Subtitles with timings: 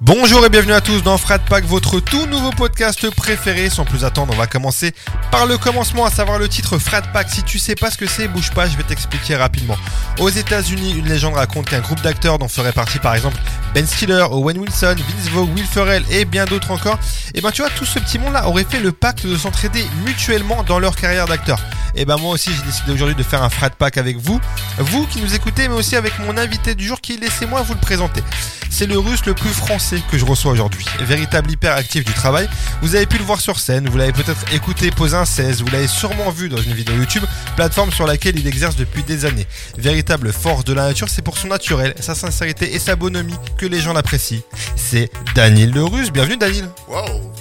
[0.00, 3.68] Bonjour et bienvenue à tous dans Frat Pack, votre tout nouveau podcast préféré.
[3.68, 4.92] Sans plus attendre, on va commencer
[5.32, 7.28] par le commencement, à savoir le titre Frat Pack.
[7.30, 9.76] Si tu sais pas ce que c'est, bouge pas, je vais t'expliquer rapidement.
[10.20, 13.38] Aux États-Unis, une légende raconte qu'un groupe d'acteurs dont ferait partie par exemple
[13.74, 16.98] Ben Stiller, Owen Wilson, Vince Vaughn, Will Ferrell et bien d'autres encore,
[17.34, 20.62] et ben tu vois, tout ce petit monde-là aurait fait le pacte de s'entraider mutuellement
[20.64, 21.60] dans leur carrière d'acteur.
[21.94, 24.40] Et ben moi aussi, j'ai décidé aujourd'hui de faire un Frat Pack avec vous,
[24.78, 27.80] vous qui nous écoutez, mais aussi avec mon invité du jour qui, laissez-moi vous le
[27.80, 28.22] présenter.
[28.70, 30.84] C'est le russe le plus français que je reçois aujourd'hui.
[31.00, 32.48] Véritable hyperactif du travail.
[32.82, 35.70] Vous avez pu le voir sur scène, vous l'avez peut-être écouté poser un 16, vous
[35.70, 37.24] l'avez sûrement vu dans une vidéo YouTube,
[37.56, 39.46] plateforme sur laquelle il exerce depuis des années.
[39.76, 43.66] Véritable force de la nature, c'est pour son naturel, sa sincérité et sa bonhomie que
[43.66, 44.40] les gens l'apprécient.
[44.76, 46.10] C'est Daniel le russe.
[46.10, 46.70] Bienvenue Daniel.
[46.86, 47.32] Waouh,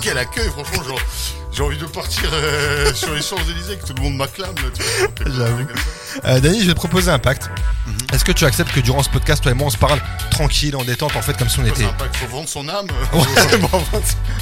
[0.00, 1.00] quel accueil, franchement, genre,
[1.52, 4.54] j'ai envie de partir euh, sur les Champs-Élysées, que tout le monde m'acclame,
[5.26, 5.66] J'avoue.
[6.24, 7.50] Euh, je vais te proposer un pacte.
[7.86, 7.94] Mhm.
[8.12, 10.00] Est-ce que tu acceptes que durant ce podcast, toi et moi, on se parle
[10.30, 11.76] tranquille, en détente, en fait, comme si on était...
[11.82, 12.86] c'est un pacte, faut vendre son âme.
[13.12, 13.82] Ouais, bon,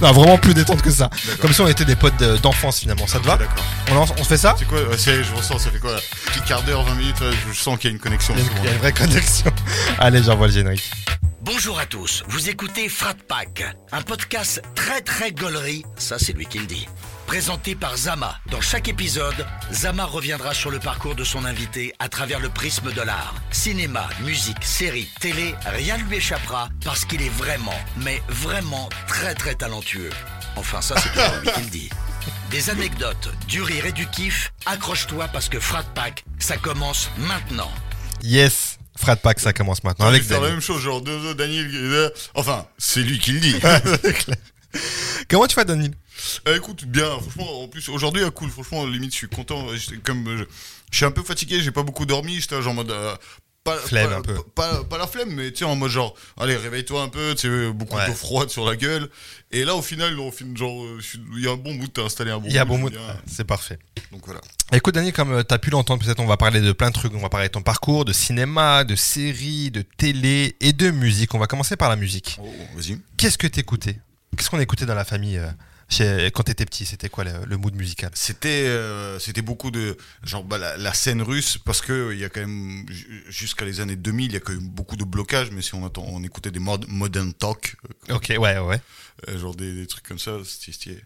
[0.02, 1.08] non, vraiment plus détente que ça.
[1.41, 3.06] Comme si on était des potes de- d'enfance finalement.
[3.06, 3.55] Ça te va D'accord.
[3.91, 5.96] on, lance- on fait ça C'est quoi, ouais, c'est- je ressens, ça fait quoi,
[6.27, 8.34] petit quart d'heure, 20 minutes, là, je sens qu'il y a une connexion.
[8.36, 8.62] Il y a une- souvent.
[8.62, 9.50] il y a une vraie connexion.
[9.98, 10.90] Allez, j'envoie le générique.
[11.42, 16.46] Bonjour à tous, vous écoutez Frat Pack, un podcast très très gaulerie, ça c'est lui
[16.46, 16.88] qui le dit.
[17.27, 18.38] Présenté par Zama.
[18.50, 22.92] Dans chaque épisode, Zama reviendra sur le parcours de son invité à travers le prisme
[22.92, 23.34] de l'art.
[23.50, 29.34] Cinéma, musique, série, télé, rien ne lui échappera parce qu'il est vraiment, mais vraiment très
[29.34, 30.10] très talentueux.
[30.55, 31.91] Enfin ça c'est toujours lui qui le dit.
[32.50, 37.70] Des anecdotes, du rire et du kiff, accroche-toi parce que Frat Pack, ça commence maintenant.
[38.22, 40.06] Yes Frat Pack, ça commence maintenant.
[40.06, 43.56] Avec la même chose, genre, Daniel, euh, enfin, c'est lui qui le dit.
[45.28, 45.92] Comment tu vas, Daniel?
[46.48, 49.67] Euh, écoute, bien, franchement, en plus, aujourd'hui, euh, cool, franchement, limite, je suis content.
[50.05, 50.45] Comme euh, je,
[50.91, 52.91] je suis un peu fatigué, j'ai pas beaucoup dormi, j'étais genre en mode.
[52.91, 53.14] euh,
[53.64, 54.34] pas, Flemme pas, un peu.
[54.55, 57.48] Pas, pas la flemme, mais tu sais, en mode genre, allez, réveille-toi un peu, tu
[57.48, 58.06] sais, beaucoup Ouais.
[58.06, 59.11] d'eau froide sur la gueule.
[59.50, 60.17] Et là, au final,
[60.55, 60.84] genre,
[61.36, 62.83] il y a un bon mood, t'as installé un bon Il y a mood, bon
[62.85, 62.98] mood.
[63.27, 63.80] C'est parfait.
[64.13, 64.40] Donc voilà.
[64.73, 67.13] Écoute, Daniel, comme t'as pu l'entendre, peut-être on va parler de plein de trucs.
[67.13, 71.35] On va parler de ton parcours, de cinéma, de séries, de télé et de musique.
[71.35, 72.39] On va commencer par la musique.
[72.40, 72.46] Oh,
[72.77, 73.01] vas-y.
[73.17, 73.98] Qu'est-ce que t'écoutais?
[74.36, 75.40] Qu'est-ce qu'on écoutait dans la famille
[75.89, 78.11] quand t'étais petit C'était quoi le, le mood musical?
[78.14, 82.24] C'était euh, c'était beaucoup de genre bah, la, la scène russe parce que il y
[82.24, 85.05] a quand même ju- jusqu'à les années 2000 il y a quand même beaucoup de
[85.05, 87.77] blocages mais si on attend on écoutait des mod, modern talk
[88.11, 88.80] euh, Ok, ouais, ouais.
[89.29, 90.98] euh, genre des, des trucs comme ça c'était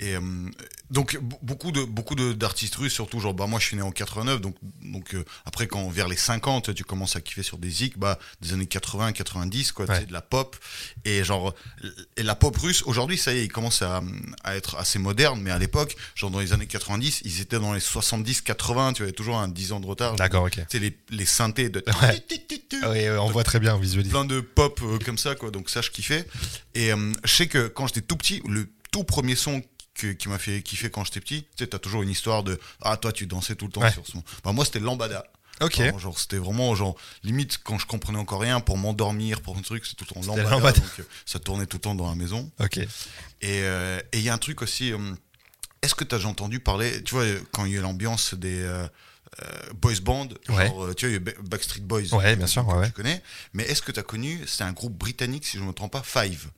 [0.00, 0.20] et euh,
[0.90, 4.40] donc beaucoup de beaucoup d'artistes russes surtout genre bah moi je suis né en 89
[4.40, 7.98] donc donc euh, après quand vers les 50 tu commences à kiffer sur des zik
[7.98, 10.04] bah des années 80 90 quoi Ouais.
[10.06, 10.56] de la pop
[11.04, 11.54] et genre
[12.16, 14.02] et la pop russe aujourd'hui ça y est il commence à,
[14.44, 17.72] à être assez moderne mais à l'époque genre dans les années 90 ils étaient dans
[17.72, 20.60] les 70 80 tu avais toujours un 10 ans de retard D'accord, ok.
[20.68, 22.24] sais les les synthés de Ouais.
[22.88, 24.10] Oui, on voit très bien, visualise.
[24.10, 26.26] plein de pop euh, comme ça quoi donc ça je kiffais
[26.74, 29.62] et euh, je sais que quand j'étais tout petit le tout premier son
[29.94, 32.58] que- qui m'a fait kiffer quand j'étais petit tu sais t'as toujours une histoire de
[32.82, 33.92] ah toi tu dansais tout le temps Ouais.
[33.92, 35.24] sur ce son bah moi c'était lambada
[35.62, 35.76] Ok.
[35.76, 39.60] Genre, genre, c'était vraiment genre limite quand je comprenais encore rien pour m'endormir pour un
[39.60, 40.80] truc c'est tout le temps lambada, lambada.
[40.80, 42.78] donc euh, ça tournait tout le temps dans la maison Ok.
[42.78, 42.86] et
[43.42, 44.90] euh, et il y a un truc aussi.
[44.92, 44.98] euh,
[45.82, 48.62] Est-ce que tu as déjà entendu parler, tu vois, quand il y a l'ambiance des
[48.62, 48.86] euh,
[49.74, 50.66] boys band, Ouais.
[50.68, 52.86] genre, tu vois, il y a Ba- Backstreet Boys, Ouais, bien sûr, ouais.
[52.86, 53.22] tu connais.
[53.52, 55.92] Mais est-ce que tu as connu, c'est un groupe britannique, si je ne me trompe
[55.92, 56.48] pas, Five?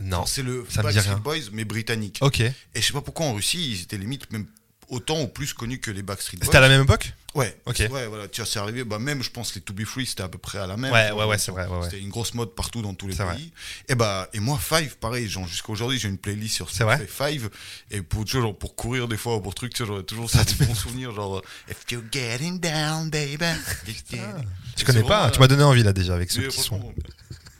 [0.00, 0.24] Non.
[0.26, 1.16] C'est le Backstreet.
[1.16, 2.18] Boys, mais britannique.
[2.22, 2.40] Ok.
[2.40, 4.46] Et je sais pas pourquoi en Russie, ils étaient limite même
[4.88, 6.46] autant ou plus connus que les Backstreet Boys.
[6.46, 7.12] C'était à la même époque?
[7.34, 7.56] Ouais.
[7.64, 7.78] Ok.
[7.90, 8.84] Ouais, voilà, tu vois, c'est arrivé.
[8.84, 10.92] Bah, même, je pense, les To Be Free, c'était à peu près à la même.
[10.92, 11.84] Ouais, ouais, ouais, c'est vrai, ouais, ouais.
[11.84, 13.36] C'était une grosse mode partout dans tous les C'est vrai.
[13.36, 13.52] pays.
[13.88, 17.48] Et bah, et moi, Five, pareil, genre, jusqu'à aujourd'hui, j'ai une playlist sur vrai Five.
[17.90, 20.04] Et pour, tu vois, genre, pour courir des fois, ou pour trucs, tu vois, j'aurais
[20.04, 23.46] toujours ça, des bons souvenirs, genre, euh, If you're getting down, baby.
[24.76, 26.92] Tu connais pas Tu m'as donné envie là déjà avec ce petit son.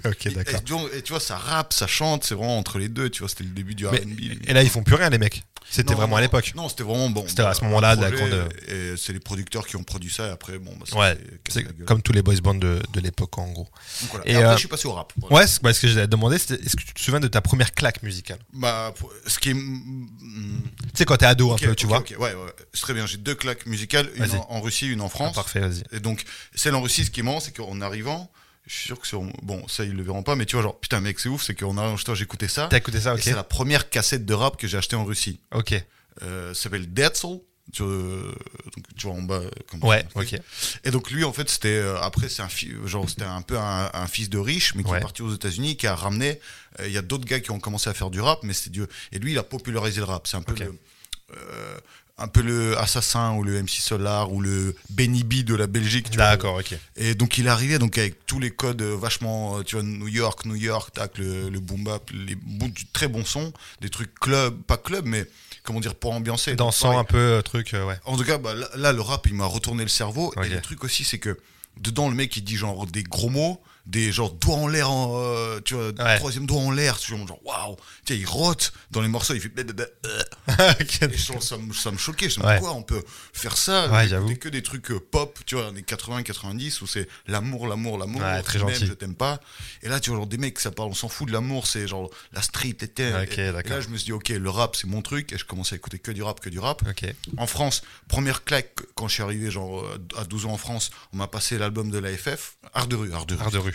[0.04, 0.54] Ok, d'accord.
[0.60, 3.10] et tu vois- et tu vois, ça rappe, ça chante, c'est vraiment entre les deux,
[3.10, 4.20] tu vois, c'était le début du R&B.
[4.46, 5.42] Et là, ils font plus rien, les mecs.
[5.70, 6.52] C'était vraiment à l'époque.
[6.54, 7.24] Non, c'était vraiment bon.
[7.26, 10.30] C'était à bah, ce moment-là, de Et c'est les producteurs qui ont produit ça, et
[10.30, 11.16] après, bon, bah, Ouais,
[11.48, 13.69] c'est comme tous les boys bands de, de l'époque en gros.
[14.02, 14.26] Donc, voilà.
[14.26, 15.12] Et, Et, après, euh, je suis passé au rap.
[15.16, 15.37] voilà.
[15.37, 17.72] Ouais, c'est bah, ce que demandé, c'était est-ce que tu te souviens de ta première
[17.72, 18.38] claque musicale?
[18.52, 18.93] Bah,
[19.26, 19.54] ce qui est.
[19.54, 21.99] mm, Tu sais, quand t'es ado ok, un peu, tu vois.
[21.99, 22.52] ok, ouais, ouais.
[22.75, 23.06] C'est très bien.
[23.06, 25.34] J'ai deux claques musicales, une en, en Russie, une en Ah, France.
[25.37, 25.82] parfait, vas-y.
[25.93, 28.31] et donc, celle en Russie, ce qui est marrant, c'est qu'en arrivant,
[28.67, 29.17] je suis sûr que c'est.
[29.43, 31.55] Bon, ça, ils le verront pas, mais tu vois, genre, putain, mec, c'est ouf, c'est
[31.55, 32.69] qu'en arrivant chez toi, j'écoutais ça.
[32.70, 35.41] T'as écouté ça, ok c'est la première cassette de rap que j'ai acheté en Russie.
[35.53, 35.75] Ok.
[36.23, 37.41] Euh, ça s'appelle Detzel.
[37.73, 38.32] Tu, vois, euh,
[38.97, 39.37] tu vois en bas.
[39.37, 40.35] euh, Comme Ouais, ok.
[40.85, 42.49] Et donc lui en fait c'était euh, après c'est un
[42.87, 44.99] genre c'était un peu un, un fils de riche mais qui Ouais.
[44.99, 46.41] est parti aux États-Unis qui a ramené
[46.81, 48.70] euh, il y a d'autres gars qui ont commencé à faire du rap mais c'était
[48.70, 50.75] Dieu et lui il a popularisé le rap c'est un peu le,
[52.19, 56.11] un peu le Assassin ou le MC Solar ou le Benny B de la Belgique.
[56.17, 56.76] D'accord, ok.
[56.97, 60.09] Et donc il arrivait donc avec tous les codes euh, vachement, euh, tu vois, New
[60.09, 64.14] York, New York, tac, le, le boom bap, les du très bons sons, des trucs
[64.19, 65.26] club, pas club, mais
[65.62, 66.55] comment dire, pour ambiancer.
[66.55, 67.99] Dansant un peu, euh, truc, euh, ouais.
[68.05, 70.32] En tout cas, bah, là, là, le rap, il m'a retourné le cerveau.
[70.44, 71.38] Et le truc aussi, c'est que
[71.81, 75.12] dedans, le mec, il dit genre des gros mots, des genre doigts en l'air, en,
[75.17, 76.17] euh, tu vois, Ouais.
[76.19, 79.34] troisième doigt en l'air, tu vois, genre waouh, tu sais, il rote dans les morceaux,
[79.34, 79.50] il fait.
[79.58, 80.25] euh.
[81.12, 82.29] Et genre, ça, me, ça me choquait.
[82.31, 82.58] Je me Ouais.
[82.58, 83.02] quoi, on peut
[83.32, 84.34] faire ça Ouais, j'avoue.
[84.37, 88.23] que des trucs euh, pop, tu vois, des 80-90 où c'est l'amour, l'amour, l'amour.
[88.44, 88.87] Très gentil.
[88.87, 89.40] Je t'aime pas.
[89.82, 91.87] Et là, tu vois, genre des mecs, ça parle, on s'en fout de l'amour, c'est
[91.88, 94.76] genre la street, et, et- Ok, et là, je me suis dit, ok, le rap,
[94.76, 95.32] c'est mon truc.
[95.32, 96.82] Et je commençais à écouter que du rap, que du rap.
[97.37, 100.90] En France, première claque, quand je suis arrivé genre euh, à 12 ans en France,
[101.12, 103.43] on m'a passé l'album de l'AFF, Art de rue, Art de rue.
[103.43, 103.71] Art de rue.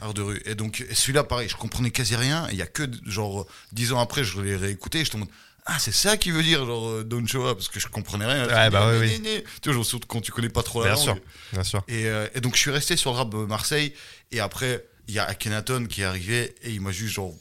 [0.00, 0.42] Art de rue.
[0.44, 2.46] Et donc, celui-là, pareil, je comprenais quasi rien.
[2.50, 5.28] Il y a que, genre, 10 ans après, je l'ai réécouté et je te demande,
[5.66, 8.26] ah, c'est ça qui veut dire, genre, euh, Don't Show Up, parce que je comprenais
[8.26, 8.44] rien.
[8.44, 9.08] Me bah oui, ah, oui.
[9.08, 9.44] né, né.
[9.62, 11.16] Tu vois, surtout quand tu connais pas trop la Bien langue.
[11.16, 11.24] sûr.
[11.52, 11.82] Bien sûr.
[11.88, 13.92] Et, euh, et donc, je suis resté sur le rap de Marseille.
[14.30, 17.34] Et après, il y a Akhenaton qui est arrivé et il m'a juste, genre,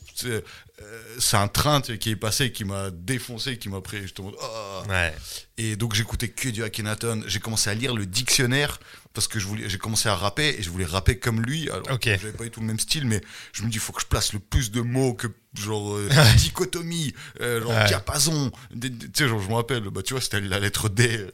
[1.20, 3.98] c'est un train qui est passé, qui m'a défoncé, qui m'a pris.
[4.42, 4.84] Ah.
[4.90, 5.14] Ouais.
[5.58, 7.24] Et donc j'écoutais que du Akhenaton.
[7.28, 8.80] J'ai commencé à lire le dictionnaire
[9.14, 11.70] parce que je voulais, j'ai commencé à rapper et je voulais rapper comme lui.
[11.70, 12.04] Alors Ok.
[12.06, 13.22] j'avais pas du tout le même style, mais
[13.54, 15.28] je me dis il faut que je place le plus de mots que
[15.58, 17.86] genre euh, dichotomie, euh, genre Ouais.
[17.88, 18.52] diapason.
[18.82, 21.08] Tu sais genre je me rappelle, bah tu vois c'était la lettre D.
[21.08, 21.30] euh,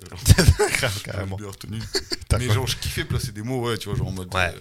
[1.03, 1.35] carrément.
[1.37, 1.79] retenu.
[2.37, 4.33] Mais genre je kiffais placer des mots, ouais, tu vois genre en mode.
[4.35, 4.53] Ouais.
[4.55, 4.59] euh,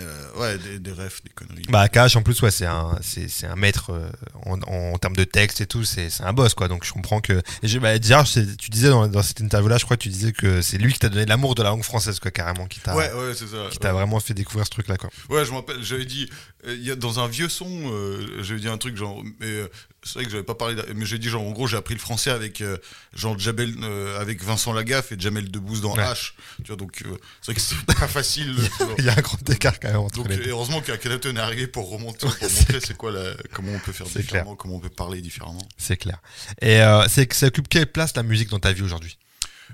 [0.00, 1.62] euh, ouais, des, des refs, des conneries.
[1.68, 4.10] Bah, Cash, en plus, ouais, c'est un, c'est, c'est un maître euh,
[4.44, 6.68] en, en termes de texte et tout, c'est, c'est un boss, quoi.
[6.68, 7.40] Donc, je comprends que.
[7.62, 10.60] Et bah, déjà, tu disais dans, dans cette interview-là, je crois que tu disais que
[10.62, 13.12] c'est lui qui t'a donné l'amour de la langue française, quoi, carrément, qui t'a, ouais,
[13.12, 13.68] ouais, c'est ça.
[13.70, 15.10] qui t'a vraiment fait découvrir ce truc-là, quoi.
[15.30, 16.28] Ouais, je me rappelle, j'avais dit,
[16.74, 19.68] y a, dans un vieux son, euh, j'avais dit un truc genre, mais euh,
[20.02, 22.00] c'est vrai que j'avais pas parlé, mais j'ai dit genre, en gros, j'ai appris le
[22.00, 22.76] français avec euh,
[23.14, 26.02] genre Jamel, euh, avec Vincent Lagaffe et Jamel Debbouze dans Ouais.
[26.02, 26.32] H.
[26.58, 28.54] Tu vois, donc euh, c'est vrai que c'est pas facile.
[28.98, 31.66] Il y a un grand écart, quand même, entre Donc les heureusement qu'Akhenaton est arrivé
[31.66, 34.88] pour remonter, pour montrer c'est quoi la, comment on peut faire différemment, comment on peut
[34.88, 35.66] parler différemment.
[35.76, 36.20] C'est clair.
[36.60, 39.18] Et euh, c'est, ça occupe quelle place la musique dans ta vie aujourd'hui?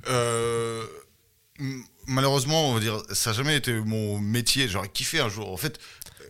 [0.09, 0.85] Euh,
[2.07, 4.69] malheureusement, on va dire, ça n'a jamais été mon métier.
[4.69, 5.53] J'aurais kiffé un jour.
[5.53, 5.79] En fait,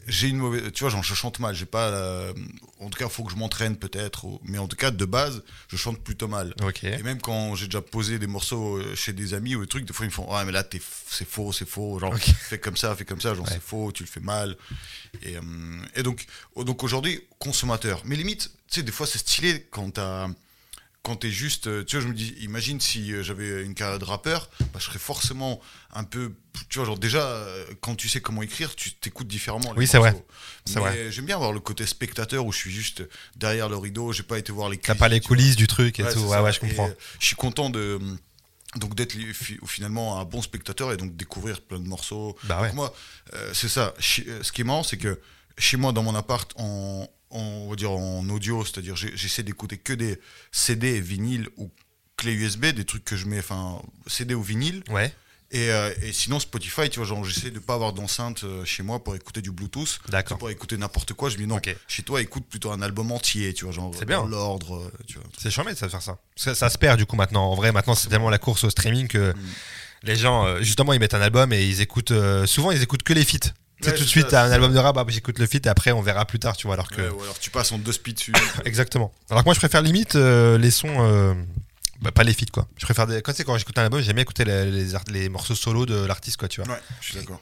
[0.07, 0.71] j'ai une mauvaise.
[0.73, 1.55] Tu vois, genre, je chante mal.
[1.55, 1.91] J'ai pas.
[1.91, 2.33] la-
[2.81, 4.27] En tout cas, il faut que je m'entraîne peut-être.
[4.45, 6.55] Mais en tout cas, de base, je chante plutôt mal.
[6.83, 9.85] Et même quand j'ai déjà posé des morceaux euh, chez des amis ou des trucs,
[9.85, 10.65] des fois ils me font Ouais, mais là,
[11.09, 11.99] c'est faux, c'est faux.
[11.99, 12.23] Genre, Ok.
[12.23, 13.35] fais comme ça, fais comme ça.
[13.35, 13.53] Genre, Ouais.
[13.53, 14.57] c'est faux, tu le fais mal.
[15.23, 15.41] Et, euh,
[15.95, 16.27] et donc,
[16.57, 18.03] donc aujourd'hui, consommateur.
[18.05, 20.29] Mais limite, tu sais, des fois, c'est stylé quand t'as
[21.03, 23.99] quand t'es juste, euh, tu vois, je me dis, imagine si euh, j'avais une carrière
[23.99, 25.61] de rappeur, bah, je serais forcément
[25.93, 26.33] un peu,
[26.69, 29.73] tu vois, genre déjà, euh, quand tu sais comment écrire, tu t'écoutes différemment.
[29.77, 30.15] Oui, c'est vrai.
[30.69, 31.11] vrai.
[31.11, 33.03] j'aime bien avoir le côté spectateur où je suis juste
[33.35, 35.27] derrière le rideau, j'ai pas été voir les T'as pas les vois.
[35.29, 36.21] coulisses du truc et Ouais, tout.
[36.21, 36.43] Ouais, ça.
[36.45, 36.89] ouais, je comprends.
[36.89, 37.99] Et, je suis content de
[38.77, 39.15] donc d'être
[39.67, 42.39] finalement un bon spectateur et donc découvrir plein de morceaux.
[42.45, 42.69] Bah ouais.
[42.69, 42.95] Donc moi,
[43.35, 43.93] euh, c'est ça.
[43.99, 45.21] Ce qui est marrant, c'est que
[45.59, 49.93] chez moi, dans mon appart, en- on va dire en audio, c'est-à-dire j'essaie d'écouter que
[49.93, 50.19] des
[50.51, 51.71] CD, vinyles ou
[52.17, 54.83] clés USB, des trucs que je mets, enfin CD ou vinyle.
[54.91, 55.13] Ouais,
[55.51, 58.83] Et, euh, et sinon Spotify, tu vois, genre j'essaie de pas avoir d'enceinte euh, chez
[58.83, 59.99] moi pour écouter du Bluetooth.
[60.09, 60.39] d'accord.
[60.39, 61.59] Pour écouter n'importe quoi, je me dis non.
[61.89, 64.93] Chez toi, écoute plutôt un album entier, tu vois, genre C'est dans l'ordre, euh.
[65.39, 66.19] C'est charmé de ça de faire ça.
[66.37, 66.55] ça.
[66.55, 67.45] ça se perd du coup maintenant.
[67.51, 69.37] En vrai, maintenant c'est tellement la course au streaming que Mm.
[70.05, 72.11] les gens, justement, ils mettent un album et ils écoutent.
[72.13, 73.53] euh, souvent, ils écoutent que les feats.
[73.83, 75.47] Tu sais, tout de suite, ça, t'as un album de rap, ah, bah, j'écoute le
[75.47, 76.75] feat et après on verra plus tard, tu vois.
[76.75, 77.03] Alors que.
[77.03, 78.33] Ouais, ou alors tu passes en deux speeds dessus.
[78.65, 79.13] Exactement.
[79.31, 80.89] Alors que moi, je préfère limite euh, les sons.
[81.01, 81.35] euh,
[82.01, 82.67] bah, pas les feats quoi.
[82.79, 83.23] Je préfère des...
[83.23, 84.71] quand, c'est quand j'écoute un album, j'aime bien écouter les,
[85.11, 86.73] les, morceaux solo de l'artiste quoi, tu vois.
[86.75, 87.41] ouais, je suis d'accord.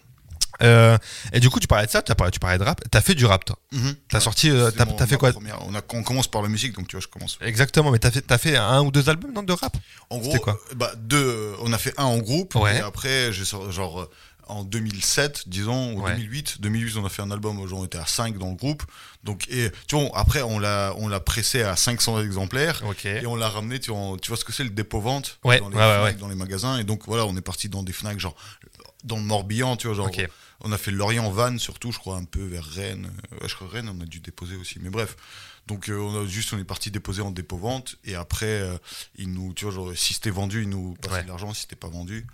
[0.63, 0.99] Euh,
[1.33, 2.83] et du coup, tu parlais de ça, tu parlais, tu parlais de rap.
[2.91, 3.57] T'as fait du rap toi.
[3.73, 3.95] Mhm.
[4.11, 4.25] T'as Ouais.
[4.25, 5.33] sorti, t'as t'as fait quoi?
[5.33, 7.39] première- on, a, on commence par la musique, donc tu vois, je commence.
[7.41, 9.75] Exactement, mais t'as fait, t'as fait un ou deux albums non, de rap?
[10.11, 10.61] En gros, quoi?
[10.77, 12.77] bah, deux, on a fait un en groupe, Ouais.
[12.77, 14.07] et après, j'ai genre,
[14.51, 16.13] en 2007, disons, ou Ouais.
[16.17, 18.83] 2008, 2008, on a fait un album, on était à 5 dans le groupe.
[19.25, 22.83] Donc, et, tu vois, après, on l'a, on l'a pressé à 500 exemplaires.
[23.05, 25.39] Et on l'a ramené, tu vois, en- tu vois ce que c'est le dépôt vente
[25.45, 26.21] Ouais, dans les ouais, ouais, Fnac, ouais.
[26.21, 26.79] dans les magasins.
[26.79, 28.35] Et donc voilà, on est parti dans des Fnac, genre
[29.05, 30.07] dans le Morbihan, tu vois, genre.
[30.63, 33.11] On a fait Lorient, Vannes surtout, je crois, un peu vers Rennes.
[33.47, 34.79] Je crois Rennes, on a dû déposer aussi.
[34.83, 35.17] Mais bref.
[35.67, 37.97] Donc euh, on a juste, on est parti déposer en dépôt vente.
[38.05, 38.77] Et après, euh,
[39.17, 41.23] ils nous, tu vois, genre, si c'était vendu, ils nous passaient Ouais.
[41.23, 42.27] de l'argent, si c'était pas vendu.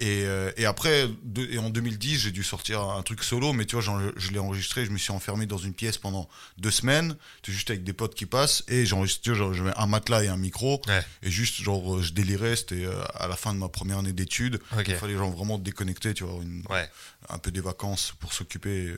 [0.00, 3.64] Et, euh, et après, de- et en 2010, j'ai dû sortir un truc solo, mais
[3.64, 3.82] tu vois,
[4.16, 6.28] je l'ai enregistré, je me suis enfermé dans une pièce pendant
[6.58, 7.16] deux semaines,
[7.46, 8.84] juste avec des potes qui passent, et
[9.30, 11.00] vois, genre, j'avais un matelas et un micro, Ouais.
[11.22, 14.94] et juste, genre, je délirais, c'était à la fin de ma première année d'études, il
[14.96, 16.90] fallait genre vraiment déconnecter, tu vois, une, Ouais.
[17.28, 18.94] un peu des vacances pour s'occuper.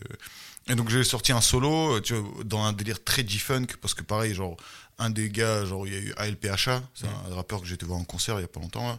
[0.68, 3.76] Et donc j'ai sorti un solo, euh, tu vois, dans un délire très G-Funk, funk
[3.80, 4.56] parce que pareil, genre
[4.98, 7.86] un des gars, genre il y a eu ALPHA, c'est un rappeur que j'ai été
[7.86, 8.88] voir en concert il y a pas longtemps.
[8.88, 8.98] Là.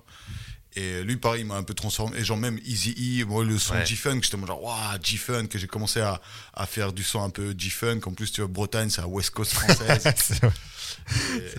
[0.75, 2.17] Et lui, pareil, il m'a un peu transformé.
[2.19, 3.85] Et genre, même Easy E, moi, le son Ouais.
[3.85, 5.47] G-Funk, j'étais genre, waouh, G-Funk.
[5.53, 6.21] Et j'ai commencé à,
[6.53, 8.01] à faire du son un peu G-Funk.
[8.05, 10.03] En plus, tu vois, Bretagne, c'est la West Coast française.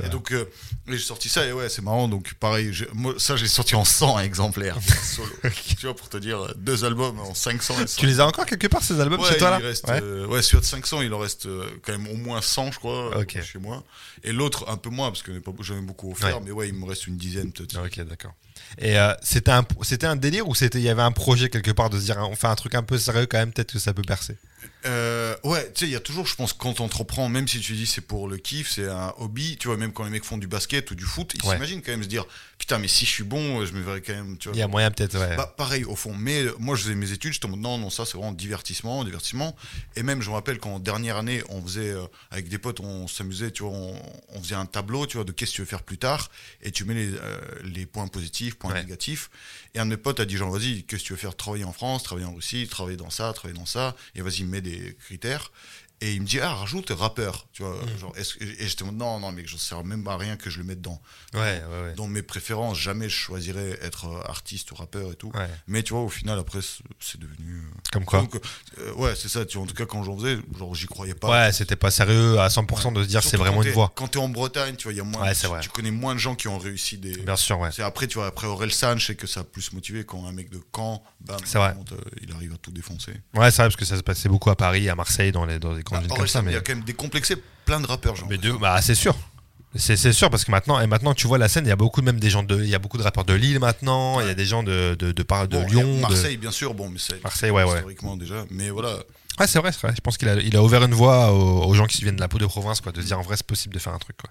[0.02, 0.44] Et, et donc, euh,
[0.86, 1.46] j'ai sorti ça.
[1.46, 2.06] Et ouais, c'est marrant.
[2.08, 4.76] Donc, pareil, moi, ça, j'ai sorti en 100 exemplaires.
[5.02, 5.28] solo.
[5.78, 7.74] tu vois, pour te dire, deux albums en 500.
[7.82, 8.00] et 100.
[8.00, 10.00] Tu les as encore quelque part ces albums Ouais, chez toi là reste, Ouais.
[10.02, 13.10] euh, ouais, de 500, il en reste euh, quand même au moins 100, je crois,
[13.42, 13.82] chez moi.
[14.22, 16.84] Et l'autre, un peu moins, parce que j'en ai beaucoup offert, mais ouais, il me
[16.86, 17.78] reste une dizaine peut-être.
[17.84, 18.34] Ok, d'accord.
[18.76, 19.64] Et euh, c'était un,
[20.02, 22.36] un délire ou c'était, il y avait un projet quelque part de se dire, on
[22.36, 24.36] fait un truc un peu sérieux quand même, peut-être que ça peut percer?
[24.86, 27.72] Euh, ouais, tu sais, il y a toujours, je pense, quand t'entreprends, même si tu
[27.72, 30.38] dis c'est pour le kiff, c'est un hobby, tu vois, même quand les mecs font
[30.38, 31.54] du basket ou du foot, ils Ouais.
[31.54, 32.26] s'imaginent quand même se dire,
[32.58, 34.56] putain, mais si je suis bon, je me verrai quand même, tu vois.
[34.56, 35.36] Il y a moyen peut-être, ouais.
[35.36, 36.12] Bah, pareil, au fond.
[36.14, 38.32] Mais euh, moi, je faisais mes études, j'étais en mode non, non, ça, c'est vraiment
[38.32, 39.54] divertissement, divertissement.
[39.96, 43.06] Et même, je me rappelle qu'en dernière année, on faisait, euh, avec des potes, on
[43.06, 45.66] s'amusait, tu vois, on, on faisait un tableau, tu vois, de qu'est-ce que tu veux
[45.68, 46.30] faire plus tard.
[46.60, 48.82] Et tu mets les, euh, les points positifs, points Ouais.
[48.82, 49.30] négatifs.
[49.74, 51.36] Et un de mes potes a dit, genre, vas-y, qu'est-ce que tu veux faire?
[51.36, 53.94] Travailler en France, travailler en Russie, travailler dans ça, travailler dans ça.
[54.14, 55.52] Et vas-y, mets des critères.
[56.00, 57.74] Et il me dit, ah, rajoute rappeur, tu vois.
[57.74, 57.98] Mm.
[57.98, 60.48] Genre, est-ce que- et j'étais non, non, mais je ne sers même à rien que
[60.48, 61.00] je le mette dans,
[61.34, 61.94] Ouais, ouais, ouais.
[61.96, 62.78] dans mes préférences.
[62.78, 65.32] Jamais je choisirais être euh, artiste ou rappeur et tout.
[65.66, 67.56] Mais tu vois, au final, après, c'est- devenu.
[67.58, 68.20] euh, Comme quoi.
[68.20, 68.40] donc,
[68.78, 69.44] euh, ouais, c'est ça.
[69.44, 71.30] Tu vois, en tout cas, quand j'en faisais, genre, j'y croyais pas.
[71.46, 73.90] Ouais, c'était pas sérieux à 100% de se dire c'est vraiment une voie.
[73.96, 75.32] Quand t'es en Bretagne, tu vois, il y a moins.
[75.32, 75.46] Tu-.
[75.62, 77.16] Tu connais moins de gens qui ont réussi des.
[77.18, 77.70] Bien sûr, ouais.
[77.72, 80.32] C'est après, tu vois, après Orelsan, je sais que ça a plus motivé quand un
[80.32, 81.72] mec de Caen, bam, C'est vrai.
[81.74, 83.12] il monte, euh, il arrive à tout défoncer.
[83.34, 85.58] Ouais, c'est vrai parce que ça se passait beaucoup à Paris, à Marseille, dans les,
[85.58, 86.42] dans Bah, comme ça.
[86.46, 88.28] Il y a quand même décomplexé plein de rappeurs, genre.
[88.28, 89.16] mais de, bah, c'est sûr.
[89.74, 92.00] C'est, sûr parce que maintenant, et maintenant tu vois la scène, il y a beaucoup
[92.00, 94.30] même des gens de, il y a beaucoup de rappeurs de Lille maintenant, il y
[94.30, 97.22] a des gens de de de, Bon, Lyon, Marseille, bien sûr, bon, mais c'est.
[97.22, 97.74] Marseille, ouais, ouais.
[97.74, 98.98] Historiquement déjà, mais voilà.
[99.38, 99.92] Ouais, c'est vrai, c'est vrai.
[99.94, 102.20] Je pense qu'il a, il a ouvert une voie aux, aux gens qui viennent de
[102.20, 103.98] la peau de province, quoi, de se dire en vrai c'est possible de faire un
[103.98, 104.16] truc.
[104.16, 104.30] Quoi.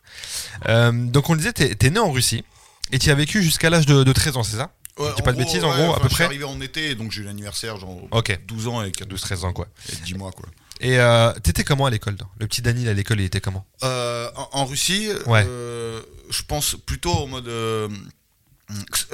[0.69, 2.43] Euh, donc on le disait, t'es, t'es né en Russie
[2.91, 4.71] et tu as vécu jusqu'à l'âge de, de 13 ans, c'est ça?
[4.97, 6.95] Ouais, dis pas de bêtises, en gros, à peu Je suis près arrivé en été,
[6.95, 8.37] donc j'ai eu l'anniversaire, genre Ok.
[8.47, 9.67] 12 ans et 4 12-13 ans, quoi.
[9.93, 10.49] et 10 mois, quoi.
[10.79, 13.65] Et euh, t'étais comment à l'école Le petit Daniel à l'école, il était comment?
[13.83, 15.43] Euh, en, en Russie, Ouais.
[15.47, 17.47] euh, je pense plutôt en mode.
[17.47, 17.89] euh,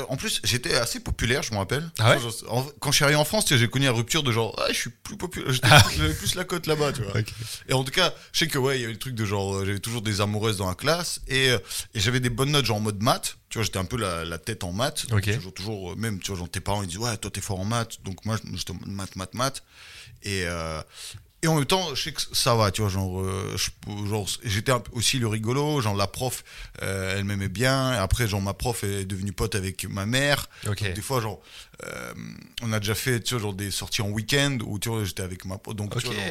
[0.10, 1.88] en plus, j'étais assez populaire, je me rappelle.
[2.00, 2.22] Ah ouais?
[2.50, 4.74] En- quand je suis arrivé en France, j'ai connu la rupture de genre, ah, je
[4.78, 5.84] suis plus populaire, Ah.
[5.96, 7.14] j'avais plus la cote là-bas, tu vois.
[7.70, 9.64] Et en tout cas, je sais que ouais, il y avait le truc de genre,
[9.64, 11.60] j'avais toujours des amoureuses dans la classe et, et
[12.00, 13.38] j'avais des bonnes notes genre en mode maths.
[13.50, 15.06] Tu vois, j'étais un peu la, la tête en maths.
[15.10, 15.22] Donc.
[15.32, 17.66] Toujours, toujours, même, tu vois, genre tes parents ils disent ouais, toi t'es fort en
[17.66, 18.00] maths.
[18.04, 19.64] Donc moi, j'étais maths, maths, maths.
[20.24, 20.82] Et euh,
[21.44, 24.28] et en même temps, je sais que ça va, tu vois, genre, euh, je- genre
[24.44, 26.44] j'étais aussi le rigolo, genre la prof,
[26.82, 27.90] euh, elle m'aimait bien.
[27.92, 30.48] Après, genre ma prof est devenue pote avec ma mère.
[30.88, 31.42] Donc, des fois, genre,
[31.86, 32.14] euh,
[32.62, 35.22] on a déjà fait, tu vois, genre des sorties en week-end où tu vois, j'étais
[35.24, 35.76] avec ma pote.
[35.76, 36.24] Donc, tu vois, genre,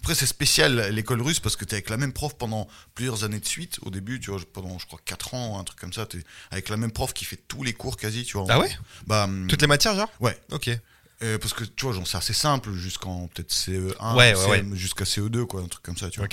[0.00, 3.40] après, c'est spécial l'école russe parce que t'es avec la même prof pendant plusieurs années
[3.40, 3.78] de suite.
[3.82, 6.18] Au début, tu vois, pendant je crois 4 ans, un truc comme ça, t'es
[6.50, 8.46] avec la même prof qui fait tous les cours quasi, tu vois.
[8.48, 8.70] Ah ouais?
[9.06, 10.10] Bah, hum, Toutes les matières, genre?
[10.20, 10.38] Ouais.
[10.52, 10.70] Ok.
[11.24, 14.74] Euh, parce que tu vois, genre, c'est assez simple jusqu'en peut-être CE1, Ouais, ouais, CM,
[14.74, 16.26] jusqu'à CE2, quoi, un truc comme ça, tu vois.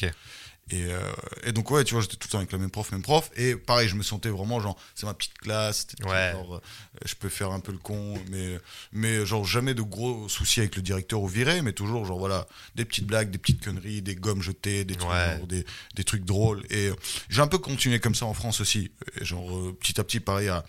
[0.70, 1.00] Et, euh,
[1.44, 3.30] et donc, ouais, tu vois, j'étais tout le temps avec la même prof, même prof.
[3.36, 5.88] Et pareil, je me sentais vraiment genre, c'est ma petite classe.
[6.32, 6.62] genre, euh,
[7.06, 8.58] je peux faire un peu le con, mais,
[8.94, 12.48] mais genre, jamais de gros soucis avec le directeur ou viré, mais toujours, genre, voilà,
[12.76, 16.24] des petites blagues, des petites conneries, des gommes jetées, des trucs, genre, des, des trucs
[16.24, 16.64] drôles.
[16.70, 16.90] Et
[17.30, 18.92] j'ai un peu continué comme ça en France aussi.
[19.20, 20.64] Et genre, petit à petit, pareil, à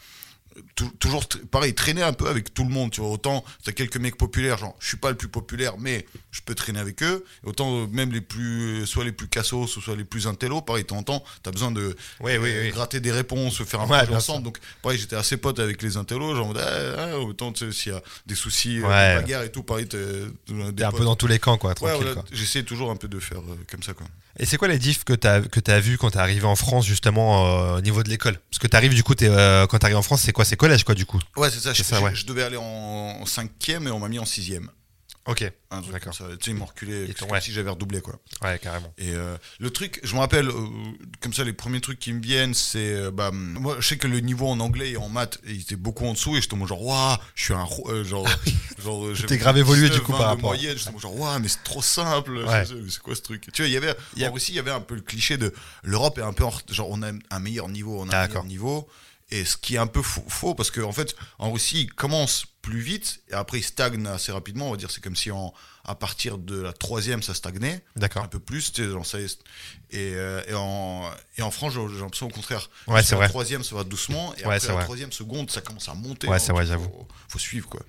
[0.98, 3.10] toujours pareil traîner un peu avec tout le monde tu vois.
[3.10, 6.54] Autant t'as quelques mecs populaires genre je suis pas le plus populaire mais je peux
[6.56, 10.26] traîner avec eux autant euh, même les plus soit les plus cassos soit les plus
[10.26, 12.70] intello pareil de temps en temps t'as besoin de Oui, oui, euh, oui.
[12.70, 15.80] gratter des réponses faire un Ouais, projet bien ensemble donc pareil j'étais assez pote avec
[15.82, 16.62] les intellos genre ah,
[17.12, 19.14] ah, autant tu s'il y a des soucis euh, Ouais.
[19.16, 19.98] de bagarre et tout pareil t'es
[20.48, 20.98] des un potes.
[20.98, 21.74] peu dans tous les camps, quoi.
[21.80, 24.06] ouais, voilà, j'essaie toujours un peu de faire euh, comme ça quoi
[24.38, 26.86] Et c'est quoi les diffs que t'as que t'as vu quand t'es arrivé en France
[26.86, 28.38] justement euh, au niveau de l'école?
[28.50, 30.44] Parce que t'arrives du coup, euh, quand t'arrives en France, c'est quoi?
[30.44, 31.20] C'est collège quoi du coup?
[31.36, 32.14] Ouais c'est ça, je, ça, je- ouais.
[32.14, 32.62] je devais aller en,
[33.20, 34.70] en cinquième et on m'a mis en sixième
[35.26, 35.50] Ok.
[35.70, 36.12] un truc D'accord.
[36.12, 37.40] tu sais ils m'ont reculé t'ont- comme ouais.
[37.40, 38.92] si j'avais redoublé quoi Ouais, carrément.
[38.98, 40.52] Et euh, le truc, je me rappelle, euh,
[41.20, 42.92] comme ça, les premiers trucs qui me viennent, c'est.
[42.94, 45.76] euh, bah, moi, je sais que le niveau en anglais et en maths, il était
[45.76, 47.66] beaucoup en dessous, et j'étais genre, waouh, je suis un.
[48.02, 48.26] genre,
[48.82, 50.42] genre Ah T'es grave évolué, du 19, coup, 20 par rapport.
[50.50, 52.64] moyenne, j'étais genre, waouh, mais c'est trop simple, Ouais.
[52.66, 53.46] c'est quoi ce truc?
[53.52, 53.94] Tu vois, il y avait.
[54.16, 56.32] Y a- En Russie, il y avait un peu le cliché de l'Europe est un
[56.32, 56.44] peu.
[56.44, 58.42] en genre, on a un meilleur niveau, on a un D'accord.
[58.44, 58.88] meilleur niveau.
[59.34, 61.92] Et ce qui est un peu faux, faux, parce qu'en en fait, en Russie, il
[61.92, 64.68] commence plus vite et après il stagne assez rapidement.
[64.68, 68.22] On va dire, c'est comme si en, à partir de la troisième, ça stagnait D'accord.
[68.24, 69.40] un peu plus, tu sais, genre ça est-
[69.90, 72.68] et, euh, et, en, et en France, j'ai l'impression au contraire.
[72.88, 73.24] Ouais, c'est vrai.
[73.24, 74.84] La troisième, ça va doucement, et Ouais, après la vrai.
[74.84, 76.28] troisième seconde, ça commence à monter.
[76.28, 77.08] Ouais, c'est vrai, faut- j'avoue.
[77.28, 77.80] Faut suivre, quoi.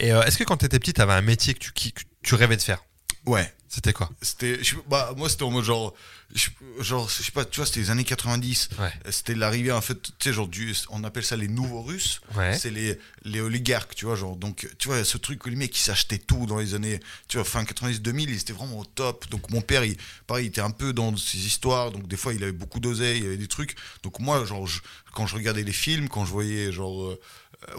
[0.00, 2.56] Et euh, est-ce que quand t'étais petit, t'avais un métier que tu, que tu rêvais
[2.56, 2.84] de faire?
[3.24, 3.50] Ouais.
[3.74, 4.10] C'était quoi?
[4.20, 5.94] C'était, bah, moi, c'était en mode genre,
[6.34, 6.50] je,
[6.80, 8.68] genre, je sais pas, tu vois, c'était les années 90.
[8.78, 8.92] Ouais.
[9.10, 12.20] C'était l'arrivée, en fait, tu sais, genre, du, on appelle ça les nouveaux Russes.
[12.34, 12.54] Ouais.
[12.58, 15.80] C'est les, les oligarques, tu vois, genre, donc, tu vois, ce truc, les mecs qui
[15.80, 19.26] s'achetaient tout dans les années, tu vois, fin 90-2000, ils étaient vraiment au top.
[19.30, 22.34] Donc, mon père, il, pareil, il était un peu dans ces histoires, donc, des fois,
[22.34, 23.74] il avait beaucoup d'oseille, il y avait des trucs.
[24.02, 24.82] Donc, moi, genre, je-
[25.14, 27.18] quand je regardais les films, quand je voyais, genre, euh,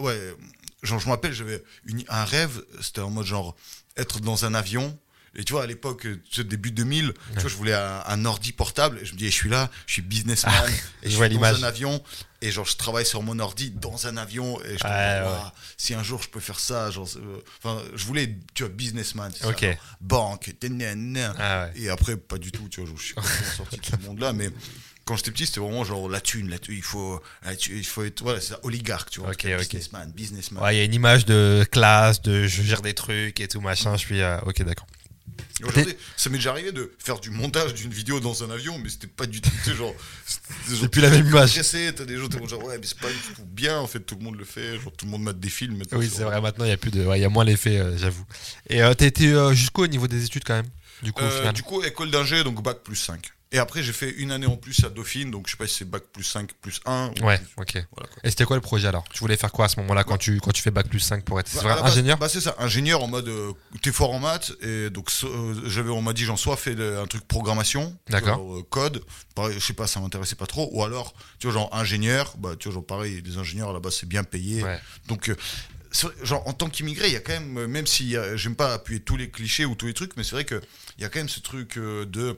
[0.00, 0.34] ouais,
[0.82, 1.62] genre, je me rappelle, j'avais
[2.08, 3.54] un rêve, c'était en mode, genre,
[3.96, 4.98] être dans un avion.
[5.36, 8.24] Et tu vois, à l'époque, tu sais, début 2000, tu vois, je voulais un, un
[8.24, 8.98] ordi portable.
[9.02, 10.54] Et je me dis, eh, je suis là, je suis businessman.
[10.70, 12.02] et Ah, je je vois suis dans un avion.
[12.40, 14.60] Et genre, je travaille sur mon ordi dans un avion.
[14.62, 18.04] Et je me dis, Ouais, si un jour je peux faire ça, genre, euh, je
[18.04, 19.30] voulais, tu vois, businessman.
[19.34, 19.62] c'est ça, Ok.
[19.62, 20.50] genre, banque.
[21.38, 21.80] Ah ouais.
[21.80, 24.32] Et après, pas du tout, tu vois, je suis complètement sorti de ce monde-là.
[24.34, 24.50] Mais
[25.06, 27.20] quand j'étais petit, c'était vraiment genre la thune, la thune, il faut,
[27.70, 29.30] il faut être, voilà, c'est oligarque, tu vois.
[29.30, 29.60] Ok, en tout cas, ok.
[29.62, 30.62] Businessman, businessman.
[30.62, 33.60] Ouais, il y a une image de classe, de je gère des trucs et tout
[33.60, 33.96] machin.
[33.96, 34.20] Je suis.
[34.22, 34.86] euh, ok, d'accord.
[35.62, 38.88] Aujourd'hui, ça m'est déjà arrivé de faire du montage d'une vidéo dans un avion, mais
[38.88, 39.94] c'était pas du tout, genre.
[40.68, 41.54] genre, plus la même image.
[41.54, 44.16] T'as des gens, t'es genre, ouais, mais c'est pas du tout bien, en fait, tout
[44.16, 45.82] le monde le fait, genre, tout le monde mate des films.
[45.92, 46.40] Oui, c'est vrai.
[46.40, 47.04] Maintenant, il y a plus de.
[47.04, 48.24] ouais, il y a moins l'effet, euh, j'avoue.
[48.68, 50.68] Et euh, t'as été euh, jusqu'où au niveau des études quand même
[51.02, 53.30] Du coup, au Euh, final du coup, école d'ingé, donc bac plus 5.
[53.54, 55.74] Et après, j'ai fait une année en plus à Dauphine, donc je sais pas si
[55.76, 57.12] c'est bac plus 5 plus 1.
[57.20, 57.46] ou Ouais, plus-
[57.80, 57.86] ok.
[57.96, 58.10] Voilà.
[58.24, 59.04] Et c'était quoi le projet alors?
[59.12, 61.24] Tu voulais faire quoi à ce moment-là quand tu, quand tu fais bac plus 5
[61.24, 62.18] pour être Bah, vrai, ingénieur?
[62.18, 65.90] Bah c'est ça, ingénieur en mode euh, t'es fort en maths et donc euh, j'avais
[65.90, 68.38] on m'a dit j'en soit fait un truc programmation, D'accord.
[68.38, 69.04] genre, euh, code,
[69.36, 72.56] pareil, je sais pas ça m'intéressait pas trop ou alors tu vois genre ingénieur, bah
[72.58, 74.64] tu vois genre pareil les ingénieurs là-bas c'est bien payé.
[74.64, 74.80] Ouais.
[75.06, 75.36] Donc euh,
[76.24, 79.16] genre en tant qu'immigré, il y a quand même même si j'aime pas appuyer tous
[79.16, 80.60] les clichés ou tous les trucs mais c'est vrai que
[80.98, 82.36] il y a quand même ce truc de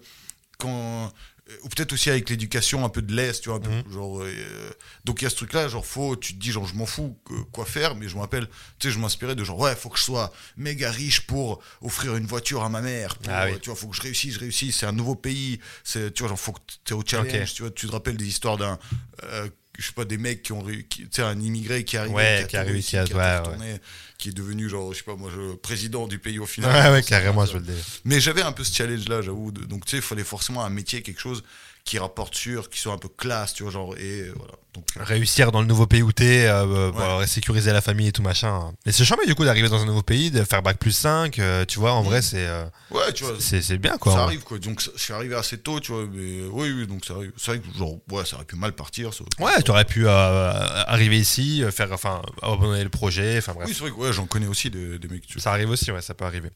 [0.58, 1.12] quand
[1.48, 3.92] euh, ou peut-être aussi avec l'éducation un peu de l'est tu vois un peu, Mhm.
[3.92, 4.70] genre euh,
[5.04, 6.86] donc il y a ce truc là genre faut tu te dis genre je m'en
[6.86, 8.48] fous que- quoi faire mais je me rappelle
[8.80, 12.16] tu sais je m'inspirais de genre ouais faut que je sois méga riche pour offrir
[12.16, 13.52] une voiture à ma mère pour, Ah oui.
[13.52, 16.22] euh, tu vois faut que je réussisse je réussisse c'est un nouveau pays c'est tu
[16.24, 18.56] vois genre faut que tu es au challenge tu vois tu te rappelles des histoires
[18.56, 18.76] d'un
[19.22, 21.96] euh, je sais pas des mecs qui ont réu- qui- tu sais un immigré qui
[21.96, 23.38] arrive Ouais, qui qui a réussi réussi, à- ouais, ouais.
[23.38, 23.80] retourné,
[24.18, 26.90] qui est devenu genre je sais pas moi je, président du pays au final Ouais,
[26.92, 27.84] ouais, carrément, je veux le dire.
[28.04, 29.50] Mais j'avais un peu ce challenge-là, j'avoue.
[29.52, 31.42] Donc, tu sais, il fallait forcément un métier, quelque chose
[31.86, 34.52] qui rapporte sûr, qui soit un peu classe, tu vois, genre, et euh, voilà.
[34.74, 37.26] Donc, euh, Réussir dans le nouveau pays où t'es, euh, euh, Ouais.
[37.26, 38.72] sécuriser la famille et tout machin.
[38.84, 41.38] Mais c'est charmé du coup d'arriver dans un nouveau pays, de faire bac plus 5,
[41.38, 44.12] euh, tu vois, en vrai, c'est euh, ouais, tu vois, c'est c'est bien quoi.
[44.12, 44.58] ça arrive, quoi.
[44.58, 47.32] Donc, je suis arrivé assez tôt, tu vois, mais oui, oui, donc ça arrive.
[47.38, 49.14] C'est vrai que, genre, ouais, ça aurait pu mal partir.
[49.14, 49.22] ça.
[49.38, 53.68] Ouais, tu aurais pu arriver ici, faire, enfin, abandonner le projet, enfin bref.
[53.68, 55.42] Oui, c'est vrai que, ouais, j'en connais aussi des, des mecs, tu vois.
[55.42, 56.50] Ça arrive aussi, ouais, ça peut arriver.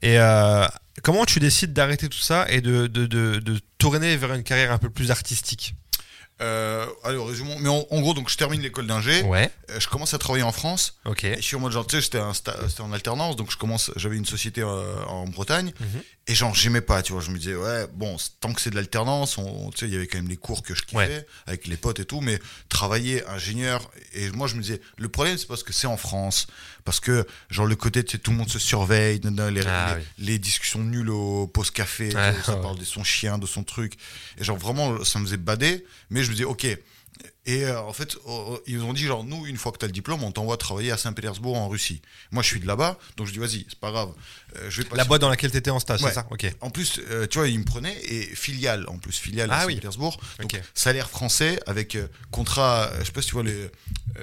[0.00, 0.16] Et
[1.02, 4.72] comment tu décides d'arrêter tout ça et de, de, de, de tourner vers une carrière
[4.72, 5.74] un peu plus artistique
[6.42, 7.56] Euh, allez, résumons.
[7.60, 10.44] Mais en, en gros, donc, je termine l'école d'ingé, Ouais, euh, je commence à travailler
[10.44, 10.98] en France.
[11.06, 11.24] ok.
[11.24, 14.16] Et je suis en mode genre, tu sais, j'étais en alternance, donc je commence, j'avais
[14.18, 16.02] une société euh, en Bretagne, Mhm.
[16.26, 18.74] et genre, j'aimais pas, tu vois, je me disais, ouais, bon, tant que c'est de
[18.76, 21.26] l'alternance, on, tu sais, il y avait quand même les cours que je kiffais, Ouais.
[21.46, 25.38] avec les potes et tout, mais travailler ingénieur, et moi, je me disais, le problème,
[25.38, 26.48] c'est parce que c'est en France,
[26.86, 30.24] parce que, genre, le côté, tu sais, tout le monde se surveille, les, Ah les,
[30.24, 32.62] les discussions nulles au post café, sais, ça ouais.
[32.62, 33.94] parle de son chien, de son truc,
[34.38, 36.64] et genre, vraiment, ça me faisait bader, mais je me disais, ok,
[37.46, 39.88] et euh, en fait, oh, ils ont dit genre nous, une fois que tu as
[39.88, 42.02] le diplôme, on t'envoie travailler à Saint-Pétersbourg en Russie.
[42.30, 44.10] Moi, je suis de là-bas, donc je dis vas-y, c'est pas grave.
[44.56, 46.10] Euh, je vais La boîte dans laquelle tu étais en stage, Ouais.
[46.10, 46.26] c'est ça?
[46.30, 46.44] Ok.
[46.60, 49.66] En plus, euh, tu vois, ils me prenaient et filiale en plus filiale Ah à
[49.66, 49.72] oui.
[49.74, 50.20] Saint-Pétersbourg.
[50.40, 53.68] Donc salaire français avec euh, contrat, euh, je sais pas si tu vois les euh,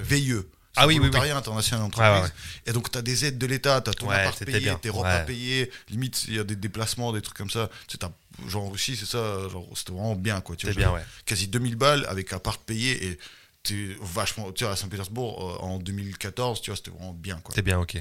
[0.02, 0.36] VIE.
[0.76, 1.30] Ah oui, oui, oui.
[1.30, 2.12] international d'entreprise.
[2.14, 2.30] Ouais, ouais,
[2.66, 4.90] Et donc, tu as des aides de l'État, tu as ton Ouais, appart payé, tes
[4.90, 5.26] repas Ouais.
[5.26, 5.72] payés.
[5.90, 7.70] Limite, il y a des déplacements, des trucs comme ça.
[7.88, 10.56] Tu sais, genre en Russie, c'est ça, genre, c'était vraiment bien, quoi.
[10.56, 11.06] Tu C'est vois, bien.
[11.26, 13.20] Quasi 2000 balles avec appart payé et
[13.62, 14.52] t'es vachement.
[14.52, 17.54] Tu vois, à Saint-Pétersbourg, euh, en 2014, tu vois, c'était vraiment bien, quoi.
[17.54, 17.96] C'est bien, ok.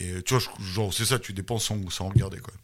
[0.00, 2.54] Et tu vois, genre, c'est ça, tu dépenses sans, sans regarder, quoi.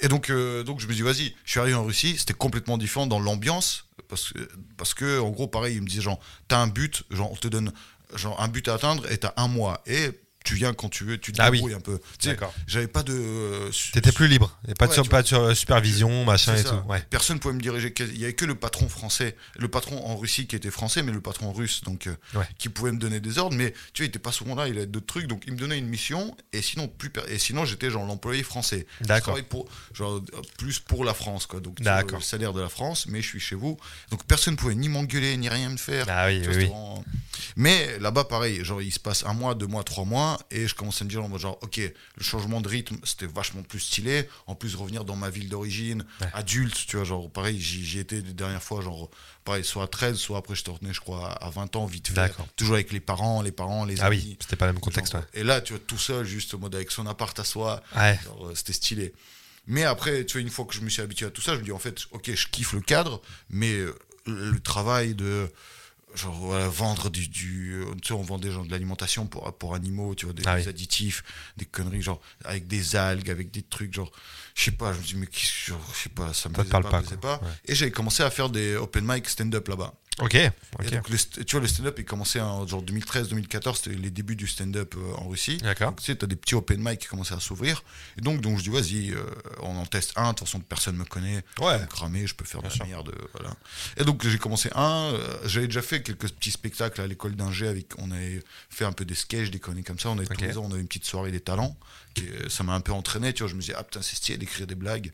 [0.00, 2.78] Et donc, euh, donc je me dis, vas-y, je suis arrivé en Russie, c'était complètement
[2.78, 6.58] différent dans l'ambiance, parce que, parce que, en gros, pareil, il me disait, genre, t'as
[6.58, 7.72] un but, genre, on te donne
[8.14, 9.82] genre, un but à atteindre et t'as un mois.
[9.86, 10.10] Et
[10.48, 11.58] tu viens quand tu veux, tu te Ah oui.
[11.58, 11.98] débrouilles un peu.
[11.98, 12.54] Tu sais, D'accord.
[12.66, 13.12] J'avais pas de.
[13.12, 14.58] euh, T'étais plus libre.
[14.78, 16.70] Pas de, sur- pas de sur- supervision, machin et ça.
[16.70, 16.88] tout.
[16.90, 17.02] Ouais.
[17.10, 17.92] Personne pouvait me diriger.
[17.98, 21.12] Il y avait que le patron français, le patron en Russie qui était français, mais
[21.12, 22.46] le patron russe, donc euh, Ouais.
[22.56, 23.56] qui pouvait me donner des ordres.
[23.56, 24.68] Mais tu vois, il était pas souvent là.
[24.68, 26.34] Il avait d'autres trucs, donc il me donnait une mission.
[26.54, 28.86] Et sinon, plus et sinon, j'étais genre l'employé français.
[29.02, 29.38] D'accord.
[29.50, 31.60] pour genre euh, plus pour la France, quoi.
[31.60, 33.76] Donc le salaire de la France, mais je suis chez vous.
[34.10, 36.06] Donc personne pouvait ni m'engueuler ni rien me faire.
[36.08, 36.54] Ah oui, oui, oui.
[36.66, 37.04] vraiment-
[37.56, 40.74] Mais là-bas, pareil, genre, il se passe un mois, deux mois, trois mois, et je
[40.74, 43.80] commence à me dire, en mode genre, ok, le changement de rythme, c'était vachement plus
[43.80, 44.28] stylé.
[44.46, 46.28] En plus, revenir dans ma ville d'origine, Ouais.
[46.34, 49.10] adulte, tu vois, genre, pareil, j'y étais les dernières fois, genre,
[49.44, 52.08] pareil, soit à 13, soit après, je te retenais, je crois, à 20 ans, vite
[52.08, 52.32] fait.
[52.56, 54.16] Toujours avec les parents, les parents, les Ah amis.
[54.24, 55.12] oui, c'était pas le même contexte.
[55.12, 55.40] Genre, Ouais.
[55.40, 58.18] Et là, tu vois, tout seul, juste au mode avec son appart à soi, Ouais.
[58.42, 59.12] euh, c'était stylé.
[59.66, 61.58] Mais après, tu vois, une fois que je me suis habitué à tout ça, je
[61.60, 63.20] me dis en fait, ok, je kiffe le cadre,
[63.50, 63.94] mais euh,
[64.26, 65.50] le travail de
[66.14, 69.52] genre voilà, vendre du, du euh, tu sais, on vend des gens de l'alimentation pour
[69.58, 70.66] pour animaux, tu vois, des, Ah oui.
[70.68, 71.22] additifs,
[71.56, 74.10] des conneries genre avec des algues, avec des trucs genre,
[74.58, 76.80] je sais pas, je me dis mais genre, je sais pas, ça me plaisait pas,
[76.82, 77.36] pas, me plaisait pas.
[77.42, 77.48] Ouais.
[77.66, 79.94] Et j'ai commencé à faire des open mic stand-up là-bas.
[80.20, 80.36] Ok,
[80.90, 84.48] donc, le tu vois, le stand-up, il commençait en genre 2013-2014, c'était les débuts du
[84.48, 85.58] stand-up euh, en Russie.
[85.58, 85.94] D'accord.
[85.94, 87.84] Tu sais, t'as des petits open mic qui commençaient à s'ouvrir.
[88.16, 89.22] Et donc, donc je dis, vas-y, euh,
[89.62, 90.30] on en teste un.
[90.32, 91.44] De toute façon, personne me connaît.
[91.60, 91.74] Ouais.
[91.74, 92.84] Je peux cramer, je peux faire Bien de sûr.
[92.84, 93.10] la merde.
[93.16, 93.54] euh, Voilà.
[93.96, 95.12] Et donc, j'ai commencé un.
[95.14, 97.92] euh, J'avais déjà fait quelques petits spectacles à l'école d'ingé avec.
[97.98, 100.08] On avait fait un peu des sketchs, des conneries comme ça.
[100.10, 101.76] On avait tous les ans, on avait une petite soirée des talents.
[102.14, 103.50] Qui, ça m'a un peu entraîné, tu vois.
[103.50, 105.12] Je me disais, ah putain, c'est stylé d'écrire des blagues.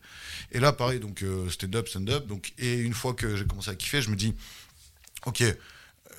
[0.51, 2.25] Et là, pareil, donc, euh, stand-up, stand-up.
[2.27, 4.33] Donc, et une fois que j'ai commencé à kiffer, je me dis,
[5.25, 5.43] ok,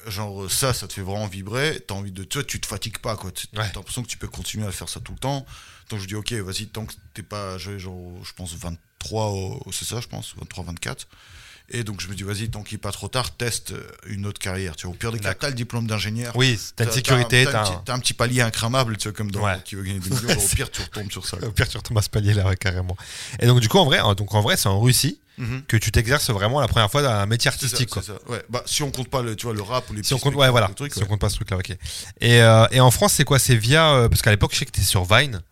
[0.07, 2.98] genre ça, ça te fait vraiment vibrer, t'as envie de, tu vois, tu te fatigues
[2.98, 3.31] pas, quoi.
[3.33, 3.68] Tu- Ouais.
[3.68, 5.46] T'as l'impression que tu peux continuer à faire ça tout le temps.
[5.90, 9.85] Donc je dis, ok, vas-y, tant que t'es pas, genre, je pense 23, au- c'est
[9.85, 11.07] ça, je pense, 23, 24.
[11.70, 14.24] Et donc je me dis, vas-y, tant qu'il est pas trop tard, teste euh, une
[14.26, 14.76] autre carrière.
[14.76, 16.33] Tu vois, au pire des cas, t'as le diplôme d'ingénieur.
[16.37, 19.16] Oui, t'as une sécurité, T'as, un, un- petit- t'as un petit palier incramable, tu vois,
[19.16, 19.57] comme dans Ouais.
[19.64, 20.29] qui veut gagner des millions.
[20.38, 21.38] au pire, tu retombes sur ça.
[21.42, 22.96] Au pire, tu retombes à ce palier-là, ouais, carrément.
[23.40, 25.64] Et donc, du coup, en vrai, donc, en vrai c'est en Russie Mhm.
[25.68, 28.02] que tu t'exerces vraiment la première fois dans un métier ça, artistique, quoi.
[28.02, 28.14] ça.
[28.29, 28.42] Ouais.
[28.48, 30.35] Bah, si on compte pas le, tu vois, le rap ou les Si on compte,
[30.35, 30.68] ouais, voilà.
[30.68, 31.76] trucs, si on compte pas ce truc-là, ok.
[32.22, 33.38] Et, euh, et en France, c'est quoi?
[33.38, 33.90] C'est via.
[33.92, 35.42] euh, parce qu'à l'époque, je sais que t'es sur Vine.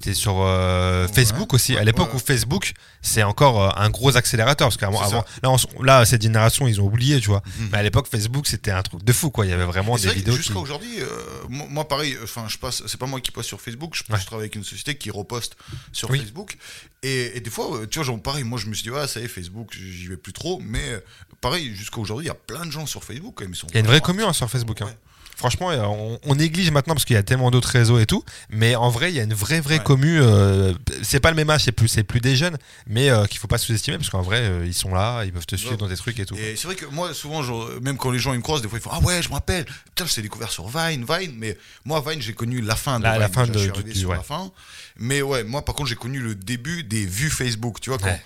[0.00, 1.76] T'es sur euh, Ouais, Facebook aussi.
[1.76, 2.16] à l'époque ouais.
[2.16, 4.68] où Facebook, c'est encore euh, un gros accélérateur.
[4.68, 7.42] Parce qu'avant, avant, là, on s- là, cette génération, ils ont oublié, tu vois.
[7.58, 7.68] Mhm.
[7.72, 9.44] Mais à l'époque, Facebook, c'était un truc de fou, quoi.
[9.44, 10.58] Il y avait vraiment des vrai vidéos Jusqu'à qui.
[10.58, 11.06] aujourd'hui, euh,
[11.48, 14.54] moi, pareil, enfin je passe, c'est pas moi qui poste sur Facebook, je, travaille avec
[14.54, 15.56] une société qui reposte
[15.92, 16.20] sur Oui.
[16.20, 16.56] Facebook.
[17.02, 19.20] Et, et des fois, tu vois, genre pareil, moi je me suis dit, ouais, ça
[19.20, 21.02] y est, Facebook, j'y vais plus trop, mais
[21.42, 23.54] pareil, jusqu'à aujourd'hui, il y a plein de gens sur Facebook quand même.
[23.68, 24.80] Il y a une vraie commune hein, sur Facebook.
[24.80, 24.90] hein.
[25.36, 28.22] Franchement, euh, on, on néglige maintenant parce qu'il y a tellement d'autres réseaux et tout.
[28.50, 29.84] Mais en vrai, il y a une vraie, vraie Ouais.
[29.84, 30.20] commu.
[30.20, 33.38] euh, c'est pas le même âge, c'est plus, c'est plus des jeunes, mais euh, qu'il
[33.40, 35.78] faut pas sous-estimer parce qu'en vrai, euh, ils sont là, ils peuvent te suivre Ouais.
[35.78, 36.36] dans des trucs et tout.
[36.36, 37.42] Et c'est vrai que moi, souvent,
[37.80, 39.34] même quand les gens ils me croisent, des fois ils font Ah ouais, je me
[39.34, 42.98] rappelle, putain, je t'ai découvert sur Vine, Vine, mais moi, Vine, j'ai connu la fin
[42.98, 43.20] de La- Vine.
[43.20, 43.58] la fin de-
[43.94, 44.16] sur ouais.
[44.16, 44.50] la fin.
[44.98, 48.18] Mais ouais, moi, par contre, j'ai connu le début des vues Facebook, tu vois, quand.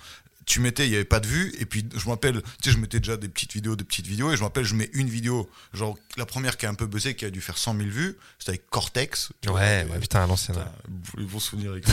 [0.47, 0.53] Ouais.
[0.53, 2.71] Tu mettais, il n'y avait pas de vues, et puis je me rappelle, tu sais,
[2.71, 4.89] je mettais déjà des petites vidéos, des petites vidéos, et je me rappelle, je mets
[4.93, 7.75] une vidéo, genre la première qui a un peu buzzé, qui a dû faire 100
[7.77, 9.29] 000 vues, c'était avec Cortex.
[9.41, 10.35] tu vois, Ouais, et- ouais, putain, ouais.
[10.35, 10.71] Putain,
[11.17, 11.85] les bons souvenirs avec.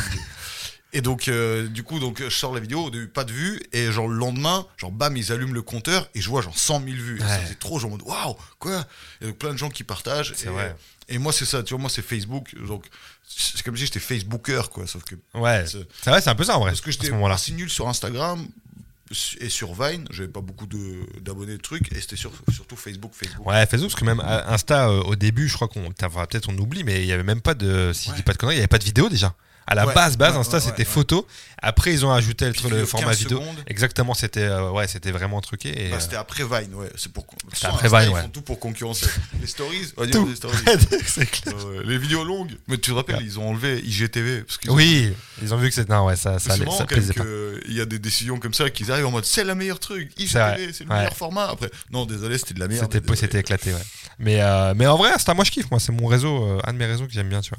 [0.96, 4.06] Et donc, euh, du coup, donc, je sors la vidéo, pas de vues, et genre
[4.06, 7.18] le lendemain, genre bam, ils allument le compteur, et je vois genre 100 000 vues.
[7.18, 7.28] Et Ouais.
[7.28, 8.86] ça faisait trop, genre waouh, quoi?
[9.20, 10.32] Et donc plein de gens qui partagent.
[10.36, 10.76] C'est et, vrai.
[11.08, 12.86] Et moi, c'est ça, tu vois, moi, c'est Facebook, donc
[13.26, 15.14] c'est comme si j'étais Facebooker, quoi, sauf que.
[15.34, 16.70] Ouais, c'est- vrai, c'est un peu ça en vrai.
[16.70, 18.46] Parce que j'étais assez nul sur Instagram
[19.40, 23.12] et sur Vine, j'avais pas beaucoup de- d'abonnés de trucs, et c'était sur, surtout Facebook,
[23.14, 23.46] Facebook.
[23.46, 26.48] Ouais, Facebook, parce que même euh, Insta, euh, au début, je crois qu'on enfin, peut-être
[26.48, 28.22] on oublie, mais il y avait même pas de, si je dis Ouais.
[28.24, 29.34] pas de conneries, il y avait pas de vidéo déjà.
[29.66, 31.26] À la Ouais, base, base, ouais, Insta, ouais, c'était photo.
[31.66, 33.40] Après, ils ont ajouté le, format 15 vidéo.
[33.40, 33.56] secondes.
[33.66, 35.72] Exactement, c'était euh, ouais, c'était vraiment truqué.
[35.90, 36.90] Bah, euh, c'était après Vine, ouais.
[36.96, 37.24] C'est pour.
[37.54, 39.06] Sur après Insta, Vine, ils font tout pour concurrencer.
[39.40, 40.26] les stories, Tout.
[40.26, 40.56] les stories.
[40.62, 41.54] clair.
[41.64, 42.52] Euh, les vidéos longues.
[42.68, 44.42] Mais tu te rappelles, ils ont enlevé IGTV.
[44.42, 45.90] Parce qu'ils ont- Oui, ils ont vu que c'était.
[45.90, 47.24] Non, ouais, ça, ça, allait- ça plaisait pas.
[47.24, 50.12] qu'il y a des décisions comme ça qui arrivent en mode c'est la meilleure truc.
[50.18, 51.46] IGTV, c'est le meilleur format.
[51.48, 52.92] Après, non, désolé, c'était de la merde.
[53.14, 53.80] C'était éclaté, ouais.
[54.18, 56.78] Mais, euh, mais en vrai, Insta, moi je kiffe, moi, c'est mon réseau, un de
[56.78, 57.58] mes réseaux que j'aime bien, tu vois.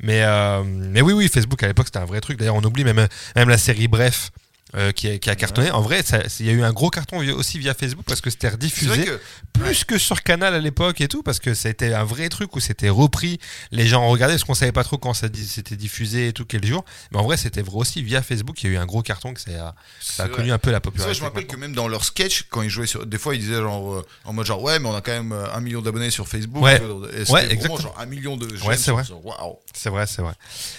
[0.00, 0.24] Mais,
[0.64, 2.38] mais oui, oui, Facebook à l'époque c'était un vrai truc.
[2.38, 4.30] D'ailleurs, on oublie même, même la série Bref.
[4.74, 5.70] Euh, qui, a, qui a cartonné.
[5.70, 8.30] En vrai, ça- il y a eu un gros carton aussi via Facebook parce que
[8.30, 9.20] c'était rediffusé que
[9.52, 12.60] plus que sur Canal à l'époque et tout parce que c'était un vrai truc où
[12.60, 13.38] c'était repris.
[13.70, 16.64] Les gens regardaient parce qu'on savait pas trop quand ça c'était diffusé et tout quel
[16.64, 16.84] jour.
[17.10, 18.62] Mais en vrai, c'était vrai aussi via Facebook.
[18.62, 20.70] Il y a eu un gros carton que ça a, ça a connu un peu
[20.70, 21.14] la popularité.
[21.16, 23.04] je me rappelle que même dans leur sketch, quand ils jouaient sur.
[23.06, 23.92] Des fois, ils disaient genre.
[23.94, 26.26] euh, en mode genre, ouais, mais on a quand même euh, un million d'abonnés sur
[26.28, 26.62] Facebook.
[26.62, 26.80] Ouais.
[27.16, 27.78] Et Ouais, exactement.
[27.78, 29.02] genre un million de Ouais, c'est vrai.
[29.22, 29.58] Waouh.
[29.74, 30.32] C'est vrai, c'est vrai.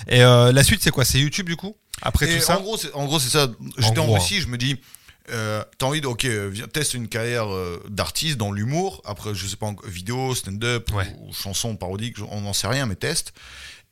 [0.08, 1.06] Et euh, la suite, c'est quoi?
[1.06, 1.76] C'est YouTube du coup?
[2.02, 3.50] Après Et tout ça en gros, c'est en gros, c'est ça.
[3.78, 4.78] J'étais en, gros, Russie, je me dis,
[5.30, 9.02] euh, t'as envie de, ok, euh, viens, teste une carrière euh, d'artiste dans l'humour.
[9.06, 11.14] Après, je sais pas, en- vidéo, stand-up Ouais.
[11.20, 13.34] ou, ou chanson parodique, on n'en sait rien, mais teste.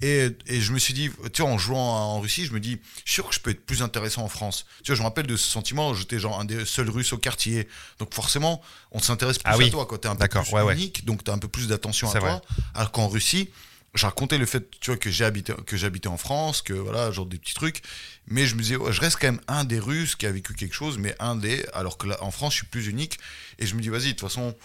[0.04, 2.80] Et, et je me suis dit, tu vois, en jouant en Russie, je me dis,
[3.06, 4.66] sûr que je peux être plus intéressant en France.
[4.84, 7.20] Tu vois, je me rappelle de ce sentiment, j'étais genre un des seuls Russes au
[7.20, 7.68] quartier.
[8.00, 8.62] Donc forcément,
[8.92, 9.68] on s'intéresse plus Ah oui.
[9.68, 10.00] à toi, quoi.
[10.00, 10.74] T'es un peu D'accord, plus ouais, ouais.
[10.74, 12.42] unique, donc t'as un peu plus d'attention à toi.
[12.74, 13.52] Alors qu'en Russie,
[13.94, 17.12] j'ai raconté le fait, tu vois, que j'ai habité, que j'habitais en France, que voilà,
[17.12, 17.82] genre des petits trucs.
[18.28, 20.54] Mais je me disais, ouais, je reste quand même un des Russes qui a vécu
[20.54, 23.20] quelque chose, mais un des, alors que là, en France, je suis plus unique.
[23.60, 24.56] Et je me dis, vas-y, de toute façon,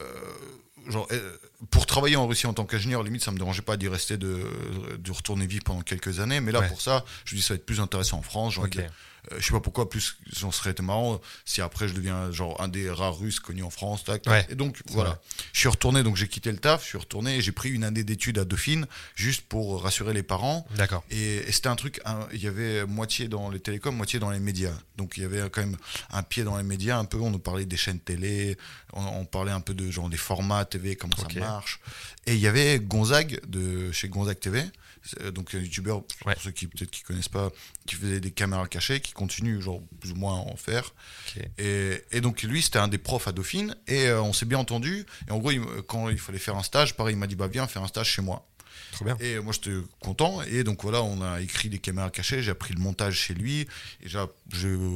[0.00, 0.04] euh,
[0.88, 1.36] genre, euh,
[1.70, 4.44] pour travailler en Russie en tant qu'ingénieur, limite, ça me dérangeait pas d'y rester, de,
[4.98, 6.40] de retourner vivre pendant quelques années.
[6.40, 6.68] Mais là, Ouais.
[6.68, 8.54] pour ça, je me dis, ça va être plus intéressant en France.
[9.38, 12.68] Je sais pas pourquoi, plus, j'en serait été marrant si après je deviens genre un
[12.68, 14.04] des rares Russes connus en France.
[14.04, 14.32] tac, tac.
[14.32, 14.46] Ouais.
[14.50, 15.10] Et donc, voilà.
[15.10, 15.18] vrai.
[15.52, 17.84] Je suis retourné, donc j'ai quitté le taf, je suis retourné et j'ai pris une
[17.84, 20.66] année d'études à Dauphine, juste pour rassurer les parents.
[20.76, 21.04] D'accord.
[21.10, 22.00] Et, et c'était un truc,
[22.32, 24.74] il y avait moitié dans les télécoms, moitié dans les médias.
[24.96, 25.76] Donc il y avait quand même
[26.10, 28.56] un pied dans les médias, un peu, on nous parlait des chaînes télé,
[28.92, 31.80] on, on parlait un peu de genre des formats TV, comment ça marche.
[32.26, 34.62] Et il y avait Gonzague, de chez Gonzague TV,
[35.20, 36.34] euh, donc un youtubeur, Ouais.
[36.34, 37.50] pour ceux qui peut-être qui connaissent pas,
[37.86, 40.92] qui faisait des caméras cachées, qui continue genre plus ou moins à en faire.
[41.58, 44.58] Et, et donc lui, c'était un des profs à Dauphine, et euh, on s'est bien
[44.58, 45.06] entendu.
[45.28, 47.46] Et en gros, il quand il fallait faire un stage, pareil, il m'a dit bah
[47.48, 48.44] viens faire un stage chez moi.
[48.92, 49.16] Trop bien.
[49.20, 50.40] Et moi, j'étais content.
[50.42, 52.42] Et donc, voilà, on a écrit des caméras cachées.
[52.42, 53.60] J'ai appris le montage chez lui.
[54.02, 54.18] Et j'ai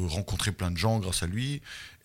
[0.08, 1.60] rencontré plein de gens grâce à lui.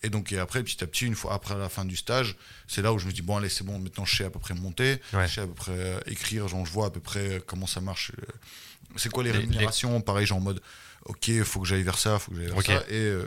[0.06, 2.36] Et donc, et après, petit à petit, une fois après la fin du stage,
[2.68, 4.38] c'est là où je me dis, bon, allez, c'est bon, maintenant, je sais à peu
[4.38, 5.00] près monter.
[5.12, 5.26] Ouais.
[5.26, 6.46] Je sais à peu près euh, écrire.
[6.46, 8.12] Genre, je vois à peu près comment ça marche.
[8.18, 8.22] euh,
[8.94, 10.62] C'est quoi les, Les- rémunérations Pareil, genre en mode,
[11.06, 12.84] ok, faut que j'aille vers ça, faut que j'aille vers ça.
[12.90, 13.22] Et euh,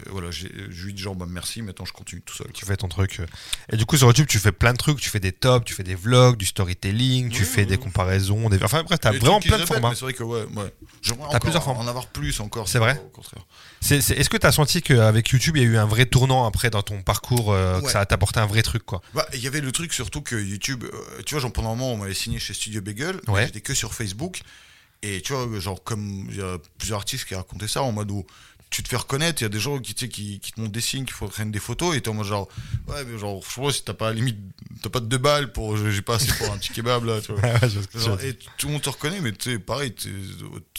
[0.00, 0.46] euh, voilà, je
[0.84, 2.48] lui dis, genre, bah, merci, maintenant, je continue tout seul.
[2.52, 3.20] Tu fais ton truc.
[3.20, 3.26] euh.
[3.72, 5.00] Et du coup, sur YouTube, tu fais plein de trucs.
[5.00, 7.76] Tu fais des tops, tu fais des vlogs, du storytelling, tu Oui, fais oui, des
[7.76, 7.82] oui.
[7.82, 8.48] comparaisons.
[8.50, 8.62] Des...
[8.62, 9.94] Enfin, bref, t'as vraiment plein de formats.
[9.94, 10.72] C'est vrai que, ouais, ouais.
[11.00, 11.80] J'aimerais T'as plusieurs formats.
[11.84, 12.68] en avoir plus encore.
[12.68, 13.46] C'est vrai Au contraire.
[13.80, 16.04] C'est- c'est- Est-ce que tu as senti qu'avec YouTube, il y a eu un vrai
[16.04, 19.00] tournant après dans ton parcours, euh, que ça t'a apporté un vrai truc, quoi?
[19.14, 21.76] Bah, il y avait le truc surtout que YouTube, euh, tu vois, genre pendant un
[21.76, 23.46] moment, on m'avait signé chez Studio Bagel, Ouais.
[23.46, 24.42] j'étais que sur Facebook.
[25.02, 28.10] Et tu vois, genre, comme il y a plusieurs artistes qui racontaient ça en mode
[28.10, 28.26] où
[28.70, 30.60] tu te fais reconnaître, il y a des gens qui, tu sais, qui, qui te
[30.60, 32.48] montrent des signes, qui prendre des photos, et t'es en mode genre,
[32.88, 34.36] ouais, mais genre, je vois si t'as pas limite,
[34.82, 37.32] t'as pas de deux balles pour, j'ai pas assez pour un petit kebab là, tu
[37.32, 37.40] vois.
[37.94, 39.94] Genre, et tout le monde te reconnaît, mais tu sais, pareil,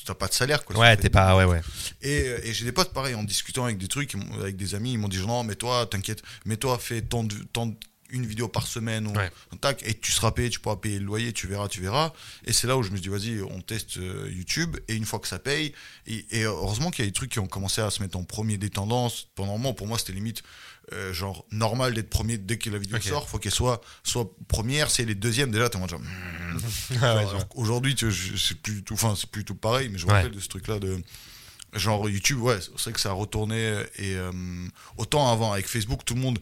[0.05, 0.77] t'as pas de salaire quoi.
[0.77, 1.35] Ouais, t'es pas.
[1.35, 1.61] Ouais, ouais.
[2.03, 4.97] Et, et j'ai des potes pareil en discutant avec des trucs, avec des amis, ils
[4.99, 7.75] m'ont dit non mais toi t'inquiète, mais toi fais tant de, tant de-
[8.11, 9.31] une vidéo par semaine ou Ouais.
[9.61, 12.11] tac et tu seras payé, tu pourras payer le loyer, tu verras, tu verras.
[12.45, 15.05] Et c'est là où je me suis dit vas-y on teste euh, YouTube et une
[15.05, 15.73] fois que ça paye
[16.07, 18.23] et, et heureusement qu'il y a des trucs qui ont commencé à se mettre en
[18.23, 19.27] premier des tendances.
[19.35, 20.43] Pendant un moment pour moi c'était limite
[20.93, 23.03] euh, genre normal d'être premier dès que la vidéo Ok.
[23.03, 26.01] sort, faut qu'elle soit soit première, si elle est deuxième déjà t'es en genre.
[27.01, 27.21] Ah
[27.63, 30.17] Genre, je- c'est plus tout, enfin, c'est plus tout pareil, mais je me Ouais.
[30.17, 30.99] rappelle de ce truc-là de.
[31.73, 33.57] Genre YouTube, ouais, c'est vrai que ça a retourné.
[33.99, 34.31] Et euh,
[34.97, 36.39] autant avant, avec Facebook, tout le monde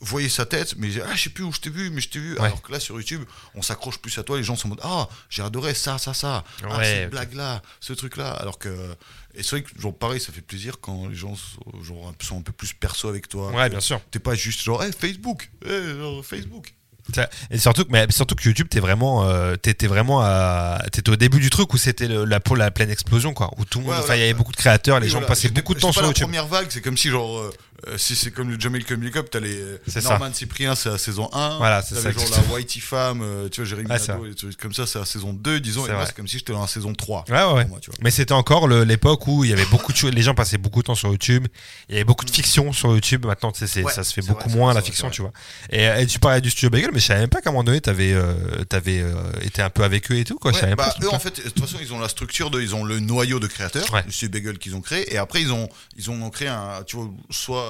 [0.00, 2.18] voyait sa tête, mais ah, je sais plus où je t'ai vu, mais je t'ai
[2.18, 2.32] vu.
[2.34, 2.40] Ouais.
[2.46, 3.22] Alors que là, sur YouTube,
[3.54, 6.14] on s'accroche plus à toi, les gens sont en mode Ah, j'ai adoré ça, ça,
[6.14, 6.44] ça.
[6.62, 7.10] Ah, Ouais, cette ok.
[7.10, 8.30] blague-là, ce truc-là.
[8.32, 8.68] Alors que.
[9.34, 12.12] Et c'est vrai que, genre, pareil, ça fait plaisir quand les gens sont, genre, un
[12.12, 13.50] peu- sont un peu plus perso avec toi.
[13.52, 14.00] Ouais, bien sûr.
[14.10, 16.74] T'es pas juste genre, hey, Facebook, hey, genre, Facebook.
[17.50, 21.16] Et surtout, que- mais surtout que YouTube, t'es vraiment, euh, t'étais vraiment à, t'étais au
[21.16, 23.50] début du truc où c'était la, la pleine explosion, quoi.
[23.56, 24.16] Où tout le monde, Ouais, voilà.
[24.16, 25.26] il y avait beaucoup de créateurs, les gens voilà.
[25.26, 26.26] passaient beaucoup de temps pas sur la YouTube.
[26.26, 27.50] première vague, c'est comme si genre
[27.88, 30.00] euh, si c'est comme le Jamel Comedy Cup, t'as les euh, ça.
[30.00, 31.58] Norman Cyprien, c'est la saison 1.
[31.58, 34.98] Voilà, c'est ça, genre la Whitey Femme, euh, tu vois, Jérémy Ouais, comme ça, c'est
[34.98, 37.24] la saison 2, disons, et moi c'est comme si j'étais dans la saison 3.
[37.28, 37.98] Ouais, ouais, moi, tu vois.
[38.02, 40.80] Mais c'était encore l'époque où il y avait beaucoup de choses, les gens passaient beaucoup
[40.80, 41.46] de temps sur YouTube,
[41.88, 44.12] il y avait beaucoup de fiction sur YouTube, maintenant tu sais, c'est- Ouais, ça se
[44.12, 45.32] fait beaucoup vrai, moins la fiction, vrai, tu vois.
[45.70, 47.64] Et, et tu parlais du studio Bagel, mais je savais même pas qu'à un moment
[47.64, 50.52] donné t'avais euh, t'avais euh, été un peu avec eux et tout, quoi.
[50.52, 52.74] Ouais, bah, pas eux en fait, de toute façon, ils ont la structure de, ils
[52.74, 55.68] ont le noyau de créateurs, le studio Bagel qu'ils ont créé, et après ils ont,
[55.96, 57.69] ils ont créé un, tu vois, soit,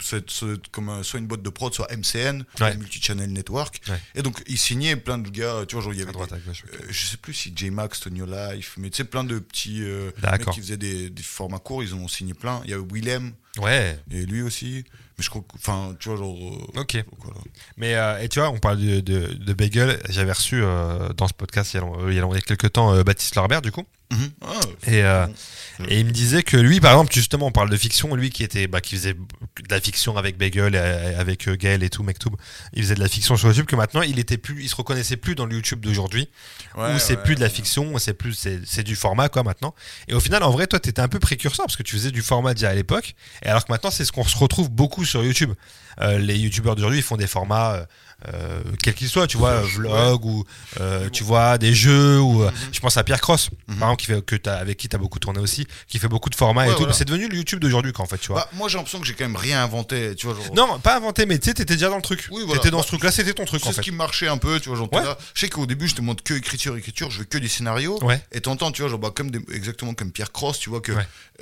[0.00, 2.76] c'est- comme un- soit une boîte de prod, soit MCN, Ouais.
[2.76, 4.00] Multichannel Network, Ouais.
[4.14, 6.30] et donc ils signaient plein de gars, tu vois, genre il y avait À droite,
[6.30, 6.74] des- à gauche, ok.
[6.80, 10.10] Euh, je sais plus si J-Max, Tony Life, mais tu sais, plein de petits euh,
[10.22, 12.60] mecs qui faisaient des, des formats courts, ils ont signé plein.
[12.64, 14.84] Il y a Willem, Ouais, et lui aussi.
[15.18, 16.36] Mais je crois que, enfin, tu vois, genre.
[16.36, 17.04] euh, ok.
[17.18, 17.40] voilà.
[17.76, 20.00] Mais euh, et tu vois, on parle de, de, de Bagel.
[20.08, 23.02] J'avais reçu euh, dans ce podcast il y a, il y a, quelques temps euh,
[23.02, 24.30] Baptiste Larbert du coup, Mhm.
[24.40, 25.84] Ah, et, bon.
[25.86, 28.42] et il me disait que lui, par exemple, justement, on parle de fiction, lui qui
[28.42, 32.34] était, bah, qui faisait de la fiction avec Bagel, et, avec Gaël et tout, Mektoub,
[32.72, 33.66] il faisait de la fiction sur YouTube.
[33.66, 36.30] Que maintenant, il était plus, il se reconnaissait plus dans le YouTube d'aujourd'hui,
[36.74, 39.42] Ouais, où c'est ouais, plus de la fiction, c'est plus, c'est c'est du format quoi
[39.42, 39.74] maintenant.
[40.08, 42.22] Et au final, en vrai, toi, t'étais un peu précurseur parce que tu faisais du
[42.22, 45.24] format déjà à l'époque, et alors que maintenant, c'est ce qu'on se retrouve beaucoup sur
[45.24, 45.52] YouTube.
[46.00, 47.86] Euh, les youtubeurs d'aujourd'hui ils font des formats
[48.34, 49.68] euh, quels qu'ils soient tu vois Ouais.
[49.68, 50.44] vlog ou
[50.80, 52.56] euh, tu vois des jeux ou euh, Mhm.
[52.72, 53.76] je pense à Pierre Cross Mhm.
[53.76, 56.08] par exemple qui fait, que t'as- avec qui tu as beaucoup tourné aussi qui fait
[56.08, 56.92] beaucoup de formats et tout voilà.
[56.92, 59.06] c'est devenu le YouTube d'aujourd'hui quoi en fait tu vois Bah, moi, j'ai l'impression que
[59.06, 60.52] j'ai quand même rien inventé, tu vois, genre.
[60.54, 62.60] non pas inventé mais tu sais t'étais déjà dans le truc Oui, voilà.
[62.60, 64.38] t'étais dans Bah, ce truc là c'était ton truc C'est ce fait qui marchait un
[64.38, 65.02] peu, tu vois, genre, Ouais.
[65.04, 65.16] là.
[65.34, 68.00] Je sais qu'au début, je te montre que écriture, écriture, je veux que des scénarios.
[68.32, 70.92] Et t'entends, tu vois, genre, bah, comme des- exactement comme Pierre Cross, tu vois, que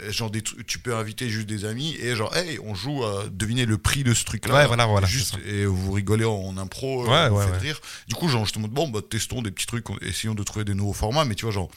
[0.08, 3.64] genre, des tu peux inviter juste des amis et genre, hey, on joue à deviner
[3.64, 4.54] le prix de ce truc-là.
[4.54, 6.65] Ouais, voilà, voilà, Juste, et vous rigolez en impro,
[7.06, 7.58] euh, Ouais, vous ouais, ouais.
[7.58, 7.80] rire.
[8.08, 10.42] Du coup, genre, je te montre, bon, bah, testons des petits trucs, on- essayons de
[10.42, 11.70] trouver des nouveaux formats, mais tu vois, genre,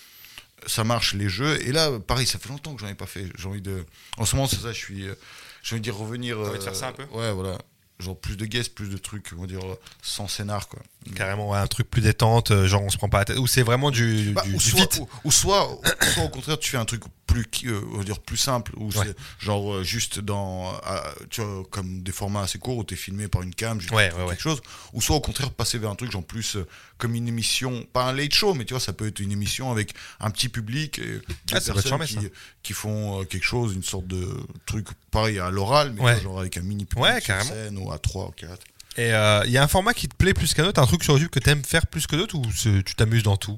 [0.68, 1.60] ça marche les jeux.
[1.68, 3.26] Et là, pareil, ça fait longtemps que j'en ai pas fait.
[3.38, 3.86] J'ai envie de.
[4.18, 5.08] En ce moment, c'est ça, je suis.
[5.08, 5.16] euh,
[5.64, 6.36] J'ai envie d'y revenir.
[6.38, 7.04] T'as envie de euh, faire ça un peu?
[7.14, 7.58] Ouais, voilà.
[8.00, 9.60] Genre plus de guests, plus de trucs, on va dire,
[10.02, 10.80] sans scénar, quoi.
[11.16, 13.38] Carrément, ouais, un truc plus détente, euh, genre on se prend pas la tête.
[13.40, 15.00] Ou c'est vraiment du, Bah, du, ou, du soit, fit.
[15.02, 15.82] ou, ou soit, ou
[16.14, 18.86] soit au contraire, tu fais un truc plus, euh, on va dire plus simple, ou
[18.88, 19.06] Ouais.
[19.08, 22.96] c'est genre euh, juste dans, euh, tu vois, comme des formats assez courts où t'es
[22.96, 24.62] filmé par une cam, juste Ouais, quelque chose,
[24.94, 26.66] ou soit au contraire passer vers un truc genre plus euh,
[27.00, 29.72] comme une émission, pas un late show, mais tu vois, ça peut être une émission
[29.72, 31.20] avec un petit public et des
[31.54, 32.20] Ah, personnes charmé, qui,
[32.62, 34.28] qui font euh, quelque chose, une sorte de
[34.68, 36.18] truc pareil à l'oral, mais Ouais.
[36.18, 38.62] tu genre avec un mini public Ouais, sur scène ou à 3 ou 4.
[38.98, 41.04] Et euh, il y a un format qui te plaît plus qu'un autre, un truc
[41.04, 42.46] sur YouTube que t'aimes faire plus que d'autres ou
[42.84, 43.58] tu t'amuses dans tout?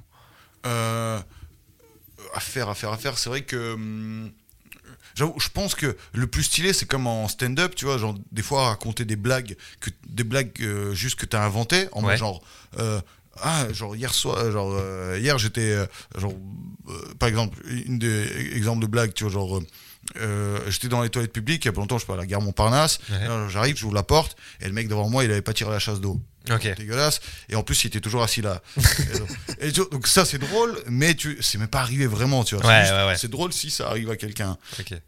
[0.66, 1.20] Euh,
[2.36, 3.18] à faire, à faire, à faire.
[3.18, 3.74] C'est vrai que.
[3.74, 4.32] hum,
[5.16, 8.44] j'avoue, je pense que le plus stylé, c'est comme en stand-up, tu vois, genre des
[8.44, 12.10] fois raconter des blagues, que, des blagues euh, juste que t'as inventées, en Ouais.
[12.12, 12.44] mode genre.
[12.80, 13.02] euh,
[13.44, 15.86] ah, genre hier soir, euh, genre euh, hier j'étais, euh,
[16.18, 16.34] genre,
[16.90, 18.24] euh, par exemple, une des
[18.56, 19.62] exemples de blagues, tu vois, genre.
[20.68, 22.42] j'étais dans les toilettes publiques il y a pas longtemps je suis à la gare
[22.42, 23.28] Montparnasse Ouais.
[23.50, 26.02] J'arrive j'ouvre la porte et le mec devant moi il avait pas tiré la chasse
[26.02, 26.74] d'eau Ok.
[26.76, 28.62] dégueulasse et en plus il était toujours assis là
[29.14, 29.30] et donc,
[29.62, 32.66] et tu- donc ça c'est drôle mais tu c'est même pas arrivé vraiment tu vois
[32.66, 33.18] Ouais, C'est ouais, ouais.
[33.18, 34.58] c'est drôle si ça arrive à quelqu'un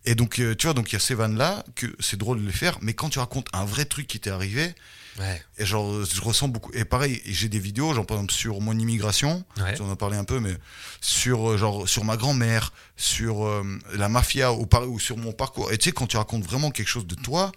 [0.05, 2.45] et donc tu vois donc il y a ces vannes là que c'est drôle de
[2.45, 4.73] les faire mais quand tu racontes un vrai truc qui t'est arrivé
[5.19, 5.43] Ouais.
[5.59, 8.77] et genre je ressens beaucoup et pareil j'ai des vidéos genre par exemple sur mon
[8.79, 9.75] immigration Ouais.
[9.75, 10.55] tu en as parlé un peu mais
[11.01, 15.71] sur euh, genre sur ma grand-mère sur euh, la mafia ou, ou sur mon parcours
[15.71, 17.51] et tu sais quand tu racontes vraiment quelque chose de toi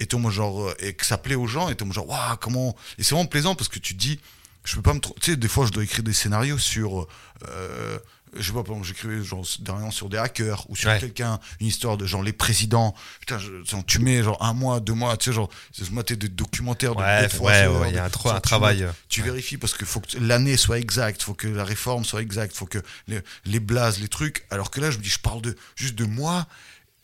[0.00, 3.02] et genre euh, et que ça plaît aux gens et mode genre waouh comment et
[3.02, 4.20] c'est vraiment plaisant parce que tu te dis
[4.64, 7.06] je peux pas me tu sais des fois je dois écrire des scénarios sur
[7.48, 7.98] euh,
[8.36, 10.98] je sais pas par exemple j'écrivais genre dernièrement sur des hackers ou sur Ouais.
[10.98, 14.80] quelqu'un une histoire de genre les présidents putain je- genre, tu mets genre un mois
[14.80, 17.98] deux mois tu sais genre je matais des documentaires de Ouais, ouais, ouais, il y
[17.98, 18.84] a un, genre, travail.
[18.84, 22.22] euh, tu vérifies parce que faut que l'année soit exacte, faut que la réforme soit
[22.22, 24.44] exacte, faut que les, les blazes, les trucs.
[24.50, 26.46] Alors que là, je me dis, je parle de juste de moi.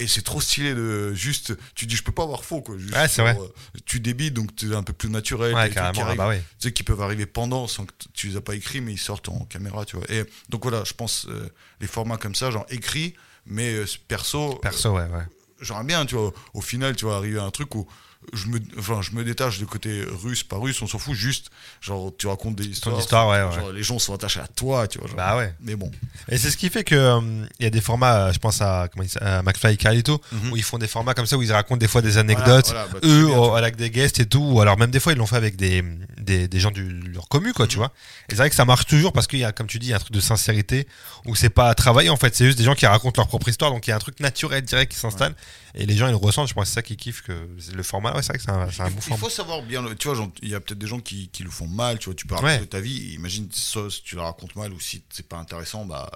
[0.00, 1.54] Et c'est trop stylé de juste.
[1.74, 2.76] Tu dis, je peux pas avoir faux, quoi.
[2.78, 3.36] Juste, Ouais, c'est vrai.
[3.40, 3.48] euh,
[3.84, 5.52] Tu débites, donc tu es un peu plus naturel.
[5.54, 5.78] Ouais, qui.
[5.78, 6.34] Ah bah.
[6.36, 8.98] Tu sais, qui peuvent arriver pendant sans que tu les as pas écrits, mais ils
[8.98, 10.04] sortent en caméra, tu vois.
[10.08, 11.48] Et donc voilà, je pense, euh,
[11.80, 13.14] les formats comme ça, genre écrit,
[13.46, 15.24] mais euh, perso, Perso, ouais, ouais.
[15.60, 17.88] j'aimerais bien, tu vois, au final, tu vas arriver à un truc où
[18.34, 21.46] je me, enfin, je me détache du côté russe, pas russe, on s'en fout, juste,
[21.80, 22.98] genre, tu racontes des histoires.
[22.98, 25.06] histoire, ouais, genre, Les gens sont attachés à toi, tu vois.
[25.08, 25.16] genre.
[25.16, 25.54] Bah ouais.
[25.60, 25.90] Mais bon.
[26.28, 27.20] Et c'est ce qui fait que euh,
[27.58, 30.52] il y a des formats, euh, je pense à, comment à McFly et Carlito, Mhm.
[30.52, 32.86] où ils font des formats comme ça où ils racontent des fois des anecdotes, Voilà,
[32.86, 35.18] voilà, bah, eux bien, avec des guests et tout, ou alors même des fois ils
[35.18, 35.82] l'ont fait avec des,
[36.18, 37.82] des, des gens du leur commu quoi, tu Mhm.
[37.84, 37.92] vois.
[38.28, 39.98] Et c'est vrai que ça marche toujours parce qu'il y a, comme tu dis, un
[39.98, 40.86] truc de sincérité
[41.24, 43.70] où c'est pas travaillé en fait, c'est juste des gens qui racontent leur propre histoire,
[43.70, 45.34] donc il y a un truc naturel direct qui s'installe
[45.74, 46.48] et les gens ils le ressentent.
[46.48, 47.32] Je pense que c'est ça qui kiffent que
[47.74, 48.07] le format.
[48.14, 49.24] Ouais, c'est vrai que c'est un, c'est un il, bon faut, il format.
[49.24, 51.50] faut savoir bien, le- tu vois, il y a peut-être des gens qui, qui le
[51.50, 52.66] font mal, tu vois, tu peux raconter Ouais.
[52.66, 56.10] ta vie, imagine, si tu la racontes mal ou si c'est pas intéressant, bah,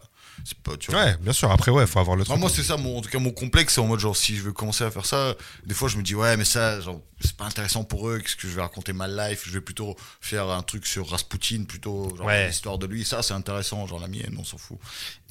[0.45, 1.05] c'est pas, tu vois.
[1.05, 1.51] Ouais, bien sûr.
[1.51, 2.39] Après, ouais, faut avoir le truc.
[2.39, 4.43] moi, c'est ça, mon, en tout cas, mon complexe, c'est en mode genre, si je
[4.43, 5.35] veux commencer à faire ça,
[5.67, 8.37] des fois, je me dis, ouais, mais ça, genre, c'est pas intéressant pour eux, qu'est-ce
[8.37, 12.15] que je vais raconter ma life, je vais plutôt faire un truc sur Rasputin, plutôt,
[12.17, 12.49] genre, Ouais.
[12.49, 14.79] l'histoire de lui, ça, c'est intéressant, genre, la mienne, on s'en fout.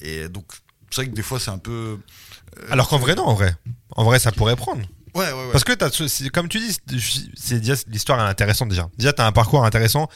[0.02, 0.46] Et donc,
[0.92, 1.98] c'est vrai que des fois, c'est un peu.
[2.60, 3.56] euh, Alors qu'en vrai, non, en vrai.
[3.92, 4.86] En vrai, ça pourrait prendre.
[5.14, 5.52] Ouais, ouais, ouais.
[5.52, 5.90] Parce que, t'as,
[6.34, 6.78] comme tu dis,
[7.36, 8.88] c'est- l'histoire est intéressante déjà.
[8.98, 10.08] Déjà, tu as un parcours intéressant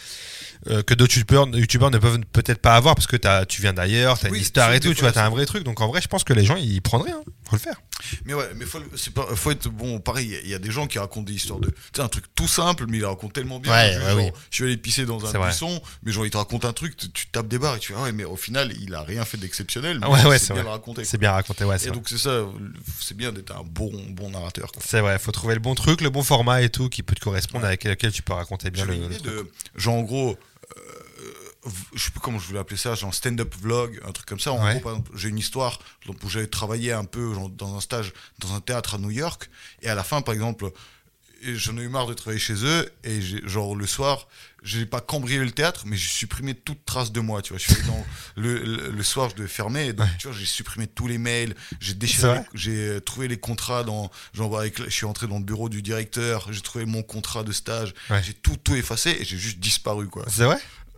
[0.67, 3.73] euh, que d'autres youtubeurs, youtubeurs ne peuvent peut-être pas avoir parce que t'as, tu viens
[3.73, 5.45] d'ailleurs, tu as Oui, une histoire et tout, tu vois, fois, tu as un vrai
[5.45, 5.63] truc.
[5.63, 7.11] Donc en vrai, je pense que les gens, ils prendraient.
[7.11, 7.23] Hein.
[7.49, 7.79] Faut le faire.
[8.25, 9.99] Mais ouais, mais faut, le- c'est pas, faut être bon.
[9.99, 11.75] Pareil, il y a- il y, a des gens qui racontent des histoires de, tu
[11.95, 13.71] sais, un truc tout simple, mais ils racontent tellement bien.
[13.71, 14.31] Ouais, ouais, genre, oui.
[14.51, 17.09] Je vais aller pisser dans un buisson, mais genre ils te racontent un truc, tu,
[17.11, 19.23] tu tapes des barres et tu fais ah ouais, mais au final il a rien
[19.25, 19.99] fait d'exceptionnel.
[20.01, 20.71] Mais Ouais, ouais, c'est bien vrai.
[20.73, 21.05] raconter.
[21.05, 22.45] C'est bien raconté, ouais, c'est Et donc c'est ça,
[22.99, 24.71] c'est bien d'être un bon bon narrateur.
[24.83, 27.21] C'est vrai, faut trouver le bon truc, le bon format et tout qui peut te
[27.21, 29.31] correspondre avec lequel tu peux raconter bien le, le idée truc.
[29.31, 30.31] de, genre en gros,
[30.77, 30.81] euh,
[31.95, 34.51] je sais plus comment je voulais appeler ça, genre stand-up vlog, un truc comme ça.
[34.51, 34.71] En Ouais.
[34.73, 37.81] gros, par exemple, j'ai une histoire donc, où j'avais travaillé un peu genre, dans un
[37.81, 39.49] stage dans un théâtre à New York,
[39.81, 40.71] et à la fin, par exemple,
[41.43, 44.27] j'en ai eu marre de travailler chez eux, et genre le soir,
[44.63, 47.59] j'ai pas cambriolé le théâtre, mais j'ai supprimé toute trace de moi, tu vois.
[47.59, 50.35] Je suis allé dans le, le, le soir, je devais fermer, et donc, tu vois,
[50.35, 54.83] j'ai supprimé tous les mails, j'ai déchiré, j'ai euh, trouvé les contrats dans, genre avec,
[54.83, 58.23] je suis entré dans le bureau du directeur, j'ai trouvé mon contrat de stage, Ouais.
[58.23, 60.25] j'ai tout tout effacé et j'ai juste disparu quoi.
[60.29, 60.57] C'est vrai?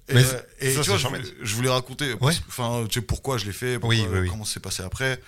[0.10, 0.22] Et, Mais
[0.62, 2.34] et ça, tu vois, c'est je voulais, je voulais raconter, Ouais.
[2.48, 4.30] enfin, tu sais pourquoi je l'ai fait, pourquoi- Oui, oui, oui.
[4.30, 5.20] comment ça s'est passé après.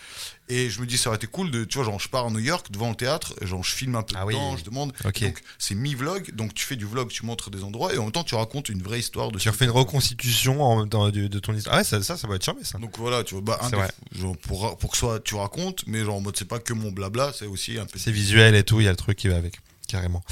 [0.48, 2.30] Et je me dis, ça aurait été cool de, tu vois, genre, je pars à
[2.32, 4.94] New York devant le théâtre, genre, je filme un peu Ah dedans, je demande.
[5.04, 8.12] Donc, c'est mi-vlog, donc tu fais du vlog, tu montres des endroits, et en même
[8.14, 11.28] temps, tu racontes une vraie histoire de Tu refais une reconstitution en même temps de,
[11.28, 11.76] de ton histoire.
[11.76, 12.78] Ah ouais, ça, ça, ça va être charmé ça.
[12.80, 13.92] Donc voilà, tu vois, bah, un C'est des- vrai.
[14.18, 16.92] genre, pour, pour que soit tu racontes, mais genre en mode c'est pas que mon
[16.92, 18.00] blabla, c'est aussi un peu.
[18.00, 19.60] C'est visuel et tout, il y a le truc qui va avec.
[19.90, 20.24] Carrément.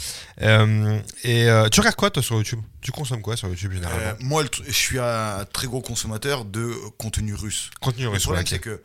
[0.41, 2.59] Euh, et euh, tu regardes quoi toi sur YouTube?
[2.81, 3.99] Tu consommes quoi sur YouTube généralement?
[4.01, 7.71] Euh, moi, le je suis un très gros consommateur de contenu russe.
[7.81, 8.81] Contenu Le russe, problème, ouais, c'est que,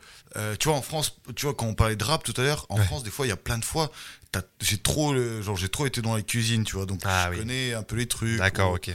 [0.59, 2.77] tu vois, en France, tu vois, quand on parlait de rap tout à l'heure, en
[2.79, 2.85] Ouais.
[2.85, 3.91] France, des fois, il y a plein de fois,
[4.61, 7.31] j'ai trop, le- genre, j'ai trop été dans la cuisine, tu vois, donc Ah je
[7.31, 7.37] oui.
[7.37, 8.37] connais un peu les trucs.
[8.39, 8.89] D'accord, ou- ok.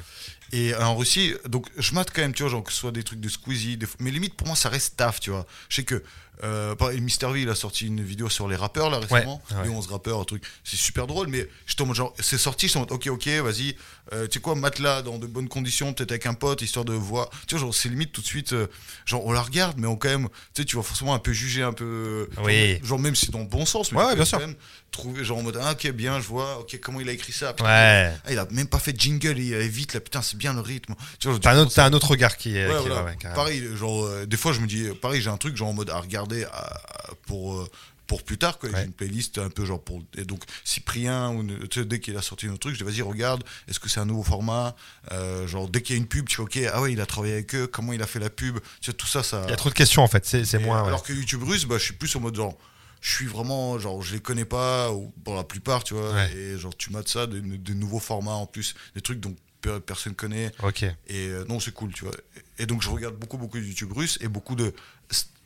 [0.53, 3.03] Et en Russie, donc je mate quand même, tu vois, genre que ce soit des
[3.05, 3.87] trucs de Squeezie, des...
[3.99, 5.47] mais limite pour moi ça reste taf, tu vois.
[5.69, 6.03] Je sais que
[6.45, 9.65] euh, Mr V il a sorti une vidéo sur les rappeurs là récemment, Ouais, ouais.
[9.65, 11.49] les 11 rappeurs, un truc, c'est super drôle, mais
[11.81, 13.75] en mode genre, c'est sorti, j'étais en mode ok, ok, vas-y,
[14.13, 16.85] euh, tu sais quoi, mate là dans de bonnes conditions, peut-être avec un pote, histoire
[16.85, 18.69] de voir, tu vois, genre c'est limite tout de suite, euh,
[19.05, 21.33] genre on la regarde, mais on quand même, tu sais, tu vas forcément un peu
[21.33, 22.79] juger un peu, genre, Oui.
[22.85, 24.39] genre même si dans le bon sens, mais Ouais, bien sûr.
[24.39, 24.57] quand même
[24.93, 27.53] trouver genre en mode ah ok bien, je vois, ok comment il a écrit ça,
[27.53, 28.15] putain, Ouais.
[28.25, 30.55] ah, il a même pas fait de jingle, il allait vite là, putain, c'est bien
[30.55, 30.95] le rythme.
[31.19, 32.67] Tu vois, T'as un, autre- un autre regard qui est.
[32.67, 33.15] Ouais, qui- voilà.
[33.35, 35.73] pareil, genre, euh, des fois je me dis, euh, pareil, j'ai un truc genre en
[35.75, 36.81] mode à regarder à-
[37.27, 37.69] pour, euh,
[38.07, 38.71] pour plus tard, quoi.
[38.71, 38.77] Ouais.
[38.79, 40.01] J'ai une playlist un peu genre pour.
[40.17, 43.03] Et donc, Cyprien, ou, tu sais, dès qu'il a sorti un truc, je dis, vas-y,
[43.03, 44.75] regarde, est-ce que c'est un nouveau format?
[45.13, 47.07] Euh, Genre, dès qu'il y a une pub, tu vois, ok, ah ouais, il a
[47.07, 48.59] travaillé avec eux, comment il a fait la pub?
[48.81, 49.43] Tu vois, tout ça, ça.
[49.47, 50.81] Il y a trop de questions en fait, c'est moins.
[50.83, 50.89] ouais.
[50.89, 52.57] Alors que YouTube russe, bah, je suis plus en mode genre.
[53.01, 56.13] Je suis vraiment, genre, je les connais pas, ou pour la plupart, tu vois.
[56.15, 56.33] Ouais.
[56.35, 59.39] Et genre, tu mates ça, des, des nouveaux formats en plus, des trucs dont pe-
[59.85, 60.53] personne connaît.
[60.63, 60.83] Ok.
[60.83, 60.95] Et
[61.29, 62.15] euh, non, c'est cool, tu vois.
[62.59, 64.73] Et donc, je regarde beaucoup, beaucoup de YouTube russe et beaucoup de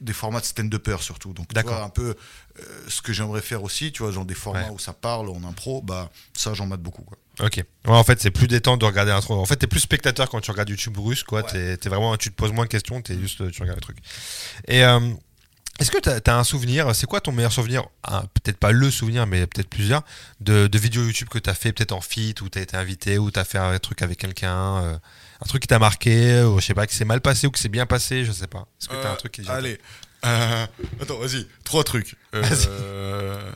[0.00, 1.32] des formats de stand-upper surtout.
[1.32, 1.76] Donc, tu D'accord.
[1.76, 2.16] vois, un peu
[2.58, 4.70] euh, ce que j'aimerais faire aussi, tu vois, genre des formats Ouais.
[4.70, 7.16] où ça parle en impro, bah, ça, j'en mate beaucoup, quoi.
[7.38, 7.58] Ok.
[7.58, 9.36] Ouais, en fait, c'est plus détente de regarder un truc.
[9.36, 11.42] En fait, t'es plus spectateur quand tu regardes YouTube russe, quoi.
[11.42, 11.50] Ouais.
[11.52, 13.98] T'es t'es vraiment, tu te poses moins de questions, t'es juste, tu regardes le truc.
[14.66, 14.98] Et euh,
[15.80, 18.90] est-ce que t'as as un souvenir C'est quoi ton meilleur souvenir Ah, Peut-être pas le
[18.90, 20.02] souvenir, mais peut-être plusieurs
[20.40, 23.30] de, de vidéos YouTube que t'as fait, peut-être en feat, où t'as été invité, ou
[23.30, 24.96] t'as fait un truc avec quelqu'un, euh,
[25.40, 27.58] un truc qui t'a marqué, ou je sais pas, que c'est mal passé ou que
[27.58, 28.66] c'est bien passé, je sais pas.
[28.80, 29.80] Est-ce que t'as un Euh, truc qui Allez.
[30.24, 30.66] Euh,
[31.00, 31.46] attends, vas-y.
[31.64, 32.16] Trois trucs.
[32.34, 33.52] Euh,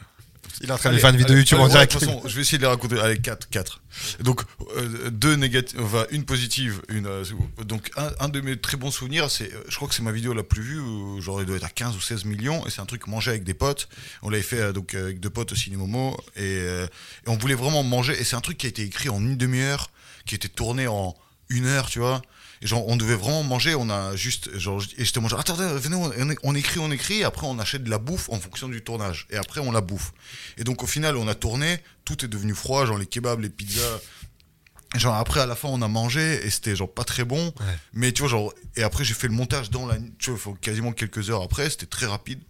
[0.62, 1.92] Il est en train de faire une vidéo allez, YouTube allez, en ouais, direct.
[1.92, 2.98] de toute façon, je vais essayer de les raconter.
[2.98, 3.82] Allez, quatre, quatre.
[4.20, 4.42] Donc,
[4.76, 7.06] euh, deux négatives, enfin, une positive, une.
[7.06, 7.24] euh,
[7.64, 10.12] donc, un, un de mes très bons souvenirs, c'est, euh, je crois que c'est ma
[10.12, 12.70] vidéo la plus vue, où, genre, elle doit être à 15 ou 16 millions, et
[12.70, 13.88] c'est un truc manger avec des potes.
[14.22, 16.86] On l'avait fait, donc, avec deux potes au ciné Momo, et, euh,
[17.26, 19.36] et on voulait vraiment manger, et c'est un truc qui a été écrit en une
[19.36, 19.90] demi-heure,
[20.24, 21.14] qui a été tourné en
[21.48, 22.22] une heure, tu vois.
[22.62, 25.96] Et genre, on devait vraiment manger, on a juste, genre, et j'étais genre, attendez, venez,
[25.96, 28.82] on, on écrit, on écrit, et après on achète de la bouffe en fonction du
[28.82, 30.12] tournage, et après on la bouffe.
[30.56, 33.50] Et donc au final, on a tourné, tout est devenu froid, genre les kebabs, les
[33.50, 34.00] pizzas.
[34.96, 37.64] Genre après à la fin on a mangé et c'était genre pas très bon Ouais.
[37.92, 40.92] mais tu vois genre et après j'ai fait le montage dans la tu vois quasiment
[40.92, 42.40] quelques heures après c'était très rapide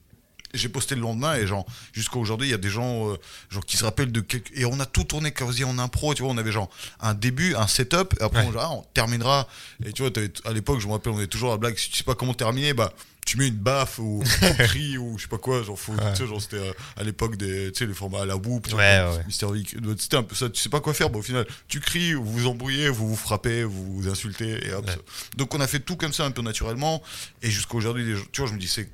[0.56, 3.16] j'ai posté le lendemain et genre jusqu'à aujourd'hui il y a des gens euh,
[3.50, 4.50] genre qui se rappellent de quelques...
[4.54, 7.54] et on a tout tourné quasi en impro tu vois on avait genre un début
[7.54, 8.46] un setup et après Ouais.
[8.48, 9.48] on, genre, ah, on terminera
[9.84, 10.10] et tu vois
[10.44, 12.34] à l'époque je me rappelle on avait toujours la blague si tu sais pas comment
[12.34, 12.92] terminer bah
[13.24, 16.12] tu mets une baffe ou tu cries ou je sais pas quoi genre faut Ouais.
[16.12, 18.68] tu sais genre c'était euh, à l'époque des tu sais les formats à la whoop
[18.72, 21.80] Ouais, Vic c'était un peu ça tu sais pas quoi faire bah au final tu
[21.80, 24.88] cries vous vous embrouillez vous vous frappez vous vous insultez et hop
[25.36, 27.02] donc on a fait tout comme ça un peu naturellement
[27.42, 28.88] et jusqu'à aujourd'hui tu vois je me dis c'est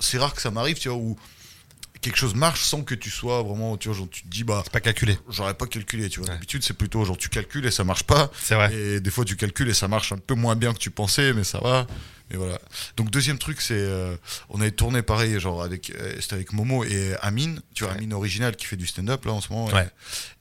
[0.00, 1.16] c'est rare que ça m'arrive tu vois où
[2.00, 4.62] quelque chose marche sans que tu sois vraiment tu vois genre tu te dis bah
[4.72, 5.18] Pas calculé.
[5.30, 6.34] j'aurais pas calculé tu vois Ouais.
[6.34, 8.74] d'habitude c'est plutôt genre tu calcules et ça marche pas C'est vrai.
[8.74, 11.32] et des fois tu calcules et ça marche un peu moins bien que tu pensais
[11.32, 11.86] mais ça va
[12.30, 12.58] et voilà
[12.96, 14.16] donc deuxième truc c'est euh,
[14.50, 17.98] on avait tourné pareil genre avec euh, c'était avec Momo et Amine tu vois Ouais.
[17.98, 19.88] Amine original qui fait du stand-up là en ce moment Ouais.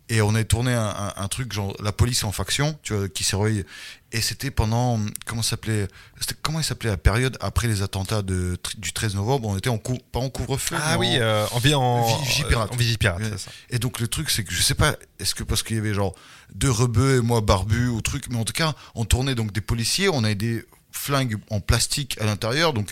[0.09, 3.07] Et on avait tourné un, un- un truc genre la police en faction tu vois
[3.09, 3.65] qui s'est réveillé
[4.11, 5.87] et c'était pendant comment s'appelait
[6.41, 9.77] comment il s'appelait la période après les attentats de, du 13 novembre on était en
[9.77, 12.71] cou- pas en couvre-feu Ah oui, en- euh, en, en, Vigipirate.
[12.73, 13.21] en Vigipirate,
[13.69, 15.93] et donc le truc c'est que je sais pas, est-ce que parce qu'il y avait
[15.93, 16.13] genre
[16.53, 19.61] deux rebeux et moi barbu ou truc, mais en tout cas on tournait donc des
[19.61, 22.91] policiers, on avait des flingues en plastique à l'intérieur, donc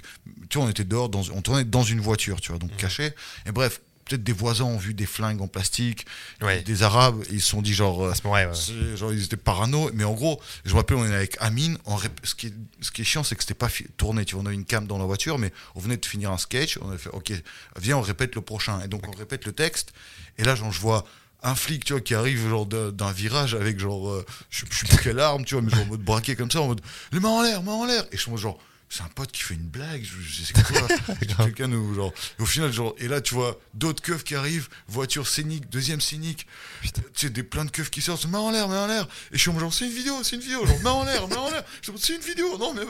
[0.49, 3.11] tu vois on était dehors, dans, on tournait dans une voiture, tu vois, donc caché.
[3.45, 6.05] Et bref, peut-être des voisins ont vu des flingues en plastique,
[6.41, 6.61] Ouais.
[6.63, 8.97] des Arabes, ils se sont dit genre, euh, ouais, ouais.
[8.97, 11.95] genre ils étaient parano, mais en gros, je me rappelle on était avec Amine, on
[11.95, 14.43] rép- ce qui est, ce qui est chiant c'est que c'était pas tourné, tu vois,
[14.43, 16.91] on a une cam dans la voiture, mais on venait de finir un sketch, on
[16.91, 17.31] a fait ok,
[17.79, 19.93] viens on répète le prochain, et donc on répète le texte,
[20.37, 21.05] et là genre je vois
[21.43, 24.85] un flic tu vois qui arrive genre d'un virage avec genre euh, je, je sais
[24.87, 26.81] plus quelle arme tu vois mais genre en mode braqué comme ça en mode
[27.11, 28.59] les mains en l'air mains en l'air et je suis genre
[28.91, 31.15] c'est un pote qui fait une blague sais quoi.
[31.45, 34.67] Quelqu'un nous genre et au final genre et là tu vois d'autres keufs qui arrivent
[34.89, 36.45] voiture scénique deuxième scénique.
[36.83, 39.07] Tu sais des plein de keufs qui sortent main en l'air main en l'air.
[39.31, 41.05] Et je suis en mode genre c'est une vidéo c'est une vidéo genre main en
[41.05, 41.63] l'air main en l'air.
[41.79, 42.81] Je suis en mode, c'est une vidéo non mais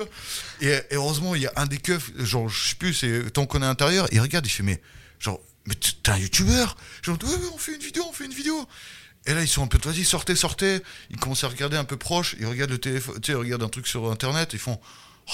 [0.62, 3.46] et, et heureusement il y a un des keufs genre je sais plus c'est tant
[3.46, 4.82] qu'on est à l'intérieur il regarde il fait mais
[5.20, 6.78] genre mais t'es un youtubeur.
[7.04, 8.68] Genre ouais, ouais, on fait une vidéo on fait une vidéo.
[9.28, 10.80] Et là ils sont un peu vas-y sortez sortez.
[11.12, 13.62] Ils commencent à regarder un peu proche ils regardent le téléphone tu sais ils regardent
[13.62, 14.80] un truc sur internet ils font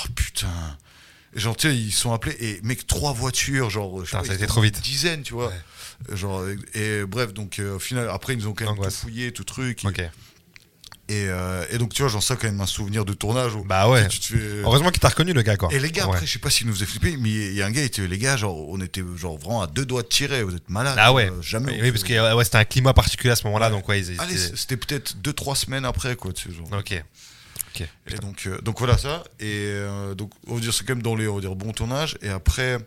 [0.05, 0.77] oh putain
[1.35, 4.47] genre, tu sais, ils sont appelés, et mec, trois voitures, genre, je ça a été
[4.47, 4.77] trop vite.
[4.77, 5.49] Une dizaine, tu vois.
[5.49, 6.15] Ouais.
[6.15, 6.43] Genre,
[6.73, 9.31] et, et bref, donc euh, au final, après, ils nous ont quand même tout fouillé,
[9.31, 9.83] tout truc.
[9.83, 9.99] Et, Ok.
[9.99, 10.09] et,
[11.09, 13.53] euh, et donc, tu vois, j'en sais quand même un souvenir de tournage.
[13.53, 14.07] Où, Bah ouais.
[14.07, 15.69] tu fais- Heureusement qu'il t'a reconnu, le gars, quoi.
[15.71, 16.13] Et les gars, Ouais.
[16.15, 17.85] après, je sais pas s'ils nous faisaient flipper, mais il y a un gars, il
[17.85, 20.69] était, les gars, genre, on était genre vraiment à deux doigts de tirer, vous êtes
[20.69, 20.97] malades.
[20.99, 21.29] Ah ouais.
[21.29, 21.79] euh, jamais.
[21.83, 24.37] Oui, parce que ouais, c'était un climat particulier à ce moment-là, donc ouais, ils Allez,
[24.37, 26.67] c'était peut-être deux, trois semaines après, quoi, tu sais, genre.
[26.79, 27.03] Ok.
[27.81, 27.87] Ok.
[28.07, 29.23] Et donc, euh, donc voilà ça.
[29.39, 31.73] Et euh, donc, on va dire, c'est quand même dans les on va dire, bons
[31.73, 32.17] tournages.
[32.21, 32.77] Et après,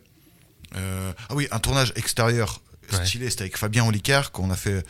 [0.77, 2.61] euh, ah oui, un tournage extérieur
[2.93, 3.07] Ouais.
[3.07, 4.85] stylé, c'était avec Fabien Olicard, qu'on a fait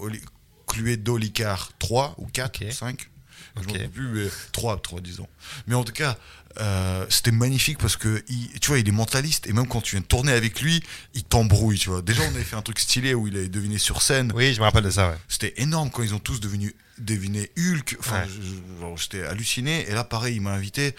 [0.00, 0.20] Oli-
[0.66, 2.72] Cluedo Olicard 3 ou 4, Ok.
[2.72, 3.08] 5.
[3.56, 3.78] Je Ok.
[3.80, 5.28] ne plus, mais 3, 3 disons.
[5.68, 6.16] Mais en tout cas,
[6.60, 9.92] euh, c'était magnifique parce que, il, tu vois, il est mentaliste et même quand tu
[9.96, 10.82] viens de tourner avec lui,
[11.14, 12.02] il t'embrouille, tu vois.
[12.02, 14.32] Déjà, on avait fait un truc stylé où il avait deviné sur scène.
[14.34, 15.16] Oui, je me rappelle de ça, ouais.
[15.28, 17.96] C'était énorme quand ils ont tous devenu deviné Hulk.
[18.00, 18.94] Enfin, Ouais.
[18.96, 19.88] j'étais halluciné.
[19.88, 20.94] Et là, pareil, il m'a invité.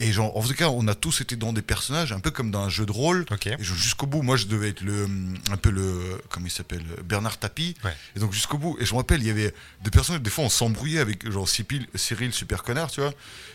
[0.00, 2.52] Et genre, en tout cas, on a tous été dans des personnages, un peu comme
[2.52, 3.24] dans un jeu de rôle.
[3.58, 5.08] Et jusqu'au bout, moi, je devais être le,
[5.50, 7.74] un peu le, comment il s'appelle, Bernard Tapie.
[7.84, 7.90] Ouais.
[8.14, 8.76] Et donc jusqu'au bout.
[8.80, 10.22] Et je me rappelle, il y avait des personnages.
[10.22, 13.12] Des fois, on s'embrouillait avec genre Cyril, Cyril super connard, tu vois.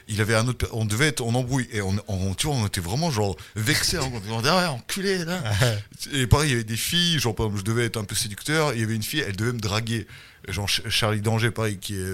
[0.10, 1.70] Il avait un autre, on devait être en embrouille.
[1.72, 3.96] Et on, on- tu vois, on était vraiment genre vexés.
[3.96, 4.12] hein.
[4.30, 5.42] On disait, ah ouais, enculé là.
[6.12, 8.16] Et pareil, il y avait des filles, genre, par exemple, je devais être un peu
[8.16, 10.08] séducteur, il y avait une fille, elle devait me draguer.
[10.50, 12.14] Genre, Ch- Charlie Danger, pareil, qui est,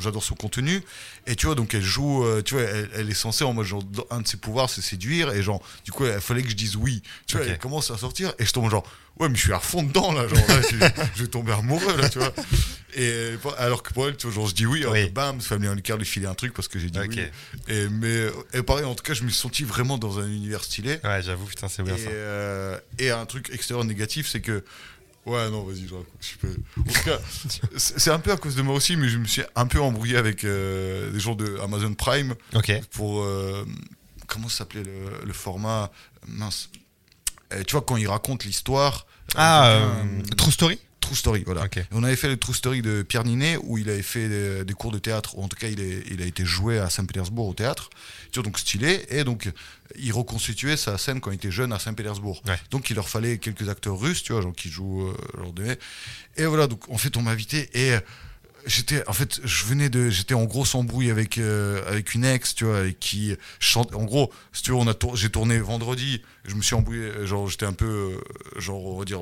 [0.00, 0.80] j'adore son contenu.
[1.26, 3.66] Et tu vois, donc elle joue, euh, tu vois, elle, elle est censée, en mode,
[3.66, 5.32] genre, un de ses pouvoirs, c'est séduire.
[5.32, 7.02] Et genre, du coup, il fallait que je dise oui.
[7.26, 8.90] Tu vois, elle commence à sortir, et je tombe genre,
[9.20, 10.76] ouais, mais je suis à fond dedans, là, genre, là, je,
[11.16, 12.32] je vais tomber amoureux, là, tu vois.
[12.96, 15.10] Et alors que pour elle, tu vois, genre, je dis oui, alors Oui.
[15.10, 17.20] bam, Fabien Licard lui filer un truc parce que j'ai dit oui.
[17.68, 20.64] Et, mais, et pareil, en tout cas, je me suis senti vraiment dans un univers
[20.64, 20.98] stylé.
[21.04, 22.08] Ouais, j'avoue, putain, c'est bien Et, ça.
[22.08, 24.64] euh, et un truc extérieur négatif, c'est que.
[25.28, 26.06] Ouais, non, vas-y, je raconte.
[26.20, 26.56] Je peux...
[26.80, 27.18] En tout cas,
[27.76, 30.16] c'est un peu à cause de moi aussi, mais je me suis un peu embrouillé
[30.16, 32.72] avec euh, des gens de Amazon Prime Ok.
[32.92, 33.22] pour.
[33.22, 33.64] euh,
[34.26, 35.90] comment s'appelait le, le format?
[36.26, 36.70] Mince.
[37.52, 39.06] Euh, tu vois, quand ils racontent l'histoire.
[39.36, 40.78] Ah, euh, euh, quelqu'un- True Story?
[41.08, 41.62] True Story, voilà.
[41.92, 44.74] On avait fait le True Story de Pierre Ninet où il avait fait des, des
[44.74, 47.48] cours de théâtre, ou en tout cas il, est- il a été joué à Saint-Pétersbourg
[47.48, 47.88] au théâtre,
[48.30, 49.50] tu vois, donc stylé, et donc
[49.98, 52.42] il reconstituait sa scène quand il était jeune à Saint-Pétersbourg.
[52.46, 52.58] Ouais.
[52.70, 55.74] Donc il leur fallait quelques acteurs russes, tu vois, genre qui jouent euh.
[56.36, 58.00] Et voilà, donc en fait on m'a invité et euh,
[58.66, 62.54] j'étais en fait je venais de j'étais en grosse embrouille avec euh, avec une ex
[62.54, 66.22] tu vois qui chante en gros si tu veux on a tour- j'ai tourné vendredi
[66.44, 69.20] je me suis embrouillé euh, genre j'étais un peu euh, genre on va dire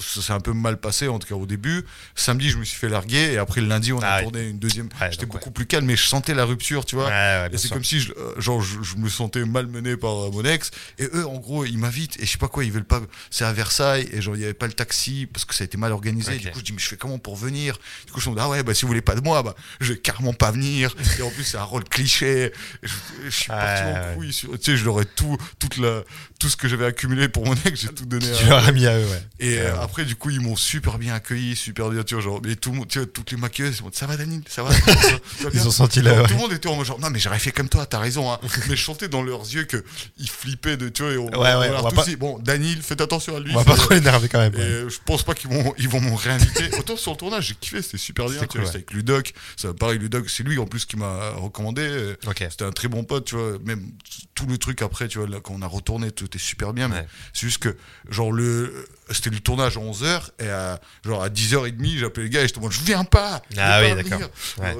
[0.00, 1.84] ça s'est un peu mal passé en tout cas au début
[2.14, 4.24] samedi je me suis fait larguer et après le lundi on Ah a oui.
[4.24, 7.10] tourné une deuxième Ouais, j'étais beaucoup plus calme mais je sentais la rupture tu vois
[7.52, 10.44] et c'est comme si je, euh, genre, je, je me sentais malmené par euh, mon
[10.44, 10.70] ex.
[10.98, 13.00] Et eux, en gros, ils m'invitent et je sais pas quoi, ils veulent pas.
[13.30, 15.66] C'est à Versailles et genre, il y avait pas le taxi parce que ça a
[15.66, 16.36] été mal organisé.
[16.38, 17.78] Du coup, je dis, mais je fais comment pour venir?
[18.06, 19.54] Du coup, je me dis, ah ouais, bah si vous voulez pas de moi, bah
[19.80, 20.94] je vais carrément pas venir.
[21.18, 22.52] Et en plus, c'est un rôle cliché.
[22.82, 22.92] Je,
[23.26, 24.32] je suis parti en couille.
[24.32, 26.02] Sur, tu sais, je leur ai tout, toute la,
[26.38, 28.72] tout ce que j'avais accumulé pour mon ex, j'ai tout donné Tu à leur as
[28.72, 29.22] mis à eux, ouais.
[29.40, 29.78] et euh, Ouais.
[29.84, 32.70] Après, du coup, ils m'ont super bien accueilli, super bien, tu vois, genre, mais tout
[32.72, 35.50] le monde, tu vois, toutes les maquilleuses, ça va, Daniel, ça va, ça va, ça
[35.50, 36.22] bien Ils ont senti ouais.
[36.26, 38.32] Tout le monde était en mode genre, non, mais j'aurais fait comme toi, t'as raison,
[38.32, 38.38] hein.
[38.68, 39.84] mais je sentais dans leurs yeux que
[40.18, 42.04] ils flippaient de, tu vois, et on, Ouais, ouais, on on leur va tous pas-
[42.04, 43.52] dit, bon, Daniel, faites attention à lui.
[43.54, 44.54] On va pas trop l'énerver quand même.
[44.54, 44.90] et ouais.
[44.90, 46.74] je pense pas qu'ils vont, ils vont me réinviter.
[46.78, 48.44] Autant sur le tournage, j'ai kiffé, c'était super bien.
[48.46, 49.32] Cool, avec Ludoc.
[49.56, 52.14] Ça, pareil, Ludoc, c'est lui en plus qui m'a recommandé.
[52.50, 53.58] C'était un très bon pote, tu vois.
[53.64, 53.90] Même
[54.34, 56.88] tout le truc après, tu vois, là, quand on a retourné, tout était super bien.
[56.88, 57.76] Mais c'est juste que,
[58.10, 62.42] genre, le, c'était le tournage à 11h et à, genre, à 10h30, j'appelais les gars
[62.42, 63.42] et je te demande, je viens pas.
[63.50, 64.28] je Ah oui, d'accord.
[64.58, 64.76] Ouais.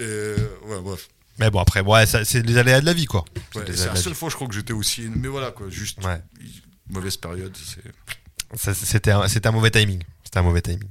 [0.00, 0.36] Euh,
[0.66, 1.08] ouais, bref.
[1.38, 3.24] Mais bon, après, ouais, c'est les aléas de la vie, quoi.
[3.52, 5.08] C'est Ouais, la seule fois, je crois, que j'étais aussi.
[5.14, 6.20] Mais voilà, quoi, juste Ouais.
[6.90, 7.56] mauvaise période.
[8.56, 10.02] C'était un, un mauvais timing.
[10.24, 10.88] C'était un mauvais timing.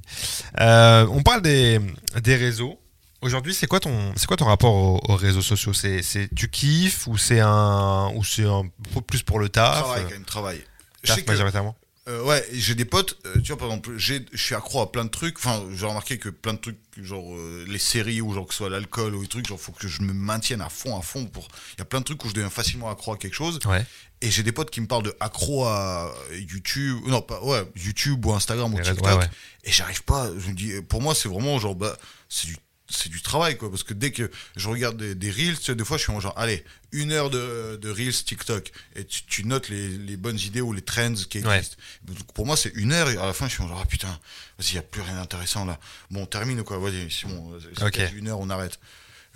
[0.60, 1.78] Euh, on parle des,
[2.22, 2.80] des réseaux.
[3.22, 5.74] Aujourd'hui, c'est quoi ton, c'est quoi ton rapport aux, aux réseaux sociaux?
[5.74, 6.00] C'est,
[6.34, 8.62] tu kiffes ou c'est un, ou c'est un
[8.94, 9.78] peu plus pour le taf?
[9.82, 10.60] Travail, quand même, travail.
[11.04, 11.76] Je sais que- majoritairement?
[12.08, 15.04] Euh, ouais, j'ai des potes, euh, tu vois, par exemple, je suis accro à plein
[15.04, 15.38] de trucs.
[15.38, 18.58] Enfin, j'ai remarqué que plein de trucs, genre euh, les séries ou genre que ce
[18.58, 21.26] soit l'alcool ou les trucs, genre faut que je me maintienne à fond, à fond.
[21.26, 21.46] Pour...
[21.74, 23.58] Il y a plein de trucs où je deviens facilement accro à quelque chose.
[23.66, 23.84] Ouais.
[24.22, 28.24] Et j'ai des potes qui me parlent de accro à YouTube, non, pas, ouais, YouTube
[28.24, 29.04] ou Instagram ou TikTok.
[29.04, 29.30] ouais, ouais.
[29.64, 31.96] Et j'arrive pas, je me dis, pour moi, c'est vraiment genre, bah,
[32.30, 32.56] c'est du,
[32.90, 33.70] c'est du travail, quoi.
[33.70, 36.36] Parce que dès que je regarde des, des Reels, des fois, je suis en genre,
[36.38, 38.70] allez, une heure de, de Reels TikTok.
[38.96, 41.56] Et tu, tu notes les, les bonnes idées ou les trends qui Ouais.
[41.58, 41.76] existent.
[42.04, 43.08] Donc, pour moi, c'est une heure.
[43.10, 44.18] Et à la fin, je suis en genre, ah putain,
[44.58, 45.78] vas-y, y a plus rien d'intéressant là.
[46.10, 47.58] Bon, on termine ou quoi Vas-y, c'est bon.
[47.74, 47.92] C'est Ok.
[47.92, 48.78] quasi une heure, on arrête.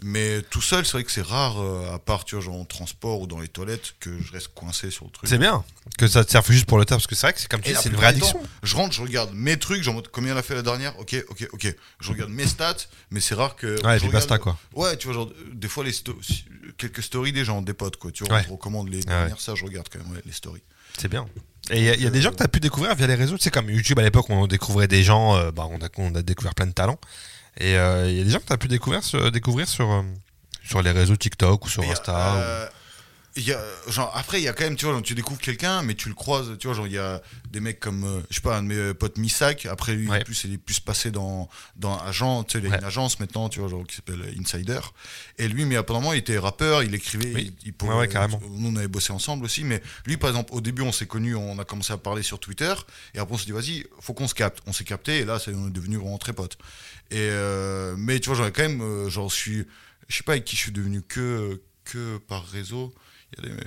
[0.03, 2.65] Mais tout seul, c'est vrai que c'est rare, euh, à part, tu vois, genre en
[2.65, 5.29] transport ou dans les toilettes, que je reste coincé sur le truc.
[5.29, 5.65] C'est bien
[5.97, 7.61] que ça te serve juste pour le taf parce que c'est vrai que c'est comme
[7.61, 8.43] tu dis, c'est une vraie temps, addiction.
[8.65, 11.49] Je rentre, je regarde mes trucs, genre combien on a fait la dernière, ok, ok,
[11.53, 11.77] ok.
[12.01, 12.77] Je regarde mes stats,
[13.11, 13.83] mais c'est rare que.
[13.87, 14.59] Ouais, je puis basta, quoi.
[14.75, 16.19] Ouais, tu vois, genre, des fois, les sto-
[16.77, 18.11] quelques stories des gens, des potes, quoi.
[18.11, 18.41] Tu vois, Ouais.
[18.43, 19.05] on te recommande les ouais.
[19.05, 20.63] dernières, ça, je regarde quand même, ouais, les stories.
[20.99, 21.25] C'est bien.
[21.71, 23.07] Et il y, a- il y a des gens que tu as pu découvrir via
[23.07, 23.39] les réseaux.
[23.39, 26.15] Tu sais, comme YouTube à l'époque, on découvrait des gens, euh, bah, on, a, on
[26.17, 26.99] a découvert plein de talents.
[27.59, 29.91] Et euh, il y a des gens que tu as pu découvrir, sur- découvrir sur,
[29.91, 30.03] euh,
[30.65, 32.13] sur les réseaux TikTok ou sur Insta.
[32.13, 32.67] ou- euh,
[33.43, 35.83] y a, genre, après, il y a quand même, tu vois, genre, tu découvres quelqu'un,
[35.83, 37.21] mais tu le croises, tu vois, genre, il y a
[37.51, 40.05] des mecs comme, euh, je sais pas, un de mes euh, potes Misak, après, lui,
[40.05, 40.21] il, Ouais.
[40.21, 42.79] est plus, il est plus passé dans, dans agent, tu sais, il a Ouais.
[42.79, 44.79] une agence maintenant, tu vois, genre, qui s'appelle Insider.
[45.39, 47.55] Et lui, mais apparemment, il était rappeur, il écrivait, Oui.
[47.65, 48.41] il, il ouais, carrément.
[48.51, 51.35] Nous, on avait bossé ensemble aussi, mais lui, par exemple, au début, on s'est connus,
[51.35, 52.73] on a commencé à parler sur Twitter,
[53.15, 54.61] et après, on s'est dit, vas-y, faut qu'on se capte.
[54.67, 56.57] On s'est capté, et là, c'est- on est devenus vraiment très potes.
[57.11, 59.67] Et, euh, mais tu vois, ai quand même, euh, genre, je suis,
[60.09, 62.95] je sais pas avec qui je suis devenu que, que par réseau.
[63.39, 63.67] Il y a des, euh,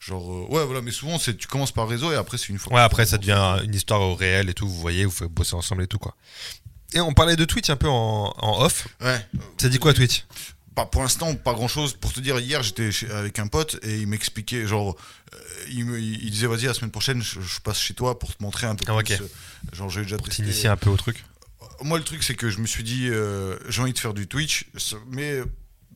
[0.00, 2.58] genre, euh, ouais, voilà, mais souvent, c'est, tu commences par réseau, et après, c'est une
[2.58, 2.74] fois.
[2.74, 4.68] Ouais, après, ça devient une histoire au réel et tout.
[4.68, 6.16] Vous voyez, vous faites bosser ensemble et tout, quoi.
[6.94, 8.88] Et on parlait de Twitch un peu en, en off.
[9.02, 9.26] Ouais.
[9.58, 10.24] Ça dit quoi, Twitch?
[10.74, 11.92] Pas, pour l'instant, pas grand chose.
[11.94, 14.96] Pour te dire, hier, j'étais avec un pote et il m'expliquait, genre,
[15.34, 15.38] euh,
[15.70, 18.42] il, me, il disait, vas-y, la semaine prochaine, je, je passe chez toi pour te
[18.42, 19.14] montrer un peu Ah, plus.
[19.16, 19.22] ok.
[19.74, 21.24] genre, j'ai déjà Pour t'initier un peu au truc.
[21.82, 24.26] Moi, le truc, c'est que je me suis dit, euh, j'ai envie de faire du
[24.26, 24.66] Twitch,
[25.08, 25.42] mais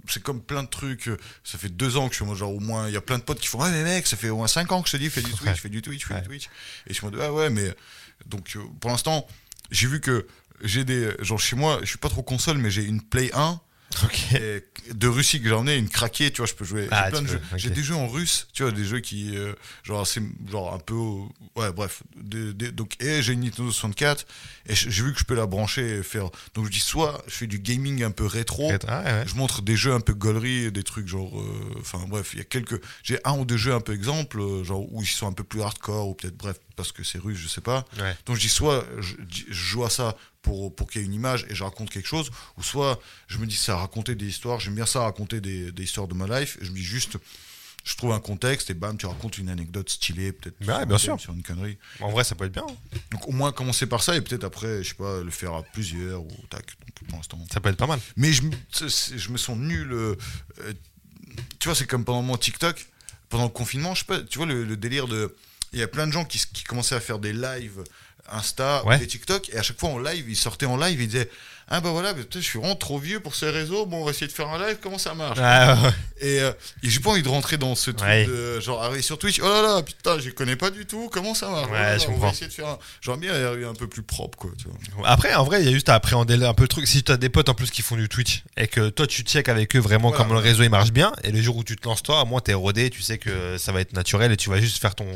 [0.09, 1.09] c'est comme plein de trucs.
[1.09, 3.01] euh, Ça fait deux ans que je suis, moi, genre, au moins, il y a
[3.01, 4.89] plein de potes qui font, ouais, mais mec, ça fait au moins cinq ans que
[4.89, 6.47] je te dis, fais du Twitch, fais du Twitch, fais du Twitch.
[6.87, 7.75] Et je suis en mode, ah ouais, mais.
[8.27, 9.27] Donc, euh, pour l'instant,
[9.71, 10.27] j'ai vu que
[10.63, 11.11] j'ai des.
[11.21, 13.61] Genre, chez moi, je suis pas trop console, mais j'ai une Play 1
[14.95, 16.89] De Russie que j'ai emmené, une craquée, tu vois, je peux jouer.
[16.91, 19.53] Ah, j'ai plein tu de des jeux en russe, tu vois, des jeux qui, euh,
[19.85, 20.07] genre,
[20.51, 20.95] genre un peu,
[21.57, 22.03] ouais, bref.
[22.17, 24.27] Des- donc, et j'ai une Nintendo 64,
[24.67, 26.31] et j'ai vu que je peux la brancher et faire.
[26.55, 29.63] Donc, je dis, soit je fais du gaming un peu rétro, Ah, ouais, je montre
[29.63, 31.39] des jeux un peu gaulerie, des trucs genre.
[31.39, 32.81] euh, Enfin, bref, il y a quelques.
[33.03, 35.45] J'ai un ou deux jeux un peu exemples, euh, genre, où ils sont un peu
[35.45, 37.85] plus hardcore, ou peut-être, bref, parce que c'est russe, je sais pas.
[37.99, 38.17] Ouais.
[38.27, 41.15] Donc je dis soit je, je joue à ça pour, pour qu'il y ait une
[41.15, 44.59] image et je raconte quelque chose, ou soit je me dis ça raconter des histoires,
[44.61, 47.17] j'aime bien ça raconter des, des histoires de ma life, et je me dis juste,
[47.85, 50.99] je trouve un contexte et bam, tu racontes une anecdote stylée, peut-être Ouais, un bien
[50.99, 51.19] sûr.
[51.21, 51.79] sur une connerie.
[52.01, 52.65] En vrai, ça peut être bien.
[52.69, 52.99] hein.
[53.11, 55.63] Donc au moins commencer par ça et peut-être après, je sais pas, le faire à
[55.65, 56.65] plusieurs ou tac.
[56.67, 57.45] Donc pour l'instant.
[57.53, 57.99] Ça peut être pas mal.
[58.17, 58.43] Mais je,
[59.17, 59.93] je me sens nul.
[59.93, 60.15] euh,
[60.61, 60.73] euh,
[61.59, 62.87] tu vois, c'est comme pendant mon TikTok,
[63.29, 65.35] pendant le confinement, je sais pas, tu vois le, le délire de.
[65.73, 67.83] Il y a plein de gens qui, commençaient à faire des lives
[68.31, 68.97] Insta Ouais.
[68.97, 71.29] ou des TikTok, et à chaque fois en live, ils sortaient en live, ils disaient
[71.69, 74.29] Ah bah voilà, je suis vraiment trop vieux pour ces réseaux, bon, on va essayer
[74.29, 75.39] de faire un live, comment ça marche?
[75.43, 75.91] Ah, ouais.
[76.21, 76.53] Et, euh,
[76.85, 78.25] et j'ai pas envie de rentrer dans ce truc Ouais.
[78.27, 81.35] de genre arriver sur Twitch, oh là là, putain, je connais pas du tout, comment
[81.35, 81.67] ça marche?
[81.71, 82.79] Ouais, là là, je On va essayer de faire un.
[83.01, 84.67] J'aimerais bien arriver un peu plus propre, quoi, tu
[84.97, 85.09] vois.
[85.09, 86.87] Après, en vrai, il y a juste à appréhender un peu le truc.
[86.87, 89.23] Si tu as des potes en plus qui font du Twitch et que toi tu
[89.23, 90.51] check avec eux vraiment Voilà, comment le voilà.
[90.53, 92.89] réseau il marche bien, et le jour où tu te lances toi, moins t'es rodé,
[92.91, 95.07] tu sais que ça va être naturel et tu vas juste faire ton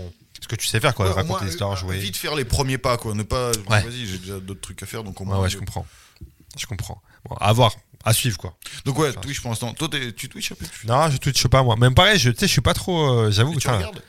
[0.46, 1.98] ce que tu sais faire quoi, Ouais, raconter l'histoire, euh, jouer.
[1.98, 3.14] Vite faire les premiers pas, quoi.
[3.14, 3.48] Ne pas.
[3.68, 3.82] Ouais.
[3.82, 5.40] Vas-y, j'ai déjà d'autres trucs à faire, donc au Ouais, moins.
[5.40, 5.84] ouais, je comprends.
[6.56, 7.02] Je comprends.
[7.28, 7.74] Bon, à voir,
[8.04, 8.56] à suivre quoi.
[8.84, 9.74] Donc ouais, Twitch pour l'instant.
[9.74, 11.74] Toi, tu Twitch un peu Non, je Twitch pas moi.
[11.76, 14.00] Même pareil, je tu sais, je suis pas trop euh, j'avoue tu regardes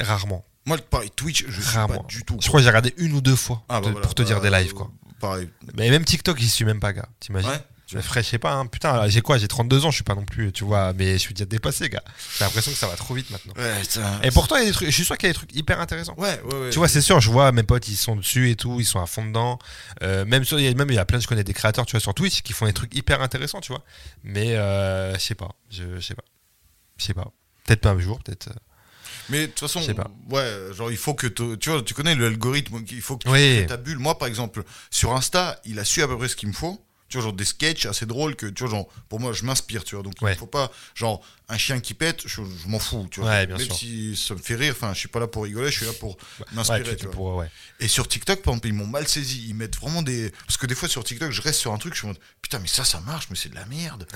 [0.00, 0.44] rarement.
[0.64, 1.98] Moi, pareil, Twitch, je suis Rarement.
[2.02, 2.38] pas du tout.
[2.40, 4.28] Je crois que j'ai regardé une ou deux fois Ah, bah voilà, pour te bah,
[4.28, 4.90] dire des lives quoi.
[5.20, 5.48] Pareil.
[5.76, 7.60] Mais même TikTok, j'y suis même pas gars, t'imagines Ouais.
[7.92, 9.38] Je ferais, je sais pas, hein, putain, j'ai quoi?
[9.38, 11.88] J'ai 32 ans, je suis pas non plus, tu vois, mais je suis déjà dépassé,
[11.88, 12.02] gars.
[12.38, 13.52] J'ai l'impression que ça va trop vite maintenant.
[13.56, 15.32] Ouais, ça- Et pourtant, il y a des trucs, je suis sûr qu'il y a
[15.32, 16.14] des trucs hyper intéressants.
[16.16, 16.70] Ouais, ouais, ouais.
[16.70, 19.00] Tu vois, c'est sûr, je vois mes potes, ils sont dessus et tout, ils sont
[19.00, 19.58] à fond dedans.
[20.02, 21.86] Euh, même, sur, il y a, même il y a plein, je connais des créateurs,
[21.86, 23.82] tu vois, sur Twitch qui font des trucs hyper intéressants, tu vois.
[24.24, 26.24] Mais euh, je sais pas, je, sais pas.
[26.98, 27.30] Je sais pas.
[27.64, 28.48] Peut-être pas un jour, peut-être.
[28.48, 28.54] euh,
[29.28, 30.10] Mais de toute façon, Je sais pas.
[30.30, 33.64] ouais, genre il faut que tu vois, tu connais l'algorithme, il faut que tu Oui.
[33.68, 33.98] ta bulle.
[33.98, 36.84] Moi, par exemple, sur Insta, il a su à peu près ce qu'il me faut.
[37.12, 39.84] Tu vois, genre des sketchs assez drôles que, tu vois, genre, pour moi, je m'inspire,
[39.84, 40.02] tu vois.
[40.02, 40.32] Donc, Ouais.
[40.32, 43.28] il faut pas, genre, un chien qui pète, je, je m'en fous, tu vois.
[43.28, 43.76] Ouais, bien Même sûr.
[43.76, 45.92] si ça me fait rire, enfin, je suis pas là pour rigoler, je suis là
[46.00, 46.16] pour
[46.52, 47.14] m'inspirer, tu- tu vois.
[47.14, 47.44] pour-.
[47.80, 49.44] Et sur TikTok, par exemple, ils m'ont mal saisi.
[49.46, 50.32] Ils mettent vraiment des.
[50.46, 52.18] Parce que des fois, sur TikTok, je reste sur un truc, je suis en mode,
[52.40, 54.06] putain, mais ça, ça marche, mais c'est de la merde.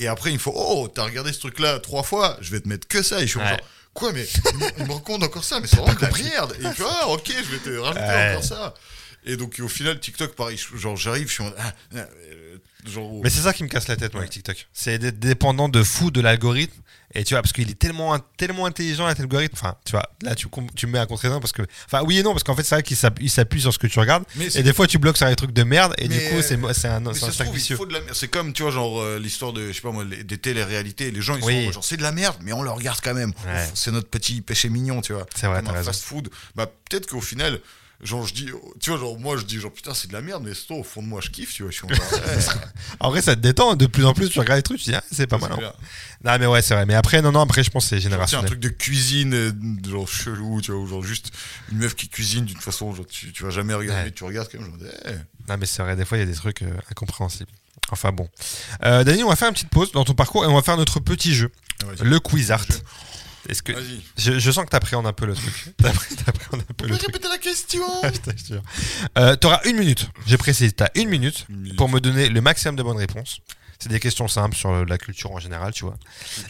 [0.00, 2.68] Et après, il me faut, oh, t'as regardé ce truc-là trois fois, je vais te
[2.68, 3.18] mettre que ça.
[3.18, 3.58] Et je suis genre,
[3.94, 6.56] quoi, mais il me- me raconte encore ça, mais c'est vraiment de la merde.
[6.60, 8.74] Et il fait, ah, ok, je vais te rajouter encore ça.
[9.24, 12.56] Et donc, au final, TikTok, pareil, genre, j'arrive, je suis en ah, ah, euh,
[12.86, 14.68] genre, Mais c'est ça qui me casse la tête, moi, avec TikTok.
[14.72, 16.80] C'est d'être dépendant de fou de l'algorithme.
[17.12, 19.56] Et tu vois, parce qu'il est tellement, tellement intelligent, cet algorithme.
[19.58, 20.46] Enfin, tu vois, là, tu,
[20.76, 21.62] tu me mets à contre parce que.
[21.86, 23.98] Enfin, oui et non, parce qu'en fait, c'est vrai qu'il s'appuie, sur ce que tu
[23.98, 24.24] regardes.
[24.36, 25.92] Mais Et des fois, tu bloques sur des trucs de merde.
[25.98, 27.76] Et du coup, c'est un, mais un cercle vicieux.
[28.12, 31.10] C'est comme, tu vois, genre, euh, l'histoire de, je sais pas moi, les- des téléréalités.
[31.10, 31.66] Les gens, ils Oui.
[31.66, 33.32] sont genre, c'est de la merde, mais on le regarde quand même.
[33.44, 33.68] Ouais.
[33.74, 35.26] C'est notre petit péché mignon, tu vois.
[35.34, 35.86] C'est vrai, t'as raison.
[35.86, 36.30] fast food.
[36.54, 37.60] Bah, peut-être qu'au final,
[38.02, 38.48] genre je dis,
[38.80, 40.76] tu vois, genre moi je dis, genre putain c'est de la merde, mais c'est toi,
[40.78, 42.54] au fond de moi je kiffe, tu vois, je suis en genre,
[43.00, 43.74] En vrai, ça te détend.
[43.76, 45.52] De plus en plus, tu regardes les trucs, tu dis, ah, c'est pas mal.
[45.52, 45.56] hein.
[45.58, 45.72] bien.
[46.24, 46.86] Non, mais ouais, c'est vrai.
[46.86, 48.46] Mais après, non, non, après, je pense c'est Genre, tu sais, un générationnel.
[48.46, 49.52] truc de cuisine, euh,
[49.88, 51.30] genre chelou, tu vois, ou genre juste
[51.72, 54.10] une meuf qui cuisine d'une façon, genre tu, tu vas jamais regarder, Ouais.
[54.12, 55.10] tu regardes quand même, genre, eh.
[55.48, 57.50] Non, mais c'est vrai, des fois, il y a des trucs euh, incompréhensibles.
[57.92, 58.28] Enfin bon.
[58.84, 60.76] Euh, Dani, on va faire une petite pause dans ton parcours et on va faire
[60.76, 61.50] notre petit jeu,
[62.02, 62.64] le quiz art.
[62.70, 62.74] Jeu.
[63.50, 63.72] Est-ce que
[64.16, 65.74] je, je sens que t'appréhendes un peu le truc.
[65.76, 67.06] T'appré- T'appréhendes un peu le Peux truc.
[67.14, 67.82] répéter la question.
[69.18, 70.08] Euh, T'auras une minute.
[70.26, 71.76] J'ai précisé, t'as une minute Une minute.
[71.76, 73.40] pour me donner le maximum de bonnes réponses.
[73.78, 75.96] C'est des questions simples sur la culture en général, tu vois.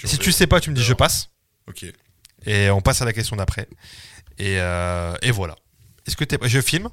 [0.04, 1.30] Si tu sais pas, tu me dis je passe
[1.68, 1.84] Ok.
[2.46, 3.68] et on passe à la question d'après.
[4.38, 5.56] Et, euh, et voilà.
[6.06, 6.88] Est-ce que t'es Je filme.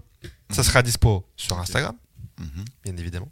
[0.51, 1.95] Ça sera dispo sur Instagram,
[2.39, 2.66] Mhm.
[2.84, 3.30] bien évidemment.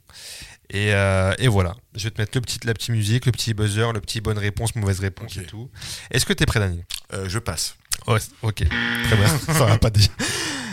[0.70, 1.76] Et, euh, et voilà.
[1.96, 4.38] Je vais te mettre le petit, la petite musique, le petit buzzer, le petit bonne
[4.38, 5.70] réponse, mauvaise réponse et tout.
[6.12, 6.86] Est-ce que t'es prêt, Daniel?
[7.14, 7.76] Euh, je passe.
[8.08, 8.56] Ouais, ok.
[8.56, 9.28] Très bien.
[9.48, 10.10] Ça va pas déjà.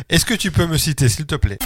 [0.09, 1.59] Est-ce que tu peux me citer, s'il te plaît?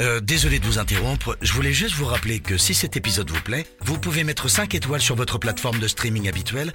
[0.00, 3.42] Euh, désolé de vous interrompre, je voulais juste vous rappeler que si cet épisode vous
[3.42, 6.72] plaît, vous pouvez mettre 5 étoiles sur votre plateforme de streaming habituelle.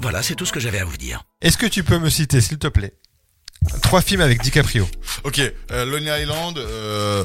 [0.00, 1.24] Voilà, c'est tout ce que j'avais à vous dire.
[1.42, 2.94] Est-ce que tu peux me citer, s'il te plaît,
[3.82, 4.88] trois films avec DiCaprio
[5.24, 5.40] Ok,
[5.70, 7.24] euh, Lonely Island, euh,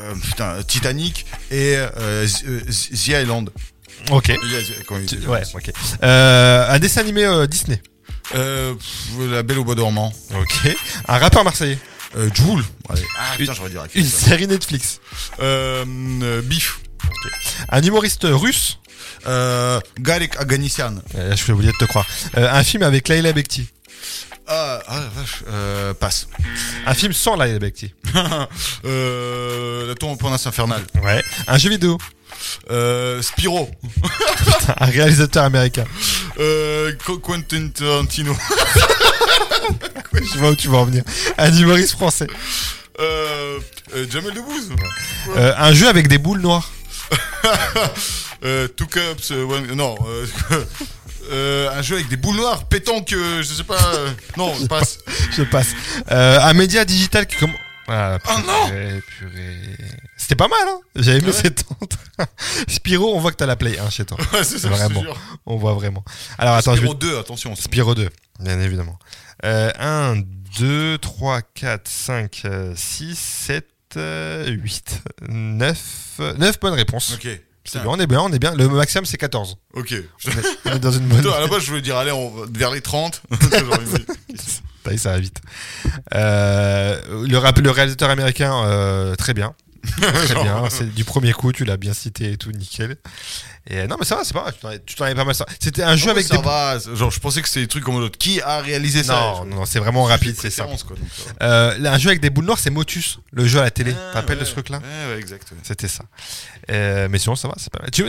[0.00, 3.50] euh, putain, Titanic et The Island.
[4.10, 4.30] Ok.
[5.26, 5.42] Ouais.
[6.02, 7.80] Euh, un dessin animé euh, Disney.
[8.34, 10.12] Euh, pff, La Belle au Bois dormant.
[10.34, 10.76] Ok.
[11.08, 11.78] Un rappeur marseillais.
[12.16, 12.64] Euh, Joule.
[12.88, 12.94] Ah
[13.36, 15.00] putain, j'aurais dû Une série Netflix.
[15.40, 15.84] Euh,
[16.22, 16.80] euh, Biff.
[17.68, 18.78] Un humoriste russe.
[19.26, 20.96] Euh, Garek Aganissian.
[21.16, 22.06] Euh, je suis oublié de te croire.
[22.36, 23.68] Euh, un film avec Laila Bekti.
[24.48, 25.42] Ah, ah la vache.
[25.48, 26.28] Euh, passe.
[26.86, 27.92] Un film sans Bekti.
[28.84, 30.82] euh, la tour en province infernale.
[31.02, 31.22] Ouais.
[31.48, 31.98] Un jeu vidéo.
[32.70, 33.70] Euh, Spiro.
[34.78, 35.84] un réalisateur américain.
[36.38, 38.36] Euh, Qu- Quentin Tarantino.
[40.12, 41.02] Je vois où tu vas en venir.
[41.38, 42.26] Un humoriste français.
[43.00, 43.58] Euh,
[43.94, 44.70] euh, Jamel Debbouze.
[45.36, 46.70] Euh, un jeu avec des boules noires.
[48.44, 49.30] Euh, Two Cups.
[49.30, 49.96] euh, one- non.
[50.06, 50.26] Euh,
[51.30, 52.64] euh, un jeu avec des boules noires.
[52.68, 53.12] Pétanque.
[53.12, 53.78] euh, je sais pas.
[53.94, 54.98] euh, non, passe.
[55.36, 55.68] Je passe.
[56.10, 57.56] Euh, un média digital qui commence.
[57.88, 59.56] Ah, Oh non purée, purée.
[60.16, 61.32] C'était pas mal, hein J'avais mis Ouais.
[61.32, 61.96] cette tente.
[62.68, 64.18] Spiro, on voit que t'as la play 1 chez toi.
[64.32, 65.02] Ouais, c'est ça, je te Vraiment.
[65.02, 65.16] jure.
[65.46, 66.04] On voit vraiment.
[66.38, 67.50] Alors attends, Spiro je 2, attention.
[67.54, 67.60] vais...
[67.60, 68.08] Spiro 2,
[68.40, 68.98] bien évidemment.
[69.44, 70.16] Euh, 1,
[70.58, 72.42] 2, 3, 4, 5,
[72.74, 73.66] 6, 7,
[73.96, 75.78] 8, 9.
[76.38, 77.12] 9 bonnes réponses.
[77.14, 77.28] Ok.
[77.66, 78.54] C'est bien, on est bien, on est bien.
[78.54, 79.56] Le maximum, c'est 14.
[79.74, 79.94] Ok.
[80.66, 81.26] On est dans une bonne...
[81.34, 83.22] À la base, je voulais dire, allez, on va vers les 30.
[83.30, 83.50] Genre,
[83.80, 84.04] il me dit,
[84.84, 85.40] T'as vu, ça va vite.
[86.14, 89.54] Euh, le, rap- le réalisateur américain, euh, très bien.
[90.00, 90.64] Très bien.
[90.70, 92.96] C'est du premier coup, tu l'as bien cité et tout, nickel.
[93.68, 94.80] Et euh, non, mais ça va, c'est pas mal.
[94.86, 95.44] Tu t'en avais- pas mal ça.
[95.60, 96.42] C'était un jeu avec ça des.
[96.42, 96.78] va.
[96.94, 98.16] Genre, je pensais que c'était des trucs comme l'autre.
[98.18, 99.14] Qui a réalisé ça?
[99.14, 100.62] Non, non, c'est vraiment rapide, c'est ça.
[100.64, 101.46] préférence, quoi, donc, ça va.
[101.46, 103.92] Euh, là, un jeu avec des boules noires, c'est Motus, le jeu à la télé.
[103.96, 104.78] Ah, T'appelles ouais, de ce truc-là?
[104.78, 105.48] Ouais, ouais, exact.
[105.64, 106.04] C'était ça.
[106.70, 107.90] Euh, mais sinon, ça va, c'est pas mal.
[107.90, 108.04] Tu,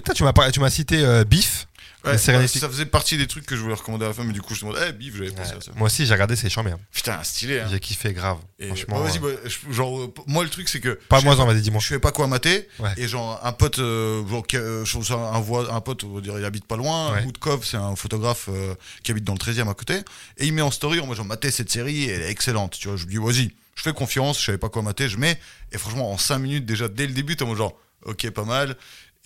[0.53, 1.66] tu m'as cité euh, Beef.
[2.05, 2.39] Ouais, ça
[2.69, 4.65] faisait partie des trucs que je voulais recommander à la fin, mais du coup, je
[4.65, 5.71] me demande, eh, bif, j'avais pensé à ça.
[5.75, 6.79] Moi aussi, j'ai regardé, c'est chiant, merde.
[6.91, 7.67] Putain, stylé, hein.
[7.69, 8.37] J'ai kiffé grave.
[8.59, 8.99] Et, Franchement.
[9.01, 10.99] vas-y, euh, bah, je- genre, euh, moi, le truc, c'est que.
[11.09, 11.81] Pas je moi, sais en vas-y, dis-moi.
[11.81, 12.67] Je savais pas quoi mater.
[12.79, 12.93] Ouais.
[12.97, 16.21] Et genre, un pote, euh, genre, qui a- je trouve ça un, pote, on va
[16.21, 17.13] dire, il habite pas loin.
[17.13, 17.23] Ouais.
[17.25, 19.95] Woodkov, c'est un photographe euh, qui habite dans le 13 e à côté.
[20.37, 22.77] Et il met en story, moi, genre, maté cette série, elle est excellente.
[22.79, 25.17] Tu vois, je lui dis, vas-y, je fais confiance, je savais pas quoi mater, je
[25.17, 25.37] mets.
[25.73, 27.73] Et franchement, en 5 minutes, déjà, dès le début, t'es en mode genre,
[28.05, 28.77] ok, pas mal.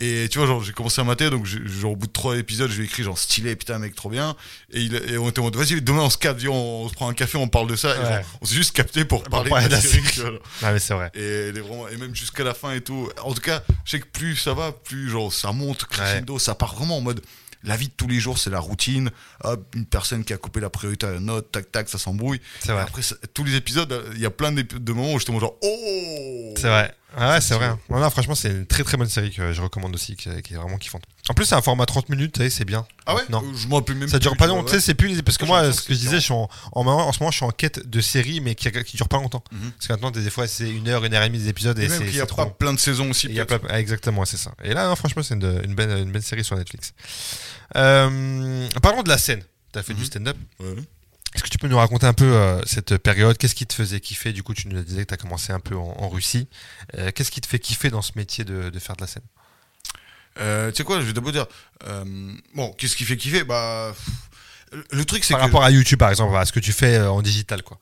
[0.03, 2.69] Et tu vois, genre, j'ai commencé à mater, donc genre, au bout de trois épisodes,
[2.71, 4.35] je lui ai écrit genre stylé, putain, mec, trop bien.
[4.73, 6.93] Et, il, et on était en mode, vas-y, demain on se capte, on, on se
[6.93, 7.95] prend un café, on parle de ça.
[7.95, 8.05] Et Ouais.
[8.05, 10.03] genre, on s'est juste capté pour parler de la série.
[10.63, 11.11] Ah, mais c'est vrai.
[11.13, 13.09] Et, vraiment, même jusqu'à la fin et tout.
[13.23, 16.55] En tout cas, je sais que plus ça va, plus genre ça monte crescendo, ça
[16.55, 17.21] part vraiment en mode
[17.63, 19.11] la vie de tous les jours, c'est la routine.
[19.43, 22.41] Hop, une personne qui a coupé la priorité à la note, tac tac, ça s'embrouille.
[22.59, 22.81] C'est vrai.
[22.81, 25.57] Après, ça- tous les épisodes, il y a plein de moments où en mode genre
[25.61, 26.53] oh.
[26.57, 26.91] C'est vrai.
[27.17, 27.69] Ah ouais, c'est vrai.
[27.89, 30.53] Non, non, franchement, c'est une très très bonne série que je recommande aussi, qui, qui
[30.53, 31.03] est vraiment kiffante.
[31.29, 32.85] En plus, c'est un format 30 minutes, tu sais, c'est bien.
[33.05, 33.21] Ah ouais?
[33.29, 33.43] Non.
[33.55, 34.07] Je m'en rappelle même.
[34.07, 35.21] Ça dure pas longtemps, tu sais, c'est plus.
[35.21, 37.35] Parce que Moi, ce que je disais, je suis en, en, en ce moment, je
[37.37, 39.43] suis en quête de séries, mais qui, qui durent pas longtemps.
[39.51, 39.71] Mhm.
[39.71, 41.83] Parce que maintenant, des fois, c'est une heure, une heure et demie des épisodes et,
[41.85, 43.27] Et même c'est qu'il y a pas plein de saisons aussi.
[43.27, 44.53] Il y a ah, exactement, c'est ça.
[44.63, 46.93] Et là, non, franchement, c'est une, une, belle, une belle série sur Netflix.
[47.75, 49.43] Euh, parlons de la scène.
[49.73, 50.05] Tu as fait du Mhm.
[50.07, 50.37] stand-up?
[50.59, 50.75] Ouais.
[51.33, 53.37] Est-ce que tu peux nous raconter un peu euh, cette période?
[53.37, 54.33] Qu'est-ce qui te faisait kiffer?
[54.33, 56.47] Du coup, tu nous disais que tu as commencé un peu en, en Russie.
[56.97, 59.23] Euh, Qu'est-ce qui te fait kiffer dans ce métier de, de faire de la scène?
[60.39, 61.45] Euh, tu sais quoi, je vais d'abord dire.
[62.55, 63.43] bon, qu'est-ce qui fait kiffer?
[63.43, 63.93] Bah.
[64.91, 65.45] Le truc, c'est Par que.
[65.45, 67.79] rapport à YouTube, par exemple, à ce que tu fais en digital, quoi.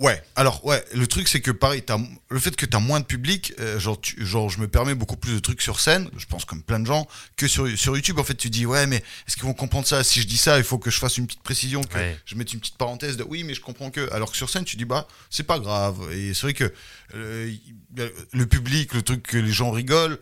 [0.00, 1.82] Ouais, alors ouais, le truc c'est que pareil,
[2.28, 4.96] le fait que tu as moins de public, euh, genre, tu- genre je me permets
[4.96, 7.94] beaucoup plus de trucs sur scène, je pense comme plein de gens, que sur, sur
[7.94, 8.18] YouTube.
[8.18, 10.02] En fait, tu dis ouais, mais est-ce qu'ils vont comprendre ça?
[10.02, 12.18] Si je dis ça, il faut que je fasse une petite précision, que Ouais.
[12.26, 14.12] je mette une petite parenthèse de oui, mais je comprends que.
[14.12, 15.96] Alors que sur scène, tu dis bah c'est pas grave.
[16.12, 16.72] Et c'est vrai que
[17.14, 17.52] euh,
[18.32, 20.18] le public, le truc que les gens rigolent,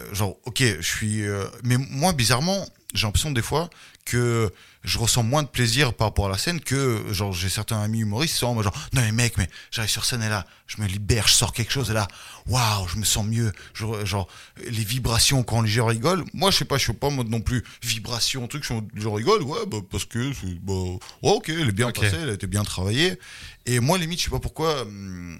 [0.00, 1.22] euh, genre ok, je suis.
[1.62, 3.70] mais moi bizarrement, j'ai l'impression des fois
[4.04, 4.52] que
[4.84, 8.00] je ressens moins de plaisir par rapport à la scène que genre j'ai certains amis
[8.00, 10.44] humoristes qui sont en mode genre non mais mec mais j'arrive sur scène et là
[10.66, 12.08] je me libère je sors quelque chose et là
[12.46, 14.26] waouh je me sens mieux je, genre
[14.68, 17.40] les vibrations quand les gens rigolent moi je sais pas je suis pas mode non
[17.40, 20.32] plus vibration truc je rigolent ouais bah parce que
[20.62, 20.98] bah, ouais,
[21.30, 22.00] ok elle est bien Ok.
[22.00, 23.18] passée elle a été bien travaillée
[23.66, 25.38] et moi limite je sais pas pourquoi hum,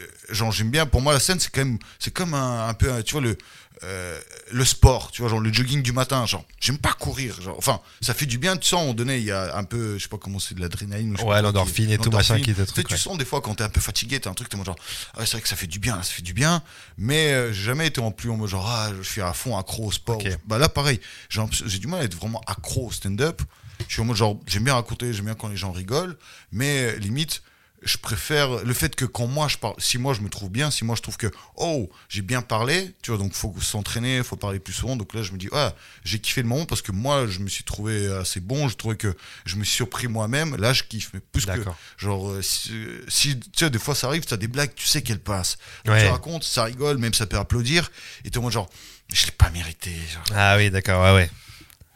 [0.00, 2.74] euh, genre j'aime bien pour moi la scène c'est quand même c'est comme un, un
[2.74, 3.38] peu tu vois le
[3.84, 4.20] euh,
[4.52, 7.80] le sport tu vois genre le jogging du matin genre j'aime pas courir genre enfin
[8.00, 10.08] ça fait du bien tu sens moment donné il y a un peu je sais
[10.08, 12.98] pas comment c'est de l'adrénaline Ouais, l'endorphine et tout, machin, qui te truc, tu ouais.
[12.98, 14.76] sens des fois quand t'es un peu fatigué t'as un truc t'es genre
[15.14, 16.62] ah c'est vrai que ça fait du bien ça fait du bien
[16.96, 19.56] mais euh, j'ai jamais été en plus en mode genre ah je suis à fond
[19.56, 20.22] accro au sport.
[20.46, 23.42] Bah là pareil j'ai du mal à être vraiment accro au stand-up.
[23.88, 26.16] Je suis en mode genre j'aime bien raconter j'aime bien quand les gens rigolent
[26.52, 27.42] mais euh, limite
[27.84, 30.70] je préfère le fait que quand moi je parle si moi je me trouve bien
[30.70, 31.26] si moi je trouve que
[31.56, 35.22] oh j'ai bien parlé tu vois donc faut s'entraîner faut parler plus souvent donc là
[35.22, 35.74] je me dis ah
[36.04, 38.96] j'ai kiffé le moment parce que moi je me suis trouvé assez bon je trouvais
[38.96, 39.14] que
[39.44, 41.64] je me suis surpris moi-même là je kiffe mais plus que
[41.96, 42.70] genre euh, si,
[43.08, 46.04] tu sais des fois ça arrive t'as des blagues tu sais qu'elles passent Donc, Ouais.
[46.04, 47.90] tu racontes ça rigole même ça peut applaudir
[48.24, 48.70] et t'es en mode genre
[49.12, 50.24] je l'ai pas mérité genre.
[50.34, 51.30] Ah oui, d'accord, ouais, ouais.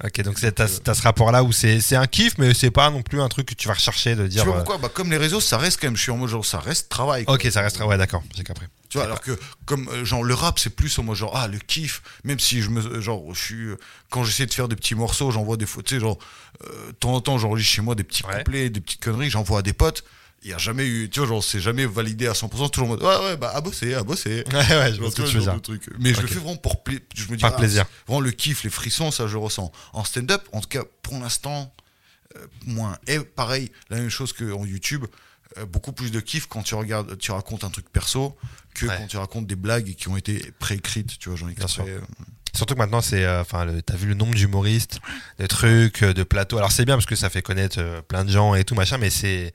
[0.04, 2.90] Ok, donc c'est- t'as t'as ce rapport-là où c'est c'est un kiff, mais c'est pas
[2.90, 4.44] non plus un truc que tu vas rechercher de tu dire.
[4.44, 4.76] vois euh, pourquoi?
[4.78, 6.90] Bah comme les réseaux ça reste quand même je suis en mode genre ça reste
[6.90, 7.34] travail quoi.
[7.36, 7.86] Ok, ça restera.
[7.86, 8.66] Ouais, d'accord, j'ai compris.
[8.90, 11.48] Tu vois, alors que comme euh, genre le rap c'est plus en mode genre ah
[11.48, 13.76] le kiff même si je me genre je suis euh,
[14.10, 16.18] quand j'essaie de faire des petits morceaux j'envoie des photos tu sais genre
[16.64, 18.38] euh, de temps en temps j'enregistre chez moi des petits Ouais.
[18.38, 20.04] couplets des petites conneries j'envoie à des potes
[20.42, 22.90] il y a jamais eu tu vois genre c'est jamais validé à 100% toujours en
[22.92, 25.36] mode ouais ouais bah à bosser à bosser Ouais, ouais, je vois ce que tu
[25.38, 25.60] veux dire.
[25.62, 25.88] truc.
[25.98, 27.84] mais je le fais vraiment pour pla- je me dis Par ah, plaisir.
[28.06, 31.74] vraiment le kiff les frissons ça je ressens en stand-up en tout cas pour l'instant
[32.36, 35.04] euh, moins et pareil la même chose que en YouTube
[35.58, 38.36] euh, beaucoup plus de kiff quand tu regardes tu racontes un truc perso
[38.74, 38.94] que Ouais.
[38.98, 41.98] quand tu racontes des blagues qui ont été préécrites tu vois j'en ai euh,
[42.54, 45.00] Surtout que maintenant, c'est, enfin, t'as vu le nombre d'humoristes,
[45.38, 46.56] de trucs, de plateaux.
[46.56, 48.96] Alors c'est bien parce que ça fait connaître euh, plein de gens et tout machin,
[48.96, 49.52] mais c'est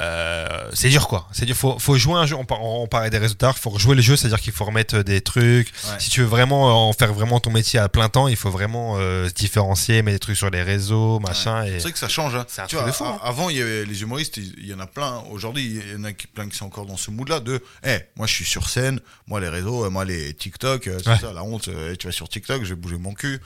[0.00, 1.28] euh, c'est dur quoi.
[1.32, 1.56] C'est dur.
[1.56, 2.36] Faut, faut jouer un jeu.
[2.36, 3.52] On, par- on parlait des résultats.
[3.52, 5.68] Faut jouer le jeu, c'est-à-dire qu'il faut remettre des trucs.
[5.68, 5.96] Ouais.
[5.98, 8.50] Si tu veux vraiment euh, en faire vraiment ton métier à plein temps, il faut
[8.50, 11.64] vraiment euh, se différencier, mettre des trucs sur les réseaux, machin.
[11.64, 11.72] Et...
[11.72, 12.46] c'est vrai que ça change hein.
[12.58, 13.18] Un Tu truc vois, de fou, a- hein.
[13.22, 16.04] avant il y avait les humoristes il y en a plein aujourd'hui il y en
[16.04, 18.44] a qui- plein qui sont encore dans ce mood là de eh moi je suis
[18.44, 21.18] sur scène moi les réseaux euh, moi les TikTok euh, c'est Ouais.
[21.18, 23.38] ça la honte euh, tu vas sur TikTok je vais bouger mon cul Euh,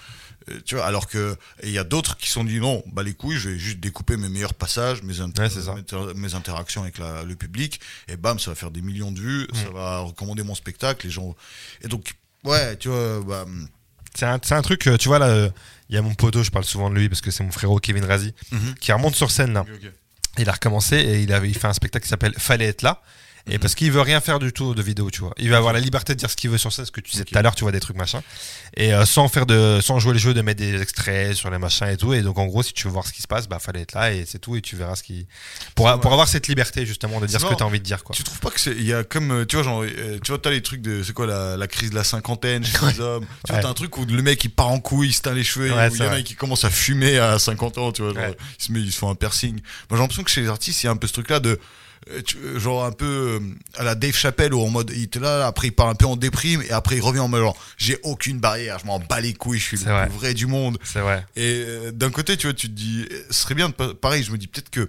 [0.65, 3.15] tu vois alors que il y a d'autres qui se sont dit non bah les
[3.15, 6.99] couilles je vais juste découper mes meilleurs passages mes, inter- Ouais, mes- mes interactions avec
[6.99, 10.43] la- le public et bam ça va faire des millions de vues ça va recommander
[10.43, 11.35] mon spectacle les gens
[11.83, 12.15] et donc
[12.45, 13.45] ouais tu vois bah,
[14.15, 15.49] C'est un, un truc, euh, tu vois, là, euh,
[15.89, 17.79] il y a mon poteau, je parle souvent de lui parce que c'est mon frérot
[17.79, 18.75] Kevin Razi, Mhm.
[18.79, 19.65] qui remonte sur scène là.
[20.39, 23.01] Il a recommencé et il, avait, il fait un spectacle qui s'appelle Fallait être là.
[23.51, 25.33] Et parce qu'il veut rien faire du tout de vidéo, tu vois.
[25.37, 27.11] Il veut avoir la liberté de dire ce qu'il veut sur scène, ce que tu
[27.11, 28.23] disais tout à l'heure, tu vois, des trucs machin.
[28.77, 31.59] Et euh, sans faire de, sans jouer le jeu de mettre des extraits sur les
[31.59, 32.15] machins et tout.
[32.15, 33.95] Et donc, en gros, si tu veux voir ce qui se passe, bah, fallait être
[33.95, 34.55] là et c'est tout.
[34.55, 35.27] Et tu verras ce qui.
[35.75, 38.05] Pour, pour avoir cette liberté, justement, de dire ce que tu as envie de dire,
[38.05, 38.15] quoi.
[38.15, 38.73] Tu trouves pas que c'est.
[38.77, 39.31] Il y a comme.
[39.33, 39.83] euh, Tu vois, genre.
[39.83, 41.03] euh, Tu vois, t'as les trucs de.
[41.03, 43.63] C'est quoi la, la crise de la cinquantaine chez les hommes Tu vois, Ouais.
[43.63, 45.73] t'as un truc où le mec il part en couille, il se teint les cheveux,
[45.73, 48.15] Ouais, il y c'est en a qui commence à fumer à 50 ans, tu vois.
[48.15, 48.37] Genre, Ouais.
[48.61, 49.55] il, se met, il se fait un piercing.
[49.55, 51.41] Moi j'ai l'impression que chez les artistes, il y a un peu ce truc là
[51.41, 51.59] de.
[52.11, 53.41] Euh, euh, genre un peu euh,
[53.79, 56.07] à la Dave Chappelle où en mode il était là après il part un peu
[56.07, 59.21] en déprime et après il revient en mode genre j'ai aucune barrière je m'en bats
[59.21, 60.07] les couilles je suis le vrai.
[60.09, 61.25] plus vrai du monde C'est vrai.
[61.37, 64.39] et d'un côté, tu vois, tu te dis, ce serait bien de pareil, je me
[64.39, 64.89] dis peut-être que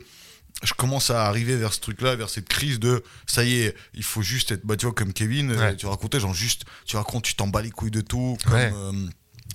[0.63, 4.03] je commence à arriver vers ce truc-là, vers cette crise de ça y est, il
[4.03, 5.75] faut juste être, bah tu vois, comme Kevin, Ouais.
[5.75, 8.71] tu racontais, genre juste, tu racontes, tu t'en bats les couilles de tout, comme Ouais.
[8.73, 8.91] euh,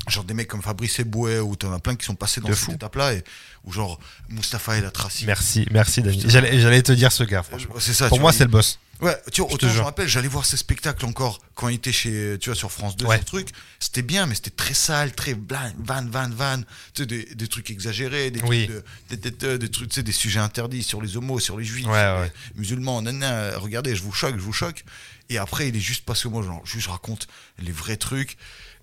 [0.08, 2.54] genre des mecs comme Fabrice Eboué, où t'en as plein qui sont passés dans De
[2.54, 2.72] cette fou.
[2.72, 3.24] étape-là, et
[3.64, 5.26] ou genre Mustapha El Atrassi.
[5.26, 6.22] Merci, merci, Dani.
[6.26, 7.74] J'allais j'allais te dire ce gars, franchement.
[7.78, 8.08] C'est ça.
[8.08, 8.78] Pour moi, c'est le boss.
[9.00, 11.76] Ouais, tu vois, Je autant je me rappelle, j'allais voir ces spectacles encore quand il
[11.76, 13.18] était chez, tu vois, sur France 2, Ouais.
[13.20, 13.50] ce truc.
[13.78, 16.58] C'était bien, mais c'était très sale, très blan, van, van, van.
[16.94, 18.66] Tu sais, des, des trucs exagérés, des Oui.
[18.66, 21.64] trucs, de- des, des, trucs, tu sais, des sujets interdits sur les homos, sur les
[21.64, 22.32] juifs, Ouais, sur ouais.
[22.54, 24.84] les musulmans, nanana, regardez, je vous choque, je vous choque.
[25.30, 27.28] Et après, il est juste passé au mot, genre, juste je raconte
[27.60, 28.36] les vrais trucs.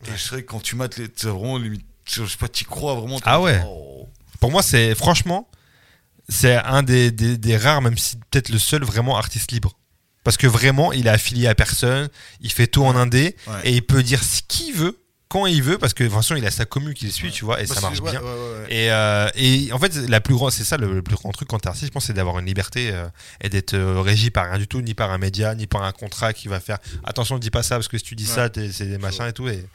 [0.03, 2.95] Je sais que quand tu mates les, c'est vraiment limite, je sais pas, t'y crois
[2.95, 3.19] vraiment.
[3.23, 3.61] Ah ouais.
[3.65, 4.07] oh.
[4.39, 5.49] Pour moi, c'est franchement,
[6.29, 9.77] c'est un des, des, des rares, même si peut-être le seul vraiment artiste libre.
[10.23, 12.09] Parce que vraiment, il est affilié à personne,
[12.41, 13.61] il fait tout en indé, Ouais.
[13.63, 16.35] et il peut dire ce qu'il veut, quand il veut, parce que de toute façon,
[16.35, 18.21] il a sa commu qui le suit, tu vois, et Bah, ça marche ouais, bien.
[18.21, 18.65] ouais.
[18.69, 21.47] Et, euh, et en fait, la plus grande, c'est ça le, le plus grand truc
[21.49, 23.07] quand t'es artiste, je pense, c'est d'avoir une liberté euh,
[23.41, 25.91] et d'être euh, régi par rien du tout, ni par un média, ni par un
[25.91, 28.85] contrat qui va faire attention, dis pas ça parce que si tu dis ça, c'est
[28.87, 29.47] des machins et tout.
[29.47, 29.65] Et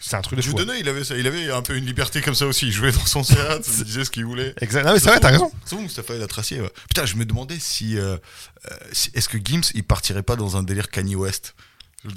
[0.00, 0.56] c'est un truc de Je fou.
[0.56, 2.66] donnais, il avait ça, il avait un peu une liberté comme ça aussi.
[2.68, 4.54] Il jouait dans son théâtre, il disait ce qu'il voulait.
[4.60, 4.84] Exact.
[4.84, 5.50] Non, mais c'est vrai, t'as raison.
[5.66, 6.62] C'est bon, Mustapha El Atracier.
[6.88, 7.98] Putain, je me demandais si,
[8.92, 11.54] si- est-ce que Gims il partirait pas dans un délire Kanye West?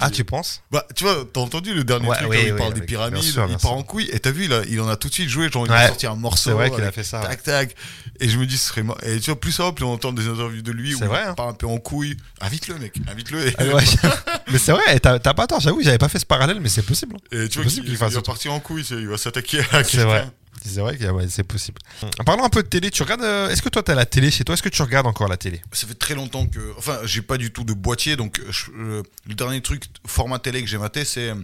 [0.00, 0.62] Ah, tu penses?
[0.70, 3.20] Bah, tu vois, t'as entendu le dernier Ouais, truc oui, où il parle des pyramides,
[3.20, 3.72] bien sûr, il part sûr.
[3.72, 5.70] en couille, et t'as vu, là, il en a tout de suite joué, genre, il
[5.72, 5.76] Ouais.
[5.76, 6.50] a sorti un morceau.
[6.50, 7.74] C'est vrai qu'il a fait ça, Tac, tac.
[8.20, 8.82] Et je me dis, ce serait.
[9.02, 11.04] Et tu vois, plus ça va, plus on entend des interviews de lui où il
[11.04, 11.34] hein.
[11.36, 12.16] part un peu en couille.
[12.40, 13.52] Invite-le, mec, invite-le.
[13.58, 13.84] Ah, ouais,
[14.52, 17.16] mais c'est vrai, t'as pas tort, j'avoue, j'avais pas fait ce parallèle, mais c'est possible.
[17.30, 19.84] et tu vois, il va partir en couille, il va s'attaquer à quelqu'un.
[19.84, 20.26] C'est vrai.
[20.64, 21.78] C'est vrai que ouais, c'est possible.
[22.18, 23.22] En parlant un peu de télé, tu regardes.
[23.22, 24.54] euh, Est-ce que toi t'as la télé chez toi?
[24.54, 25.62] Est-ce que tu regardes encore la télé?
[25.72, 26.74] Ça fait très longtemps que.
[26.78, 30.62] Enfin, j'ai pas du tout de boîtier, donc je- euh, le dernier truc, format télé
[30.62, 31.34] que j'ai maté, c'est euh,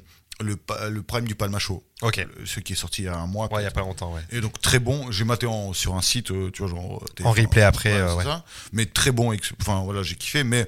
[0.40, 0.56] le,
[0.88, 1.82] le Prime du Palma Show.
[2.02, 2.26] Ok.
[2.46, 3.52] Ce qui est sorti il y a un mois.
[3.52, 4.22] Ouais, il y a pas longtemps, ouais.
[4.30, 7.04] Et donc très bon, j'ai maté en, sur un site, tu vois, genre.
[7.24, 8.24] En replay après, ouais, ouais.
[8.24, 8.44] ça.
[8.72, 10.66] Mais très bon, enfin voilà, j'ai kiffé, mais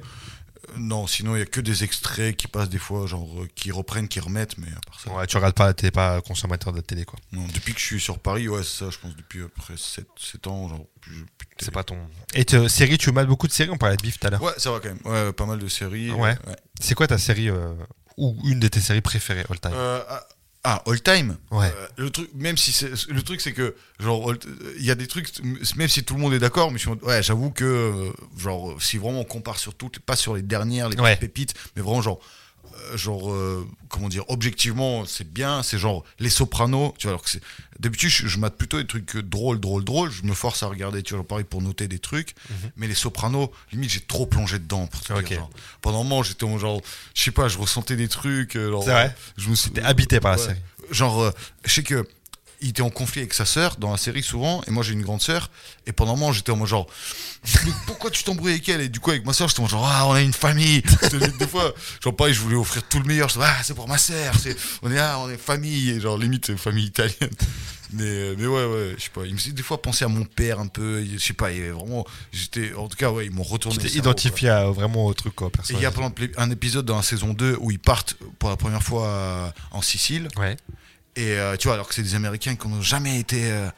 [0.76, 3.70] non, sinon il y a que des extraits qui passent des fois, genre euh, qui
[3.70, 5.10] reprennent, qui remettent, mais à part ça.
[5.12, 7.18] Ouais, tu regardes pas, t'es pas consommateur de télé, quoi.
[7.32, 10.06] Non, depuis que je suis sur Paris, ouais, c'est ça, je pense depuis après 7,
[10.18, 10.86] 7 ans, genre.
[11.58, 11.98] C'est pas ton.
[12.34, 13.70] Et te- série, tu mates beaucoup de séries?
[13.70, 14.42] On parlait de Bif tout à l'heure.
[14.42, 15.00] Ouais, ça va quand même.
[15.04, 16.10] Ouais, pas mal de séries.
[16.12, 16.36] Ouais.
[16.80, 17.74] C'est quoi ta série euh,
[18.16, 19.72] ou une de tes séries préférées all time?
[19.74, 20.02] Euh,
[20.64, 21.36] ah, all time.
[21.50, 21.66] Ouais.
[21.66, 24.32] Euh, le truc, même si c'est, le truc c'est que genre
[24.78, 25.28] il y a des trucs,
[25.76, 29.20] même si tout le monde est d'accord, mais ouais, j'avoue que euh, genre si vraiment
[29.20, 31.16] on compare sur toutes, pas sur les dernières, les Ouais.
[31.16, 32.20] pépites, mais vraiment genre
[32.94, 37.30] genre euh, comment dire objectivement c'est bien c'est genre les sopranos tu vois alors que
[37.30, 37.40] c'est
[37.78, 41.02] d'habitude je, je mate plutôt des trucs drôles drôles drôles je me force à regarder
[41.02, 42.34] tu vois pareil pour noter des trucs
[42.76, 45.18] mais les sopranos limite j'ai trop plongé dedans pour te Mhm.
[45.18, 45.24] Ok.
[45.28, 45.50] dire, genre.
[45.80, 46.80] pendant un moment j'étais en genre
[47.14, 49.82] je sais pas je ressentais des trucs euh, genre, C'est vrai je me suis T'es
[49.82, 50.44] habité par la Ouais.
[50.48, 50.58] série.
[50.90, 51.30] Genre, euh,
[51.64, 52.06] je sais que
[52.62, 55.02] il était en conflit avec sa sœur dans la série souvent, et moi j'ai une
[55.02, 55.50] grande sœur,
[55.86, 56.86] et pendant un moment j'étais en mode genre,
[57.64, 58.80] Mais pourquoi tu t'embrouilles avec elle?
[58.80, 60.82] Et du coup avec ma sœur j'étais en mode genre, ah on a une famille.
[61.38, 63.98] Des fois, genre pareil, je voulais offrir tout le meilleur, je ah c'est pour ma
[63.98, 67.30] sœur, c'est, on est là, on est famille, et genre limite famille italienne.
[67.94, 70.08] Mais, euh, mais ouais, ouais, je sais pas, il me faisait des fois penser à
[70.08, 73.30] mon père un peu, je sais pas, il vraiment, j'étais, en tout cas ouais, ils
[73.30, 73.76] m'ont retourné.
[73.76, 76.50] Tu t'es identifié à- vraiment au truc, quoi, Et il y a par exemple un
[76.50, 80.28] épisode dans la saison 2 où ils partent pour la première fois euh, en Sicile.
[80.38, 80.56] Ouais.
[81.14, 83.68] Et euh, tu vois, alors que c'est des Américains qui n'ont jamais été euh,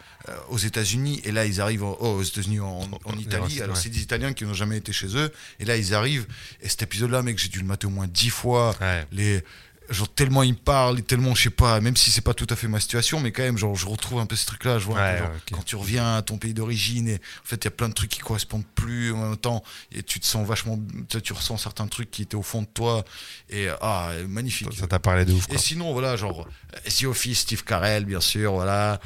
[0.51, 3.61] aux États-Unis, et là ils arrivent en- oh, aux États-Unis, en, en Italie.
[3.61, 6.26] Alors c'est des Italiens qui n'ont jamais été chez eux, et là ils arrivent.
[6.62, 8.76] Et cet épisode-là, mec, j'ai dû le mater au moins dix fois.
[8.80, 9.05] Ouais.
[9.11, 9.43] Les,
[9.91, 12.47] genre tellement ils me parlent, et tellement je sais pas, même si c'est pas tout
[12.51, 14.78] à fait ma situation, mais quand même, genre je retrouve un peu ce truc-là.
[14.78, 17.64] Je vois Ouais, genre, quand tu reviens à ton pays d'origine, et en fait il
[17.64, 19.62] y a plein de trucs qui correspondent plus en même temps,
[19.93, 20.78] et tu te sens vachement,
[21.22, 23.05] tu, ressens certains trucs qui étaient au fond de toi,
[23.51, 24.72] et ah magnifique.
[24.74, 25.55] Ça t'a parlé de ouf, quoi.
[25.55, 26.49] Et sinon, voilà, genre,
[26.85, 29.01] The Office, Steve Carell, bien sûr, voilà.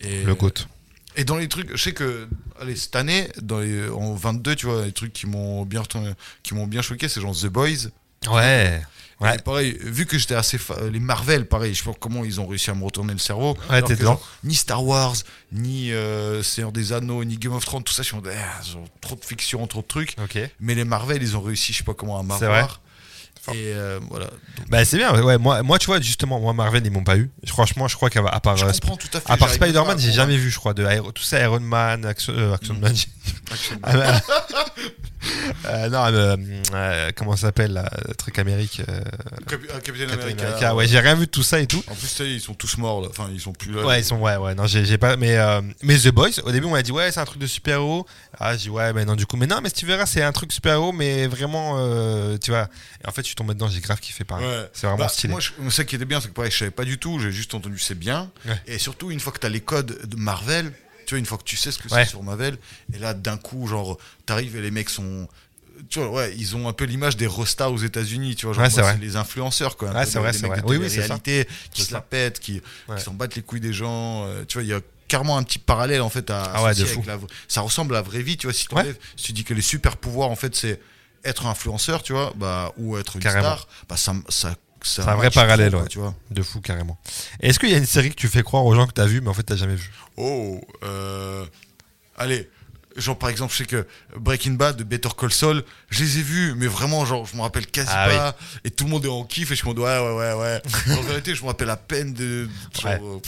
[0.00, 0.66] Et, Le GOAT.
[1.16, 2.28] Et dans les trucs, je sais que,
[2.60, 5.82] allez, cette année, dans les, en 22, tu vois, les trucs qui m'ont bien,
[6.42, 7.90] qui m'ont bien choqué, c'est genre The Boys.
[8.28, 8.82] Ouais.
[9.20, 9.36] Ouais.
[9.36, 10.58] Et pareil, vu que j'étais assez.
[10.58, 13.18] fa- Les Marvel, pareil, je sais pas comment ils ont réussi à me retourner le
[13.18, 13.52] cerveau.
[13.70, 14.12] Ouais, Alors t'es que, dedans.
[14.12, 15.14] genre, Ni Star Wars,
[15.52, 18.32] ni euh, Seigneur des Anneaux, ni Game of Thrones, tout ça, je suis en mode,
[18.36, 20.16] ah, genre, trop de fiction, trop de trucs.
[20.60, 22.80] Mais les Marvel, ils ont réussi, je sais pas comment, à m'avoir.
[23.48, 24.24] Et euh, voilà.
[24.56, 27.18] Donc, Bah c'est bien, ouais, moi, moi tu vois justement, moi Marvel ils m'ont pas
[27.18, 27.30] eu.
[27.46, 28.68] Franchement je crois qu'à part, euh,
[29.26, 31.60] à à part même Spider-Man j'ai jamais vu je crois de Iron- tout ça Iron
[31.60, 32.94] Man, Action, euh, Action Man.
[33.52, 34.20] Action Ah, bah,
[35.66, 36.36] euh, non, euh,
[36.74, 39.00] euh, comment ça s'appelle là, le truc Amérique euh,
[39.46, 40.46] Capi- Captain Captain America.
[40.48, 40.74] America.
[40.74, 41.82] Ouais, j'ai rien vu de tout ça et tout.
[41.88, 43.08] En plus, ça ils sont tous morts, là.
[43.10, 43.84] Enfin, ils sont plus là.
[43.84, 45.36] Ouais, ils sont ouais ouais non, j'ai j'ai pas mais
[45.82, 48.06] mais The Boys au début on m'a dit ouais, c'est un truc de super-héros.
[48.38, 50.22] Ah, j'ai dit ouais, mais non du coup mais non, mais si tu verras, c'est
[50.22, 51.78] un truc super-héros mais vraiment
[52.38, 52.68] tu vois.
[53.04, 54.46] Et en fait, je suis tombé dedans, j'ai grave kiffé pareil.
[54.46, 54.68] Ouais.
[54.72, 55.30] C'est vraiment Bah, stylé.
[55.32, 57.30] Moi, je, ça qui était bien, c'est que pareil, je savais pas du tout, j'ai
[57.32, 58.30] juste entendu c'est bien.
[58.46, 58.60] Ouais.
[58.66, 60.72] Et surtout, une fois que tu as les codes de Marvel,
[61.04, 62.04] tu vois, une fois que tu sais ce que Ouais.
[62.04, 62.56] c'est sur Marvel,
[62.94, 65.28] et là, d'un coup, genre, t'arrives et les mecs sont.
[65.90, 68.64] Tu vois, ouais, ils ont un peu l'image des restas aux États-Unis, tu vois, genre,
[68.64, 69.90] Ouais, moi, les influenceurs, quoi.
[69.90, 70.62] Ouais, c'est vrai, c'est vrai.
[70.64, 71.96] Oui, télé-réalité qui se ça.
[71.96, 72.62] la pètent, qui,
[72.96, 74.24] qui s'en battent les couilles des gens.
[74.26, 76.84] euh, tu vois, il y a carrément un petit parallèle, en fait, à Ah de
[76.84, 77.02] fou.
[77.06, 78.66] la Ça ressemble à la vraie vie, tu vois, si,
[79.16, 80.80] tu dis que les super pouvoirs, en fait, c'est
[81.24, 83.42] être influenceur, tu vois, bah, ou être une Carrément.
[83.56, 85.88] star, bah, ça, ça C'est un vrai parallèle, ouais.
[85.88, 86.14] tu vois.
[86.30, 86.98] De fou carrément.
[87.40, 89.20] Est-ce qu'il y a une série que tu fais croire aux gens que t'as vu
[89.20, 91.44] mais en fait t'as jamais vu Oh, euh,
[92.16, 92.48] allez,
[92.96, 96.22] genre par exemple, je sais que Breaking Bad, de Better Call Saul, je les ai
[96.22, 99.08] vus, mais vraiment, genre, je me rappelle quasi Ah pas, et tout le monde est
[99.08, 100.62] en kiff, et je me dis, ouais, ouais, ouais, ouais.
[100.98, 102.48] en vérité, je me rappelle à peine de,
[102.80, 103.20] genre, Ouais.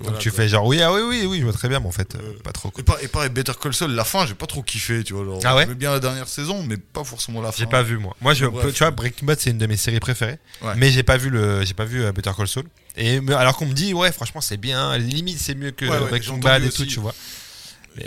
[0.00, 1.92] Voilà, tu fais genre oui, ah oui, oui, oui, je vois très bien, mais en
[1.92, 2.70] fait, euh, Euh, pas trop.
[2.70, 2.80] quoi.
[2.80, 5.24] Et, par- et pareil, Better Call Saul, la fin, j'ai pas trop kiffé, tu vois.
[5.24, 7.58] Genre, Ah ouais bien la dernière saison, mais pas forcément la fin.
[7.58, 8.16] J'ai pas vu moi.
[8.20, 8.72] Moi, je, Bref.
[8.72, 10.74] tu vois, Breaking Bad, c'est une de mes séries préférées, Ouais.
[10.76, 12.64] mais j'ai pas vu le, j'ai pas vu euh, Better Call Saul.
[12.96, 14.96] Et alors qu'on me dit, ouais, franchement, c'est bien.
[14.98, 16.76] Limite, c'est mieux que Ouais, Breaking Bad et aussi.
[16.78, 17.14] tout, tu vois.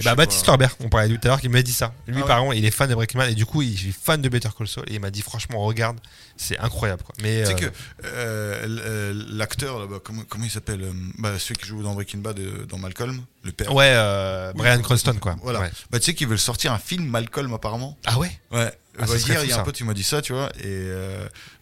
[0.03, 0.51] Bah, Baptiste pas.
[0.53, 1.93] Norbert, on parlait tout à l'heure, qui m'a dit ça.
[2.07, 3.73] Lui, Ah ouais par contre, il est fan de Breaking Bad et du coup, il
[3.89, 5.99] est fan de Better Call Saul et il m'a dit, franchement, regarde,
[6.37, 7.03] c'est incroyable.
[7.03, 7.13] Quoi.
[7.21, 7.75] Mais Tu sais euh, que
[8.05, 12.39] euh, euh, l'acteur, là-bas, comment, comment il s'appelle bah, Celui qui joue dans Breaking Bad,
[12.67, 13.73] dans Malcolm, le père.
[13.73, 15.35] ouais, euh, Oui, Brian Cranston, quoi.
[15.43, 15.59] Voilà.
[15.61, 15.71] Ouais.
[15.91, 17.97] Bah, tu sais qu'ils veulent sortir un film Malcolm, apparemment.
[18.05, 18.31] Ah ouais?
[18.51, 18.71] Ouais.
[18.99, 20.49] Ah, Bah, hier, il y a un pote qui m'a dit ça, tu vois.
[20.63, 20.87] Et.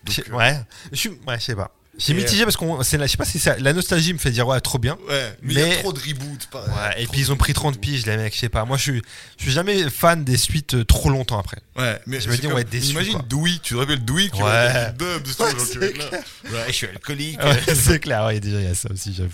[0.04, 0.60] donc, ouais,
[0.92, 1.72] je ouais, je sais pas.
[1.98, 4.18] J'ai Et, mitigé parce qu'on, c'est la- je sais pas si ça, la nostalgie me
[4.18, 4.98] fait dire ouais, trop bien.
[5.10, 6.48] Ouais, mais il y a trop de reboots.
[6.50, 7.62] pas- Ouais, et puis ils ont pris reboots.
[7.74, 8.64] 30 piges, les mecs, je sais pas.
[8.64, 9.02] Moi, je suis,
[9.38, 11.58] je suis jamais fan des suites euh, trop longtemps après.
[11.78, 13.26] Ouais, mais Je me c'est dis, on va être déçus, Imagine quoi.
[13.30, 14.94] Dewey, tu te rappelles Dewey qui Ouais.
[14.98, 16.06] vois, Ouais, c'est là.
[16.50, 17.44] Ouais, je suis alcoolique.
[17.44, 19.30] Ouais, c'est clair, ouais, déjà, il y a ça aussi, j'avoue.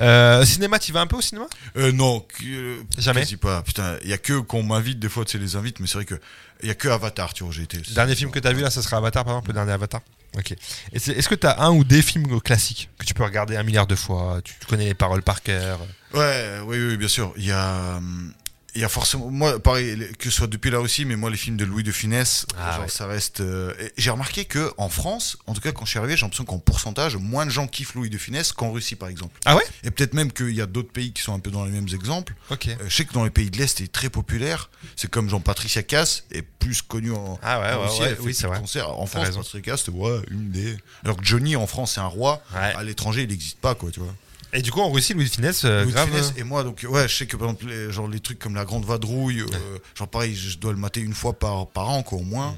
[0.00, 1.46] Euh, cinéma, tu vas un peu au cinéma?
[1.76, 3.62] Euh, non, euh, Jamais quasi pas.
[3.62, 5.94] Putain, il y a que qu'on m'invite des fois, tu sais, les invites, mais c'est
[5.94, 6.14] vrai que
[6.62, 7.78] il y a que Avatar, tu vois, j'ai été.
[7.92, 10.00] Dernier film que tu as vu là, ça sera Avatar, par exemple, le dernier Avatar
[10.36, 10.54] Ok.
[10.92, 13.94] Est-ce que tu un ou des films classiques que tu peux regarder un milliard de
[13.94, 14.40] fois?
[14.42, 15.80] Tu tu connais les paroles par cœur?
[16.14, 17.32] Ouais, oui, oui, bien sûr.
[17.36, 18.32] Il y a, hum,
[18.74, 21.36] il y a forcément, moi, pareil, que ce soit depuis la Russie, mais moi, les
[21.36, 22.88] films de Louis de Funès, Ah genre, ouais.
[22.88, 23.40] ça reste.
[23.40, 26.44] euh, J'ai remarqué que en France, en tout cas, quand je suis arrivé, j'ai l'impression
[26.44, 29.38] qu'en pourcentage, moins de gens kiffent Louis de Funès qu'en Russie, par exemple.
[29.44, 29.62] Ah ouais?
[29.84, 31.88] Et peut-être même qu'il y a d'autres pays qui sont un peu dans les mêmes
[31.92, 32.34] exemples.
[32.50, 32.68] Ok.
[32.68, 34.70] Euh, je sais que dans les pays de l'Est, il est très populaire.
[34.96, 38.34] C'est comme Jean-Patricia Cass est plus connu en, Ah ouais, en ouais, Russie, ouais, oui,
[38.34, 38.58] c'est vrai.
[38.58, 39.28] En France.
[39.30, 40.76] Patricia Cass, c'était ouais, une des.
[41.04, 42.42] Alors que Johnny en France, c'est un roi.
[42.54, 42.60] Ouais.
[42.74, 44.14] À l'étranger, il n'existe pas, quoi, tu vois.
[44.52, 46.10] Et du coup, en Russie, Louis de Funès, euh, Louis grave.
[46.14, 48.54] Euh, et moi, donc ouais, je sais que par exemple, les, genre les trucs comme
[48.54, 52.02] la Grande Vadrouille, euh, genre pareil, je dois le mater une fois par, par an,
[52.02, 52.50] quoi, au moins.
[52.50, 52.56] Mm.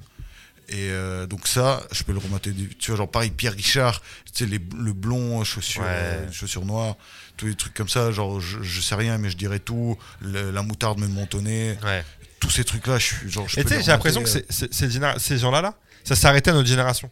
[0.70, 2.52] Et euh, donc ça, je peux le remater.
[2.78, 4.00] Tu vois, genre pareil, Pierre Richard,
[4.32, 6.26] tu sais, les, le blond, chaussures, Ouais.
[6.32, 6.96] chaussures noires,
[7.36, 9.96] tous les trucs comme ça, genre je, je sais rien, mais je dirais tout.
[10.20, 11.78] Le- la moutarde me montonnait.
[11.84, 12.04] Ouais.
[12.40, 13.48] Tous ces trucs-là, je suis genre.
[13.48, 16.68] je Et tu sais, j'ai l'impression que ces, ces gens-là, là, ça arrêté à notre
[16.68, 17.10] génération.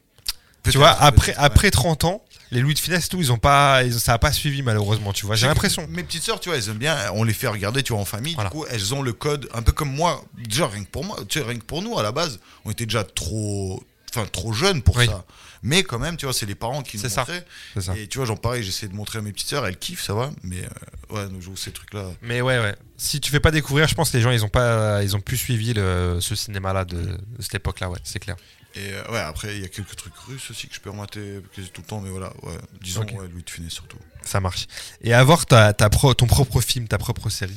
[0.70, 1.38] Tu vois, après, ouais.
[1.38, 4.30] après 30 ans, les Louis de Funès, tout, ils ont pas, ils- ça a pas
[4.30, 5.34] suivi malheureusement, tu vois.
[5.34, 5.86] J'ai l'impression.
[5.88, 8.04] Mes petites sœurs, tu vois, elles aiment bien, on les fait regarder, tu vois, en
[8.04, 8.34] famille.
[8.34, 8.50] Voilà.
[8.50, 10.22] Du coup, elles ont le code, un peu comme moi.
[10.38, 12.70] Déjà, rien que pour moi, tu sais, rien que pour nous, à la base, on
[12.70, 15.06] était déjà trop, enfin, trop jeunes pour Oui.
[15.06, 15.24] ça.
[15.64, 17.44] Mais quand même, tu vois, c'est les parents qui nous montraient.
[17.80, 17.96] Ça.
[17.96, 20.12] Et tu vois, genre pareil, j'essaie de montrer à mes petites sœurs, elles kiffent, ça
[20.12, 20.30] va.
[20.42, 22.04] Mais euh, ouais, nous jouons ces trucs-là.
[22.20, 22.74] Mais ouais, ouais.
[22.96, 25.20] Si tu fais pas découvrir, je pense que les gens, ils ont pas, ils ont
[25.20, 28.34] plus suivi le, ce cinéma-là de, de cette époque-là, ouais, c'est clair.
[28.74, 31.40] Et euh, ouais, après, il y a quelques trucs russes aussi que je peux remater
[31.54, 33.12] quasi tout le temps, mais voilà, ouais, disons, Ok.
[33.20, 33.98] ouais, Louis de Funès surtout.
[34.24, 34.66] Ça marche.
[35.02, 37.56] Et avoir ta, ta pro- ton propre film, ta propre série,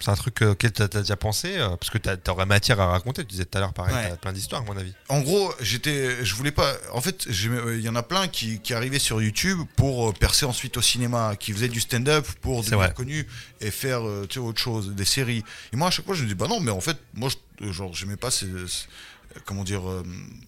[0.00, 2.80] c'est un truc euh, auquel tu as, déjà pensé euh, Parce que tu aurais matière
[2.80, 3.22] à raconter.
[3.22, 4.08] Tu disais tout à l'heure, pareil, Ouais.
[4.10, 4.92] t'as plein d'histoires, à mon avis.
[5.08, 6.72] En gros, j'étais, je voulais pas.
[6.92, 10.76] En fait, il y en a plein qui, qui arrivaient sur YouTube pour percer ensuite
[10.76, 12.94] au cinéma, qui faisaient du stand-up pour devenir vrai.
[12.94, 13.26] connus
[13.60, 15.42] et faire tu sais, autre chose, des séries.
[15.72, 17.28] Et moi, à chaque fois, je me dis bah non, mais en fait, moi,
[17.60, 18.86] je, genre, j'aimais pas ces, ces-
[19.44, 20.02] comment dire, euh,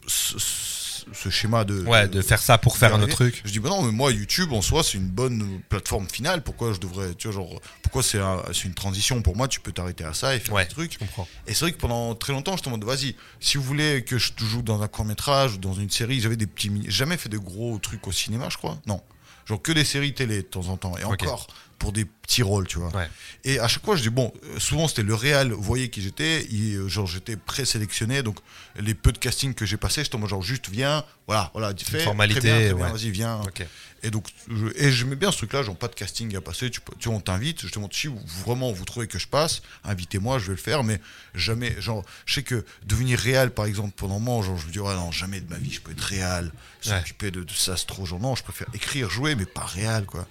[0.06, 1.82] ce, schéma de.
[1.84, 3.42] Ouais, de faire ça pour faire un autre truc.
[3.44, 6.42] Je dis bah non, mais moi, YouTube en soi, c'est une bonne plateforme finale.
[6.42, 9.48] Pourquoi je devrais, tu vois, genre, pourquoi c'est un- c'est une transition pour moi?
[9.48, 10.92] Tu peux t'arrêter à ça et faire Ouais, des trucs.
[10.94, 11.26] je comprends.
[11.46, 14.18] Et c'est vrai que pendant très longtemps, je te demande, vas-y, si vous voulez que
[14.18, 16.70] je joue dans un court métrage ou dans une série, j'avais des petits.
[16.88, 18.78] Jamais fait de gros trucs au cinéma, je crois.
[18.86, 19.00] Non.
[19.46, 20.96] Genre que des séries télé de temps en temps.
[20.98, 21.46] Et encore
[21.78, 22.04] pour des
[22.42, 22.94] rôles, tu vois.
[22.94, 23.08] Ouais.
[23.44, 26.00] Et à chaque fois, je dis, bon, euh, souvent c'était le réel, vous voyez qui
[26.02, 28.36] j'étais, euh, genre j'étais présélectionné, donc
[28.78, 31.84] les peu de casting que j'ai passé, j'étais en genre juste viens, voilà, voilà, tu
[31.84, 32.00] fais.
[32.00, 32.92] formalité, très bien, très bien, ouais.
[32.92, 33.40] vas-y, viens.
[33.42, 33.64] Ok.
[34.02, 36.80] Et donc, je, et j'aimais bien ce truc-là, genre pas de casting à passer, tu,
[36.98, 40.38] tu on t'invite, je te montre si vous- vraiment vous trouvez que je passe, invitez-moi,
[40.38, 41.00] je vais le faire, mais
[41.34, 44.72] jamais, genre, je sais que devenir réel, par exemple, pendant un moment, genre, je me
[44.72, 46.50] dis, ouais, non, jamais de ma vie, je peux être réel,
[46.80, 50.04] s'occuper de, de ça, c'est trop, genre, non, je préfère écrire, jouer, mais pas réel,
[50.06, 50.26] quoi.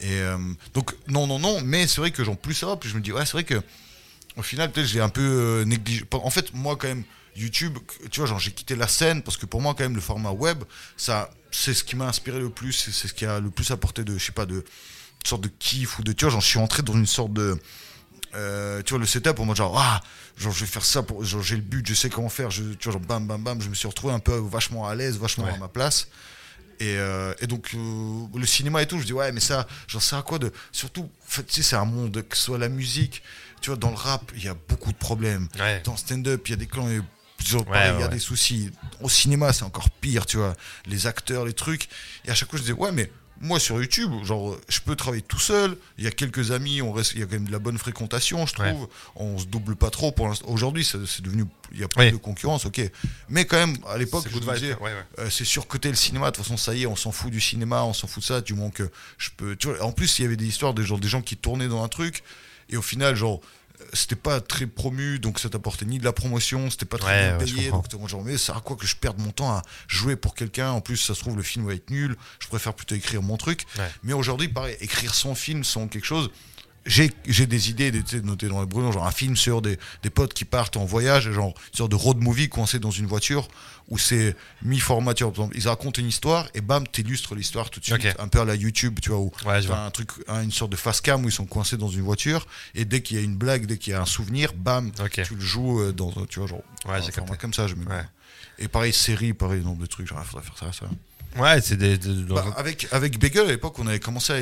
[0.00, 0.36] Et euh,
[0.74, 3.00] donc, non, non, non, mais c'est vrai que, genre, plus ça va, plus je me
[3.00, 3.60] dis, ouais, c'est vrai que,
[4.36, 6.04] au final, peut-être, j'ai un peu euh, négligé.
[6.12, 7.04] En fait, moi, quand même,
[7.36, 7.76] YouTube,
[8.10, 10.30] tu vois, genre, j'ai quitté la scène parce que pour moi, quand même, le format
[10.30, 10.64] web,
[10.96, 13.70] ça, c'est ce qui m'a inspiré le plus, c'est c'est ce qui a le plus
[13.70, 14.64] apporté de, je sais pas, de, de
[15.28, 17.58] sorte de kiff ou de, tu vois, j'en suis entré dans une sorte de,
[18.34, 20.00] euh, tu vois, le setup en mode genre, ah,
[20.38, 22.62] genre, je vais faire ça pour, genre, j'ai le but, je sais comment faire, je,
[22.74, 25.18] tu vois, genre, bam, bam, bam, je me suis retrouvé un peu vachement à l'aise,
[25.18, 25.52] vachement Ouais.
[25.54, 26.08] à ma place.
[26.80, 30.00] Et, euh, et donc, euh, le cinéma et tout, je dis, ouais, mais ça, j'en
[30.00, 30.52] sais à quoi de.
[30.72, 33.22] Surtout, en fait, tu sais, c'est un monde, que ce soit la musique,
[33.60, 35.48] tu vois, dans le rap, il y a beaucoup de problèmes.
[35.58, 35.80] Ouais.
[35.84, 38.70] Dans stand-up, il y a des clans, Ouais, il y a des soucis.
[39.00, 40.54] Au cinéma, c'est encore pire, tu vois.
[40.86, 41.88] Les acteurs, les trucs.
[42.24, 43.10] Et à chaque fois, je disais, ouais, mais
[43.40, 45.76] moi sur YouTube, genre, je peux travailler tout seul.
[45.98, 47.78] Il y a quelques amis, on reste, il y a quand même de la bonne
[47.78, 48.66] fréquentation, je trouve.
[48.82, 48.88] Ouais.
[49.16, 50.46] On se double pas trop pour l'instant.
[50.48, 52.12] Aujourd'hui, c'est devenu, il y a plus Oui.
[52.12, 52.80] de concurrence, ok.
[53.28, 55.04] Mais quand même, à l'époque, C'est je vibe, disais, ouais, ouais.
[55.18, 56.30] euh, c'est surcoté le cinéma.
[56.30, 58.26] De toute façon, ça y est, on s'en fout du cinéma, on s'en fout de
[58.26, 58.40] ça.
[58.40, 59.54] Du moment que je peux.
[59.56, 61.68] Tu vois, en plus, il y avait des histoires des gens, des gens qui tournaient
[61.68, 62.22] dans un truc
[62.70, 63.40] et au final, genre.
[63.92, 67.36] C'était pas très promu, donc ça t'apportait ni de la promotion, c'était pas très Ouais,
[67.36, 67.70] bien payé.
[67.70, 70.16] donc t'es genre, mais ça sert à quoi que je perde mon temps à jouer
[70.16, 70.70] pour quelqu'un?
[70.70, 72.16] En plus, ça se trouve, le film va être nul.
[72.40, 73.64] Je préfère plutôt écrire mon truc.
[73.78, 73.90] Ouais.
[74.02, 76.30] Mais aujourd'hui, pareil, écrire son film, son quelque chose.
[76.86, 77.90] J'ai des idées
[78.22, 81.30] notées dans les brûlants, genre un film sur des, des potes qui partent en voyage,
[81.32, 83.48] genre une sorte de road movie coincé dans une voiture
[83.88, 85.14] où c'est mi-format.
[85.14, 88.06] tu vois, Par exemple, ils racontent une histoire et bam, t'illustres l'histoire tout de suite.
[88.20, 89.80] Un peu à la YouTube, tu vois, où Ouais, vois.
[89.80, 92.46] un truc, un- une sorte de face cam où ils sont coincés dans une voiture
[92.76, 94.92] et dès qu'il y a une blague, dès qu'il y a un souvenir, bam,
[95.24, 97.66] tu le joues euh, dans, tu vois, genre, Ouais, un format comme ça.
[97.66, 98.02] Je Ouais.
[98.58, 101.40] Et pareil, série, pareil, nombre de trucs, genre, il faudrait faire ça, ça.
[101.40, 101.98] Ouais, c'est des.
[102.28, 104.32] Bah, avec, avec Bagel, à l'époque, j'avais commencé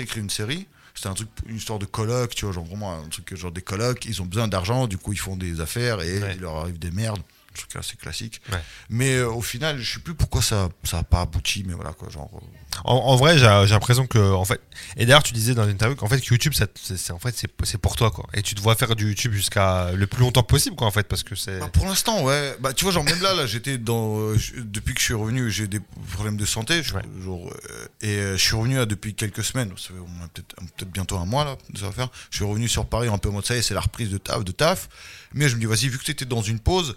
[0.00, 0.66] à écrire une série.
[0.94, 3.62] C'était un truc, une histoire de coloc, tu vois, genre vraiment un truc, genre des
[3.62, 4.04] colocs.
[4.04, 6.34] Ils ont besoin d'argent, du coup, ils font des affaires et Ouais.
[6.34, 7.22] il leur arrive des merdes.
[7.52, 8.40] Un truc assez classique.
[8.52, 8.58] Ouais.
[8.90, 11.92] Mais euh, au final, je sais plus pourquoi ça ça a pas abouti, mais voilà
[11.92, 12.30] quoi, genre.
[12.34, 14.60] euh, En, en vrai, j'ai l'impression que, en fait,
[14.96, 17.96] et d'ailleurs, tu disais dans l'interview qu'en fait, que YouTube, c'est en fait, c'est pour
[17.96, 18.26] toi, quoi.
[18.34, 21.08] Et tu te vois faire du YouTube jusqu'à le plus longtemps possible, quoi, en fait,
[21.08, 21.58] parce que c'est.
[21.58, 22.56] Bah, pour l'instant, ouais.
[22.60, 24.18] Bah, tu vois, genre, même là, là j'étais dans.
[24.20, 25.80] euh, je- depuis que je suis revenu, j'ai des
[26.12, 26.84] problèmes de santé.
[26.84, 27.02] je- Ouais.
[27.24, 27.52] genre,
[28.00, 29.70] et je suis revenu là, depuis quelques semaines.
[29.70, 32.08] Peut-être peut bientôt un mois, là, ça va faire.
[32.30, 34.08] Je suis revenu sur Paris un peu en mode ça y est, c'est la reprise
[34.10, 34.88] de taf, de taf.
[35.34, 36.96] Mais je me dis, vas-y, vu que tu étais dans une pause.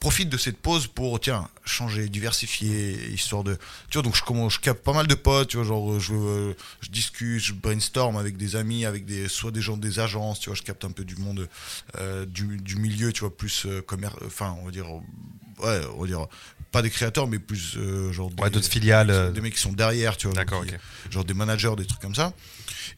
[0.00, 3.56] Profite de cette pause pour, tiens, changer, diversifier, histoire de.
[3.90, 6.14] Tu vois, donc je, commence, je capte pas mal de potes, tu vois, genre, je,
[6.14, 10.38] euh, je discute, je brainstorm avec des amis, avec des, soit des gens des agences,
[10.38, 11.48] tu vois, je capte un peu du monde,
[11.96, 16.02] euh, du, du milieu, tu vois, plus euh, commer- enfin, on va dire, ouais, on
[16.02, 16.26] va dire,
[16.70, 19.10] pas des créateurs, mais plus, euh, genre, des, Ouais, d'autres filiales.
[19.10, 20.78] euh, des mecs qui sont derrière, tu vois, D'accord, donc,
[21.10, 22.32] genre des managers, des trucs comme ça.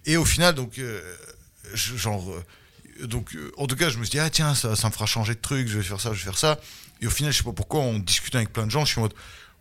[0.04, 1.00] Et au final, donc, euh,
[1.74, 2.30] genre,
[3.04, 5.34] donc, en tout cas, je me suis dit, ah tiens, ça, ça me fera changer
[5.34, 6.60] de truc, je vais faire ça, je vais faire ça.
[7.00, 8.98] Et au final, je sais pas pourquoi, en discutant avec plein de gens, je suis
[8.98, 9.14] en mode,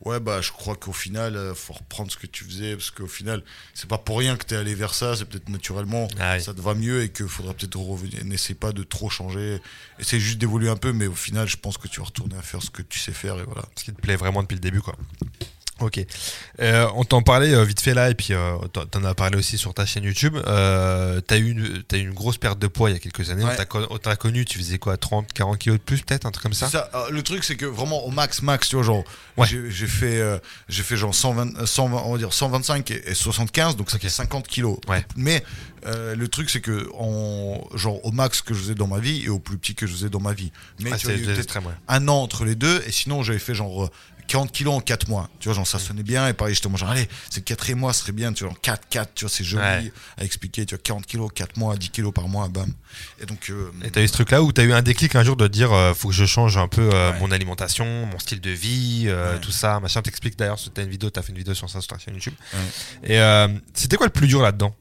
[0.06, 3.08] ouais, bah, je crois qu'au final, euh, faut reprendre ce que tu faisais, parce qu'au
[3.08, 3.44] final,
[3.74, 6.42] c'est pas pour rien que t'es allé vers ça, c'est peut-être naturellement, Ah oui.
[6.44, 8.24] ça te va mieux et qu'il faudra peut-être revenir.
[8.26, 9.62] N'essaie pas de trop changer,
[10.00, 12.42] essaie juste d'évoluer un peu, mais au final, je pense que tu vas retourner à
[12.42, 13.64] faire ce que tu sais faire, et voilà.
[13.76, 14.96] ce qui te plaît vraiment depuis le début, quoi.
[15.82, 16.00] Ok.
[16.62, 19.58] Euh, on t'en parlait euh, vite fait là, et puis euh, t'en- as parlé aussi
[19.58, 20.38] sur ta chaîne YouTube.
[20.48, 23.30] Euh, t'as eu, une- t'as eu une grosse perte de poids il y a quelques
[23.30, 23.44] années.
[23.46, 23.52] Ouais.
[23.54, 26.26] On t'a con- on t'a connu, tu faisais quoi 30, 40 kilos de plus, peut-être
[26.26, 29.04] Un truc comme ça le truc c'est que vraiment au max max tu vois genre
[29.38, 29.48] Ouais.
[29.48, 30.38] j'ai fait euh,
[30.68, 33.98] j'ai fait genre 120, euh, 120 on va dire 125 et, et 75 donc ça
[34.00, 35.06] fait 50 kilos Ouais.
[35.16, 35.44] mais
[35.86, 39.30] le truc c'est que en genre au max que je faisais dans ma vie et
[39.30, 40.52] au plus petit que je faisais dans ma vie
[40.82, 41.58] mais Ah, tu eu peut-être
[41.88, 43.90] un an entre les deux et sinon j'avais fait genre
[44.30, 46.90] 40 kilos en 4 mois tu vois genre ça sonnait bien et pareil j'étais genre
[46.90, 49.44] allez c'est le quatrième mois ce serait bien tu vois 4 4 tu vois c'est
[49.44, 49.92] joli Ouais.
[50.18, 52.72] à expliquer tu vois 40 kilos 4 mois 10 kilos par mois bam
[53.22, 55.36] et donc euh, Et t'as eu ce truc-là où t'as eu un déclic un jour
[55.36, 57.20] de dire euh, faut que je change un peu euh, Ouais.
[57.20, 59.40] mon alimentation, mon style de vie, euh, Ouais.
[59.42, 60.02] tout ça, machin.
[60.02, 62.34] T'expliques d'ailleurs, t'as une vidéo, t'as fait une vidéo sur ça sur ta chaîne YouTube.
[63.04, 64.76] Et euh, c'était quoi le plus dur là-dedans?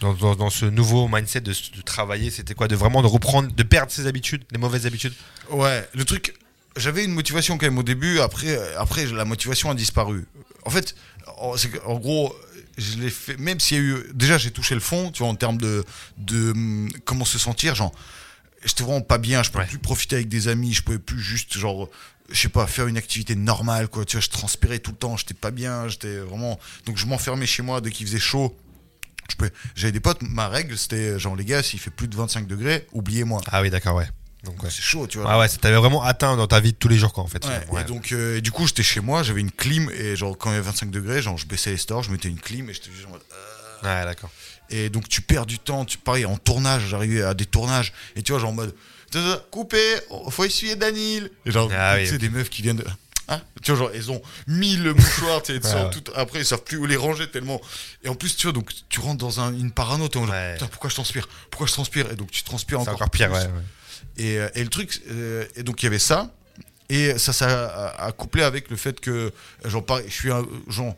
[0.00, 2.68] Dans, dans- dans ce nouveau mindset de, de travailler, c'était quoi?
[2.68, 5.14] De vraiment de reprendre, de perdre ses habitudes, les mauvaises habitudes?
[5.50, 6.34] Ouais, le truc,
[6.76, 10.26] j'avais une motivation quand même au début, après, après la motivation a disparu.
[10.64, 10.94] En fait,
[11.38, 12.34] en, gros,
[12.78, 15.28] je l'ai fait, même s'il y a eu, déjà j'ai touché le fond, tu vois,
[15.28, 15.84] en termes de,
[16.18, 16.52] de
[17.04, 17.92] comment se sentir, genre,
[18.64, 19.68] j'étais vraiment pas bien, je pouvais Ouais.
[19.70, 21.88] plus profiter avec des amis, je pouvais plus juste, genre,
[22.30, 25.16] je sais pas, faire une activité normale, quoi, tu vois, je transpirais tout le temps,
[25.16, 28.56] j'étais pas bien, j'étais vraiment, donc je m'enfermais chez moi dès qu'il faisait chaud.
[29.38, 32.46] Pouvais- J'avais des potes, ma règle c'était genre les gars, s'il fait plus de 25
[32.46, 33.40] degrés, oubliez-moi.
[33.50, 34.08] Ah oui, d'accord, ouais.
[34.46, 34.70] Donc, ouais.
[34.70, 35.30] C'est chaud, tu vois.
[35.30, 37.26] Ah ouais, ça t'avait vraiment atteint dans ta vie de tous les jours, quoi, en
[37.26, 37.44] fait.
[37.46, 37.82] Ouais.
[37.82, 40.50] Et donc, euh, et du coup, j'étais chez moi, j'avais une clim, et genre, quand
[40.50, 42.72] il y avait 25 degrés, genre, je baissais les stores, je mettais une clim, et
[42.74, 43.22] j'étais juste en mode.
[43.32, 44.00] euh.
[44.00, 44.30] Ouais, d'accord.
[44.70, 48.22] Et donc, tu perds du temps, tu, pareil, en tournage, j'arrivais à des tournages, et
[48.22, 48.74] tu vois, genre, en mode.
[49.50, 49.78] Coupé,
[50.30, 51.30] faut essuyer Danil.
[51.46, 52.84] Et genre, Ah tu oui, sais, des meufs qui viennent de.
[53.28, 56.76] Hein tu vois, genre, elles ont 1000 mouchoirs, tu sais, Ouais, après, ils savent plus
[56.76, 57.60] où les ranger tellement.
[58.04, 60.30] Et en plus, tu vois, donc, tu rentres dans un- une parano, t'es en mode,
[60.30, 60.52] Ouais.
[60.54, 61.26] putain, pourquoi je transpire?
[61.50, 62.10] Pourquoi je transpire?
[62.12, 63.38] Et donc, tu transpires encore, encore pire, plus.
[63.38, 63.48] ouais.
[64.18, 66.30] Et, euh, et le truc, euh, et donc il y avait ça,
[66.88, 67.66] et ça ça
[67.96, 70.94] a, a couplé avec le fait que, euh, genre, pareil, je suis un, genre,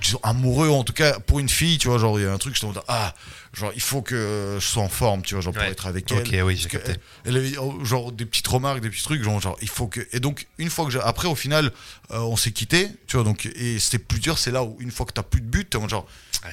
[0.00, 2.38] disons, amoureux, en tout cas, pour une fille, tu vois, genre, il y a un
[2.38, 3.14] truc, je dis, ah,
[3.52, 6.32] genre, il faut que je sois en forme, tu vois, genre, pour être avec Ok,
[6.32, 6.42] elle.
[6.42, 6.66] oui.
[6.72, 9.86] Elle, elle avait, oh, genre, des petites remarques, des petits trucs, genre, genre, il faut
[9.86, 10.00] que.
[10.12, 11.00] Et donc, une fois que j'ai.
[11.00, 11.70] Après, au final,
[12.10, 14.90] euh, on s'est quitté, tu vois, donc, et c'était plus dur, c'est là où, une
[14.90, 16.06] fois que t'as plus de but, genre,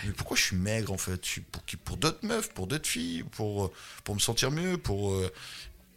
[0.06, 1.20] mais pourquoi je suis maigre, en fait?
[1.24, 1.76] Je suis pour qui?
[1.76, 3.72] Pour d'autres meufs, pour d'autres filles, pour, euh,
[4.04, 5.14] pour me sentir mieux, pour.
[5.14, 5.32] euh,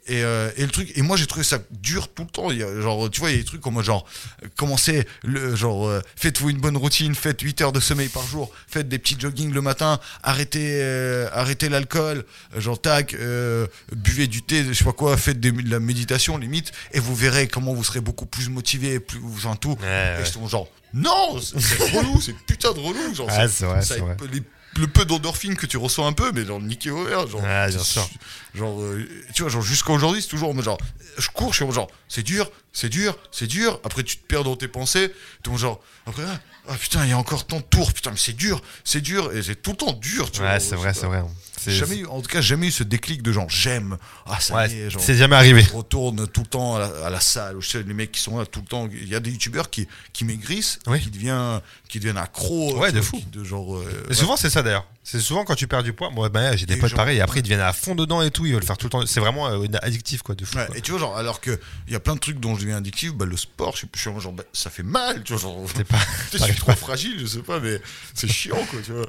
[0.09, 2.51] Et, euh, et le truc, et moi j'ai trouvé ça dur tout le temps.
[2.51, 4.05] Il y a, genre, tu vois, il y a des trucs comme genre,
[4.57, 8.51] commencez, le, genre, euh, faites-vous une bonne routine, faites 8 heures de sommeil par jour,
[8.67, 12.25] faites des petits jogging le matin, arrêtez, euh, arrêtez l'alcool,
[12.59, 13.15] genre, tac,
[13.93, 17.15] buvez du thé, je sais pas quoi, faites des- de la méditation limite, et vous
[17.15, 19.77] verrez comment vous serez beaucoup plus motivé, plus, enfin tout.
[19.83, 20.25] Ouais, Et ouais.
[20.25, 23.83] je tombe genre, non, c'est relou, c'est putain de relou, genre, Ouais, c'est- c'est vrai,
[23.83, 24.17] ça c'est vrai.
[24.33, 24.43] les-
[24.79, 27.69] le peu d'endorphine que tu reçois un peu, mais genre niqué au vert, genre, Ouais,
[27.69, 28.09] bien sûr.
[28.55, 30.79] genre, euh, tu vois, genre jusqu'à aujourd'hui, c'est toujours genre,
[31.19, 33.81] je cours, je suis genre, c'est dur, c'est dur, c'est dur.
[33.85, 35.13] Après, tu te perds dans tes pensées,
[35.43, 38.17] mode genre, après, ah, ah, putain, il y a encore tant de tours, putain, mais
[38.17, 40.53] c'est dur, c'est dur, et c'est tout le temps dur, tu vois.
[40.53, 41.23] Ouais, c'est vrai, c'est vrai.
[41.71, 44.71] Jamais eu, en tout cas, jamais eu ce déclic de genre, j'aime, ah, ça Ouais,
[44.71, 45.01] y est, genre.
[45.03, 45.63] c'est jamais arrivé.
[45.63, 48.21] Je retourne tout le temps à la, à la salle, je sais, les mecs qui
[48.21, 48.89] sont là tout le temps.
[48.93, 51.01] Il y a des youtubeurs qui, qui maigrissent, Oui.
[51.01, 52.77] qui, deviennent, qui deviennent accros.
[52.79, 53.19] Ouais, de fou.
[53.19, 54.15] qui- de genre, euh, ouais.
[54.15, 54.87] souvent, c'est ça d'ailleurs.
[55.05, 56.11] C'est souvent quand tu perds du poids.
[56.11, 58.31] Moi, ben, j'ai des Et potes pareils, et après, ils deviennent à fond dedans et
[58.31, 58.47] tout.
[58.47, 59.05] Ils veulent faire tout le temps.
[59.05, 60.57] C'est vraiment euh, addictif, quoi, de fou.
[60.57, 60.77] Ouais, quoi.
[60.77, 61.59] et tu vois, genre, alors que
[61.89, 63.89] il y a plein de trucs dont je deviens addictif, bah, le sport, je suis,
[64.21, 65.99] genre, bah, ça fait mal, tu vois, genre, pas-
[66.33, 67.81] je suis trop fragile, je sais pas, mais
[68.15, 69.07] c'est chiant, quoi, tu vois.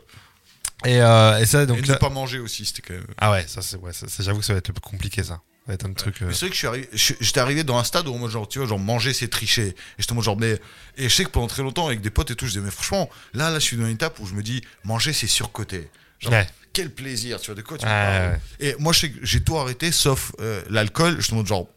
[0.85, 1.81] Et, euh, et ça, Et donc.
[1.81, 3.05] ne là- pas manger aussi, c'était quand même.
[3.18, 3.77] Ah ouais, ça, c'est.
[3.77, 5.35] Ouais, j'avoue que ça va être le plus compliqué, ça.
[5.65, 6.22] Ça va être un truc.
[6.22, 8.14] euh, Mais c'est vrai que je suis arrivé, je- j'étais arrivé dans un stade où
[8.15, 9.68] moi, genre, tu vois, genre, manger, c'est tricher.
[9.68, 10.60] Et j'étais en mode genre, mais,
[10.97, 12.72] et je sais que pendant très longtemps, avec des potes et tout, je disais, mais
[12.72, 15.89] franchement, là, là, je suis dans une étape où je me dis, manger, c'est surcoté.
[16.19, 16.47] Genre, Ouais.
[16.73, 18.31] quel plaisir, tu vois, de quoi tu Ouais, parles.
[18.34, 18.68] ouais.
[18.68, 21.15] Et moi, je sais que j'ai tout arrêté, sauf euh, l'alcool.
[21.22, 21.68] Je te montre, genre,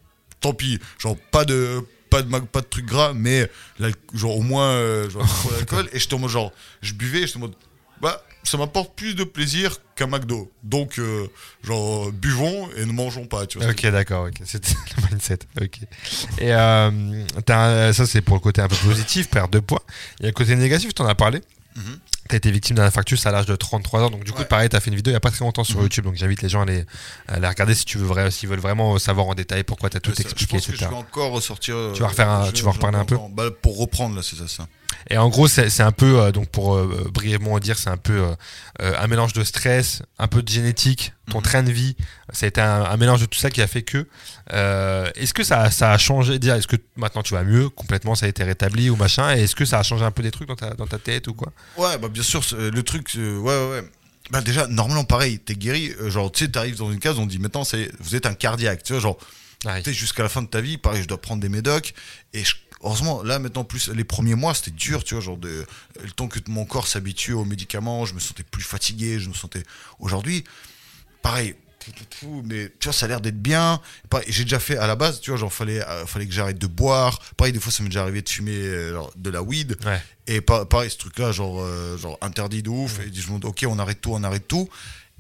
[0.41, 1.81] tant pis, genre, pas de.
[2.11, 3.51] Pas de, pas de trucs gras, mais
[4.15, 5.89] genre au moins euh, genre, trop d'alcool.
[5.93, 7.55] Et je mode genre, je buvais, et je en mode,
[8.01, 10.51] bah, ça m'apporte plus de plaisir qu'un McDo.
[10.63, 11.27] Donc, euh,
[11.65, 13.69] genre, buvons et ne mangeons pas, tu vois.
[13.71, 14.43] Ok, d'accord, ok.
[14.45, 15.39] C'était le mindset.
[15.61, 15.81] Ok.
[16.39, 16.91] Et euh,
[17.49, 19.83] un- ça, c'est pour le côté un peu positif, perte de poids.
[20.21, 21.41] Il y a le côté négatif, tu en as parlé.
[21.77, 21.99] Mhm.
[22.29, 24.11] T'as été victime d'un infarctus à l'âge de 33 ans.
[24.11, 24.45] Donc, du coup, Ouais.
[24.47, 25.83] pareil, t'as fait une vidéo il y a pas très longtemps sur Mhm.
[25.83, 26.05] YouTube.
[26.05, 26.85] Donc, j'invite les gens à aller,
[27.29, 30.17] à regarder si tu veux s'ils veulent vraiment savoir en détail pourquoi t'as tout Ouais,
[30.17, 31.77] ça, je expliqué, pense que je vais encore ressortir.
[31.77, 33.79] euh, Tu vas refaire un- je- tu vas en je- reparler un peu bah, Pour
[33.79, 34.67] reprendre, là, c'est ça, ça.
[35.11, 38.35] Et en gros, c'est un peu, euh, donc pour euh, brièvement dire, c'est un peu
[38.81, 41.45] euh, un mélange de stress, un peu de génétique, ton Mhm.
[41.45, 41.97] train de vie.
[42.33, 44.07] Ça a été un, un mélange de tout ça qui a fait que.
[45.17, 46.39] est-ce que ça, ça a changé?
[46.39, 49.43] Dire, Est-ce que maintenant tu vas mieux Complètement, ça a été rétabli ou machin Et
[49.45, 51.35] est-ce que ça a changé un peu des trucs dans ta, dans ta tête ou
[51.35, 51.53] quoi?
[51.77, 53.83] Ouais, bah bien sûr, le truc, ouais, ouais, ouais.
[54.31, 57.39] Bah déjà, normalement, pareil, t'es guéri, genre, tu sais, t'arrives dans une case, on dit
[57.39, 59.19] maintenant, c'est, vous êtes un cardiaque, tu vois, genre,
[59.65, 61.95] Ah, jusqu'à la fin de ta vie, pareil, je dois prendre des médocs,
[62.33, 65.67] et je- heureusement, là, maintenant, plus, les premiers mois, c'était dur, tu vois, genre, de,
[66.03, 69.35] le temps que mon corps s'habitue aux médicaments, je me sentais plus fatigué, je me
[69.35, 69.63] sentais,
[69.99, 70.45] aujourd'hui,
[71.23, 71.55] pareil,
[72.45, 73.81] mais tu vois, ça a l'air d'être bien.
[74.27, 76.67] J'ai déjà fait à la base, tu vois, genre, fallait, euh, fallait que j'arrête de
[76.67, 77.21] boire.
[77.37, 79.77] Pareil, des fois, ça m'est déjà arrivé de fumer euh, genre, de la weed.
[79.85, 80.03] Ouais.
[80.27, 82.99] Et pa- pareil, ce truc-là, genre, euh, genre interdit de ouf.
[82.99, 84.69] Et je me dis, ok, on arrête tout, on arrête tout.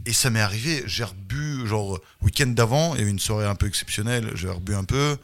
[0.05, 3.47] Et ça m'est arrivé, j'ai rebu, genre, week-end d'avant, il y a eu une soirée
[3.47, 5.16] un peu exceptionnelle, j'ai rebu un peu.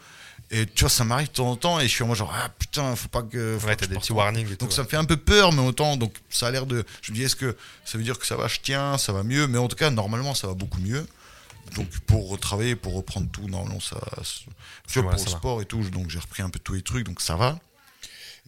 [0.50, 2.34] Et tu vois, ça m'arrive de temps en temps, et je suis en mode genre,
[2.34, 3.56] ah putain, faut pas que.
[3.60, 4.64] faut Ouais, t'as des petits warnings et tout.
[4.66, 6.84] donc ça me fait un peu peur, mais autant, donc ça a l'air de.
[7.00, 9.22] Je me dis, est-ce que ça veut dire que ça va, je tiens, ça va
[9.22, 11.06] mieux, mais en tout cas, normalement, ça va beaucoup mieux.
[11.76, 13.98] Donc pour retravailler, pour reprendre tout, normalement, ça.
[14.88, 15.38] Tu vois, Ouais, pour le va.
[15.38, 17.58] sport et tout, donc j'ai repris un peu tous les trucs, donc ça va.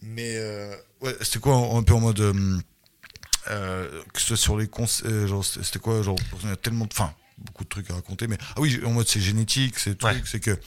[0.03, 2.19] Mais euh, ouais, c'était quoi, un peu en mode.
[2.19, 2.57] euh,
[3.49, 6.55] euh, que ce soit sur les cons, euh, genre, c'était quoi, genre, il y a
[6.55, 6.91] tellement de.
[6.93, 8.37] Enfin, beaucoup de trucs à raconter, mais.
[8.55, 10.21] Ah oui, en mode c'est génétique, c'est truc, Ouais.
[10.25, 10.57] c'est que.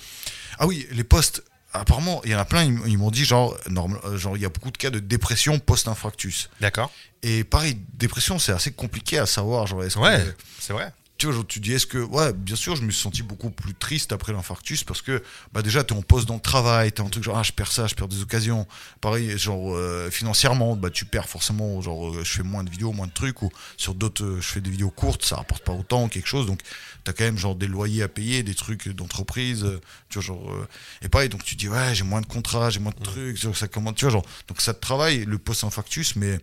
[0.58, 1.42] Ah oui, les postes.
[1.74, 4.46] Apparemment, il y en a plein, ils, m'ont dit genre, normal, euh, genre, il y
[4.46, 6.48] a beaucoup de cas de dépression post-infarctus.
[6.62, 6.90] D'accord.
[7.22, 9.66] Et pareil, dépression, c'est assez compliqué à savoir.
[9.66, 10.90] Genre, est-ce que- Ouais, c'est vrai.
[11.18, 11.98] Tu vois, genre, tu dis, est-ce que.
[11.98, 15.20] Ouais, bien sûr, je me suis senti beaucoup plus triste après l'infarctus parce que,
[15.52, 17.72] bah, déjà, t'es en poste dans le travail, t'es en truc genre, ah, je perds
[17.72, 18.68] ça, je perds des occasions.
[19.00, 22.92] Pareil, genre, euh, financièrement, bah, tu perds forcément, genre, euh, je fais moins de vidéos,
[22.92, 25.72] moins de trucs, ou sur d'autres, euh, je fais des vidéos courtes, ça rapporte pas
[25.72, 26.46] autant, quelque chose.
[26.46, 26.60] Donc,
[27.02, 30.66] t'as quand même, genre, des loyers à payer, des trucs d'entreprise, euh, tu vois, genre.
[31.02, 33.56] et pareil, donc, tu dis, ouais, j'ai moins de contrats, j'ai moins de trucs, genre,
[33.56, 36.38] ça comment, tu vois, genre, donc, ça te travaille, le post-infarctus, mais.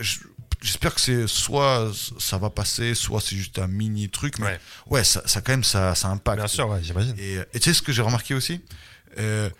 [0.00, 0.20] je-
[0.60, 4.60] J'espère que c'est soit ça va passer, soit c'est juste un mini truc, mais Ouais.
[4.86, 6.38] ouais, ça, ça quand même ça, ça impacte.
[6.38, 7.14] Bien sûr, ouais, j'imagine.
[7.18, 8.60] Et, et tu sais ce que j'ai remarqué aussi?
[9.18, 9.50] Euh,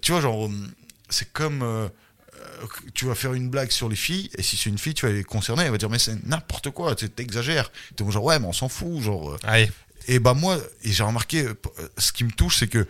[0.00, 0.70] Tu vois, genre, hum,
[1.08, 1.88] c'est comme euh,
[2.34, 5.06] euh, tu vas faire une blague sur les filles, et si c'est une fille, tu
[5.06, 7.70] vas les concerner, elle va dire mais c'est n'importe quoi, tu t'exagères.
[7.96, 9.32] T'es genre ouais, mais on s'en fout, genre.
[9.32, 9.38] euh.
[9.44, 9.70] Allez.
[10.06, 11.54] Et bah moi, et j'ai remarqué, euh,
[11.98, 12.86] ce qui me touche, c'est que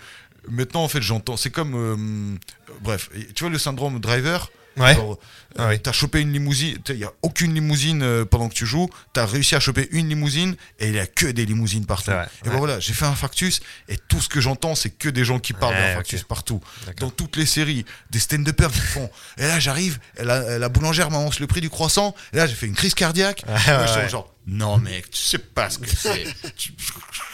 [0.48, 2.36] maintenant en fait j'entends, c'est comme, euh,
[2.82, 4.50] bref, tu vois le syndrome driver.
[4.76, 4.94] Ouais.
[4.94, 5.18] Genre,
[5.56, 5.70] Ah.
[5.78, 9.24] T'as chopé une limousine, il n'y a aucune limousine euh, pendant que tu joues, t'as
[9.24, 12.10] réussi à choper une limousine et il n'y a que des limousines partout.
[12.10, 12.52] Vrai, et ouais.
[12.54, 15.38] ben voilà, j'ai fait un factus et tout ce que j'entends, c'est que des gens
[15.38, 16.60] qui parlent d'un factus partout.
[16.98, 19.08] Dans toutes les séries, des stand-uppers qui font.
[19.38, 22.66] Et là, j'arrive, la, la boulangère m'annonce le prix du croissant, et là, j'ai fait
[22.66, 23.44] une crise cardiaque.
[23.46, 26.24] Moi, genre, Non, mec, tu sais pas ce que c'est.
[26.56, 26.72] Tu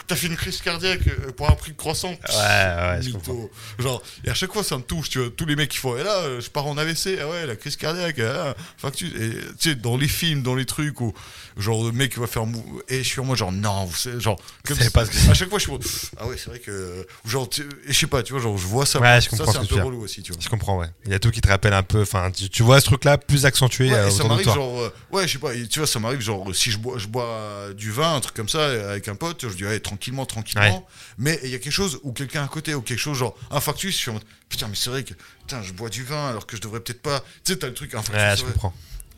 [0.09, 2.09] as fait une crise cardiaque euh, pour un prix de croissant.
[2.09, 3.49] Ouais, ouais, je comprends.
[3.79, 5.29] Genre, et à chaque fois, ça me touche, tu vois.
[5.29, 7.55] Tous les mecs qui font, et là, euh, je pars en AVC, ah ouais, la
[7.55, 9.09] crise cardiaque, ah, facture.
[9.19, 11.13] Et tu sais, dans les films, dans les trucs où,
[11.57, 12.81] genre, le mec va faire mou.
[12.89, 15.03] Et je suis en moi, genre, non, vous savez, genre, comme si- pas.
[15.29, 15.85] À chaque fois, je suis en mode,
[16.17, 17.05] ah ouais, c'est vrai que.
[17.25, 17.49] Genre,
[17.87, 18.99] je sais pas, tu vois, genre, je vois ça.
[18.99, 20.41] Ouais, je ça, comprends c'est ce un peu relou aussi, tu vois.
[20.41, 20.87] Je comprends, ouais.
[21.05, 22.01] Il y a tout qui te rappelle un peu.
[22.01, 24.53] Enfin, tu, tu vois ce truc-là plus accentué Ouais, euh, et ça autour de m'arrive
[24.53, 27.07] genre euh, ouais je sais pas tu vois ça m'arrive genre si je bois je
[27.07, 30.25] bois du vin un truc comme ça euh, avec un pote je dis ouais tranquillement
[30.25, 30.83] tranquillement Ouais.
[31.17, 33.93] mais il y a quelque chose ou quelqu'un à côté ou quelque chose genre infarctus
[33.93, 36.45] je suis en mode putain mais c'est vrai que putain je bois du vin alors
[36.45, 38.73] que je devrais peut-être pas tu sais t'as le truc infarctus Ouais, je comprends.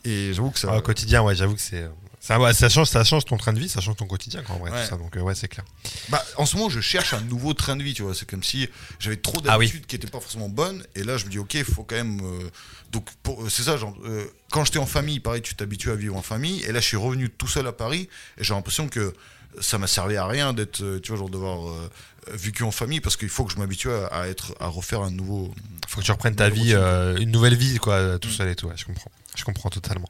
[0.06, 1.88] et j'avoue que ça au quotidien, ouais, j'avoue que c'est.
[2.26, 4.54] Ça, ouais, ça, change, ça change ton train de vie, ça change ton quotidien quand
[4.54, 4.82] en vrai, Ouais.
[4.84, 4.96] tout ça.
[4.96, 5.66] Donc, euh, ouais, c'est clair.
[6.08, 8.44] bah en ce moment je cherche un nouveau train de vie tu vois c'est comme
[8.44, 9.66] si j'avais trop Ah oui.
[9.68, 11.96] d'habitudes qui étaient pas forcément bonnes et là je me dis ok il faut quand
[11.98, 12.50] même euh,
[12.94, 16.16] donc euh, c'est ça genre euh, quand j'étais en famille pareil tu t'habitues à vivre
[16.16, 19.14] en famille et là je suis revenu tout seul à Paris et j'ai l'impression que
[19.62, 21.90] ça m'a servi à rien d'être euh, tu vois genre devoir euh,
[22.32, 25.12] vécu en famille parce qu'il faut que je m'habitue à, à être à refaire un
[25.12, 25.54] nouveau
[25.88, 28.32] Faut que tu reprennes ta vie, euh, une nouvelle vie, quoi, tout Mm.
[28.32, 28.68] seul et tout.
[28.68, 29.12] Ouais, je comprends.
[29.36, 30.10] Je comprends totalement.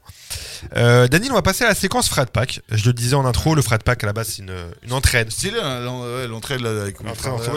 [0.76, 2.60] Euh, Daniel, on va passer à la séquence Frat Pack.
[2.70, 5.30] Je le disais en intro, le Frat Pack à la base, c'est une, une entraide.
[5.30, 6.96] stylé hein, l'en- ouais, l'entrée là avec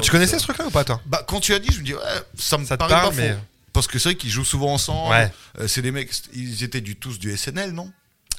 [0.01, 1.01] tu connaissais ce truc-là ou pas, toi?
[1.05, 1.99] Bah quand tu as dit je me dis ouais
[2.37, 3.39] ça me Ça te paraît parle, pas mais- faux
[3.73, 5.31] parce que c'est vrai qu'ils jouent souvent ensemble Ouais.
[5.59, 7.91] Euh, c'est des mecs ils étaient du tous du SNL non?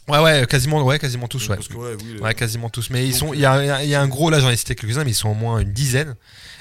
[0.08, 1.56] Ouais, ouais, quasiment, ouais, quasiment tous, ouais.
[1.56, 2.90] Parce que, ouais, oui, le- Ouais, quasiment tous.
[2.90, 4.74] Mais ils sont, il y a, il y a un gros, là j'en ai cité
[4.74, 6.14] quelques-uns, mais ils sont au moins une dizaine.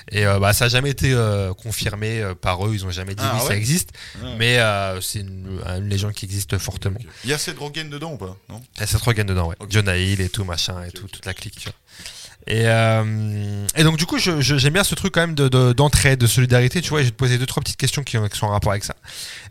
[0.10, 3.14] Et euh, bah, ça n'a jamais été euh, confirmé euh, par eux, ils ont jamais
[3.14, 3.90] dit Ah, oui, ça existe.
[4.24, 4.36] Ouais.
[4.38, 7.00] Mais euh, c'est une, une légende qui existe fortement.
[7.26, 8.62] Il y a Seth Rogen dedans ou pas Non?
[8.78, 9.56] Il y a Seth Rogen dedans, ouais.
[9.60, 9.70] Ok.
[9.72, 11.74] Jonah Hill et tout, machin, et tout, toute la clique, tu vois.
[12.50, 15.50] Et, euh, et donc, du coup, je- je- j'aime bien ce truc quand même de-
[15.50, 17.02] de- d'entraide, de, solidarité, tu vois.
[17.02, 18.72] et Je vais te poser deux, trois petites questions qui, ont- qui sont en rapport
[18.72, 18.96] avec ça.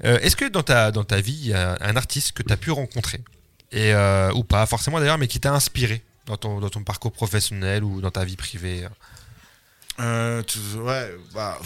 [0.07, 2.51] Euh, Est-ce que dans ta, dans ta vie, il y a un artiste que tu
[2.51, 3.21] as pu rencontrer,
[3.73, 7.13] et, euh, ou pas forcément d'ailleurs, mais qui t'a inspiré dans ton, dans ton parcours
[7.13, 8.87] professionnel ou dans ta vie privée
[10.01, 11.59] euh, tu- Ouais, bah.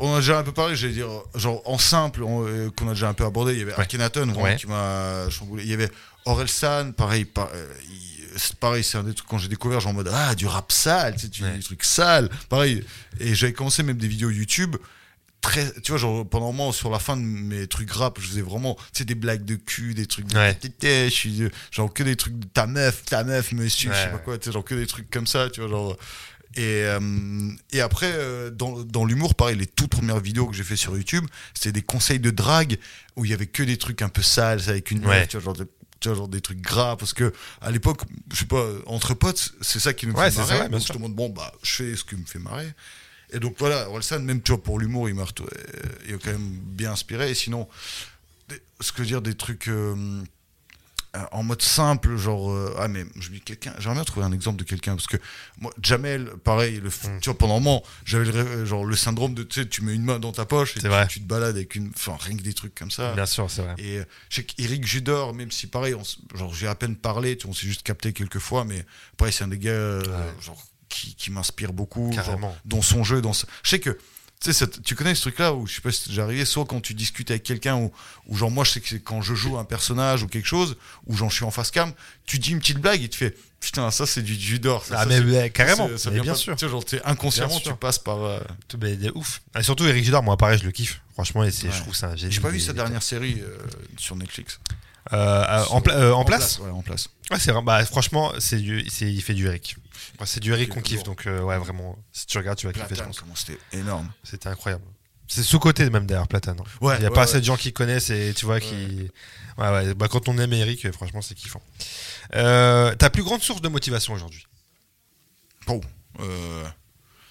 [0.00, 2.92] On a déjà un peu parlé, j'allais dire, genre en simple, on- euh, qu'on a
[2.94, 3.52] déjà un peu abordé.
[3.52, 3.80] Il y avait Ouais.
[3.80, 4.56] Akhenaton, vraiment, Ouais.
[4.56, 5.62] qui m'a chamboulé.
[5.64, 5.90] Il y avait
[6.24, 9.90] Orelsan, pareil, par- euh, il- c'est pareil, c'est un des trucs quand j'ai découvert, genre
[9.92, 11.56] en mode ah du rap sale, tu sais, Ouais.
[11.58, 12.82] des trucs sales, pareil.
[13.20, 14.76] Et j'avais commencé même des vidéos YouTube.
[15.44, 18.26] Très, tu vois, genre pendant un moment, sur la fin de mes trucs rap, je
[18.28, 20.58] faisais vraiment, tu sais, des blagues de cul, des trucs de Ouais.
[20.82, 24.10] je suis, genre que des trucs de ta meuf, ta meuf, monsieur, je sais Ouais,
[24.10, 24.22] pas ouais.
[24.24, 25.96] quoi, tu sais, genre que des trucs comme ça, tu vois, genre.
[26.56, 30.62] Et, euh, et après, euh, dans, dans l'humour, pareil, les toutes premières vidéos que j'ai
[30.64, 32.78] fait sur YouTube, c'était des conseils de drague
[33.16, 35.26] où il y avait que des trucs un peu sales avec une meuf, Ouais.
[35.26, 35.68] tu vois, genre, de-
[36.00, 38.00] tu vois, genre des trucs gras, parce que à l'époque,
[38.32, 40.56] je sais pas, entre potes, c'est ça qui nous Ouais, fait marrer.
[40.56, 42.72] ça, ouais, donc je te demande, bon, bah, je fais ce qui me fait marrer.
[43.34, 45.46] Et donc voilà, Orelsan, même tu vois, pour l'humour, il m'a euh,
[46.08, 47.30] il a quand même bien inspiré.
[47.30, 47.68] Et sinon,
[48.80, 50.22] ce que je veux dire, des trucs euh,
[51.16, 54.32] euh, en mode simple, genre, euh, ah, mais je dis quelqu'un, j'aimerais bien trouver un
[54.32, 55.16] exemple de quelqu'un, parce que
[55.60, 57.20] moi, Jamel, pareil, le, Mm.
[57.20, 59.94] tu vois, pendant un moment, j'avais le, genre, le syndrome de, tu sais, tu mets
[59.94, 62.54] une main dans ta poche et tu, te balades avec une, enfin, rien que des
[62.54, 63.12] trucs comme ça.
[63.14, 63.74] Bien sûr, c'est vrai.
[63.78, 66.02] Et je sais qu'Éric Judor, même si pareil, on
[66.36, 68.84] genre j'ai à peine parlé, tu on s'est juste capté quelques fois, mais
[69.16, 70.04] pareil, c'est un des gars Ouais.
[70.40, 73.20] genre, qui, qui m'inspire beaucoup, genre, dans son jeu.
[73.20, 73.98] Dans ce- Je sais que,
[74.84, 77.42] tu connais ce truc-là où je sais pas si arrivé, soit quand tu discutes avec
[77.44, 77.90] quelqu'un, ou
[78.26, 80.76] ou genre moi je sais que c'est quand je joue un personnage ou quelque chose,
[81.06, 81.92] ou j'en suis en face cam,
[82.26, 84.84] tu dis une petite blague et tu fais putain, ça c'est du Judor.
[84.84, 86.58] Ça, Ah, ça, mais ouais, carrément, ça, mais vient bien pas- sûr.
[86.58, 87.72] Genre, inconsciemment, Bien sûr.
[87.72, 88.22] tu passes par.
[88.22, 88.38] euh,
[88.78, 89.40] mais de ouf.
[89.58, 91.00] Et surtout, Eric Judor, moi, pareil, je le kiffe.
[91.14, 92.14] Franchement, et je trouve ça.
[92.16, 93.56] J'ai pas vu sa dernière série euh,
[93.96, 94.60] sur Netflix.
[95.12, 97.08] Euh, euh, en, pla- euh, en place, Ouais, en place.
[97.30, 97.52] Ouais, c'est.
[97.62, 99.76] Bah, franchement, c'est il fait du Eric.
[100.14, 101.98] Enfin, c'est du Eric qu'on kiffe, donc euh, ouais, vraiment.
[102.12, 103.22] Si tu regardes, tu vas kiffer, je pense.
[103.34, 104.10] c'était énorme.
[104.22, 104.84] C'était incroyable.
[105.26, 106.58] C'est sous-côté même d'ailleurs, Platane.
[106.60, 106.64] hein.
[106.80, 107.28] Ouais, Il n'y a ouais, pas ouais.
[107.28, 109.10] assez de gens qui connaissent et tu vois qui.
[109.58, 109.94] Ouais, ouais.
[109.94, 111.62] Bah, quand on aime Eric, franchement, c'est kiffant.
[112.30, 114.46] Ta plus grande source de motivation aujourd'hui?
[115.66, 115.80] Bon,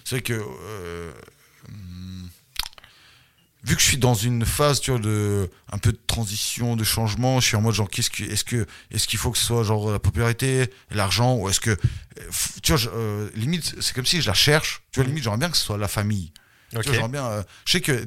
[0.04, 0.34] c'est vrai que
[1.68, 2.28] hum,
[3.64, 6.84] vu que je suis dans une phase, tu vois, de un peu de transition, de
[6.84, 9.44] changement, je suis en mode genre, qu'est-ce que, est-ce que, est-ce qu'il faut que ce
[9.46, 11.76] soit genre la popularité, l'argent, ou est-ce que, euh,
[12.62, 14.82] tu vois, je- euh, limite, c'est comme si je la cherche.
[14.92, 16.32] Tu vois, limite, j'aimerais bien que ce soit la famille.
[16.76, 16.82] Ok.
[16.84, 17.24] Tu vois, bien.
[17.26, 18.04] euh, je sais que euh,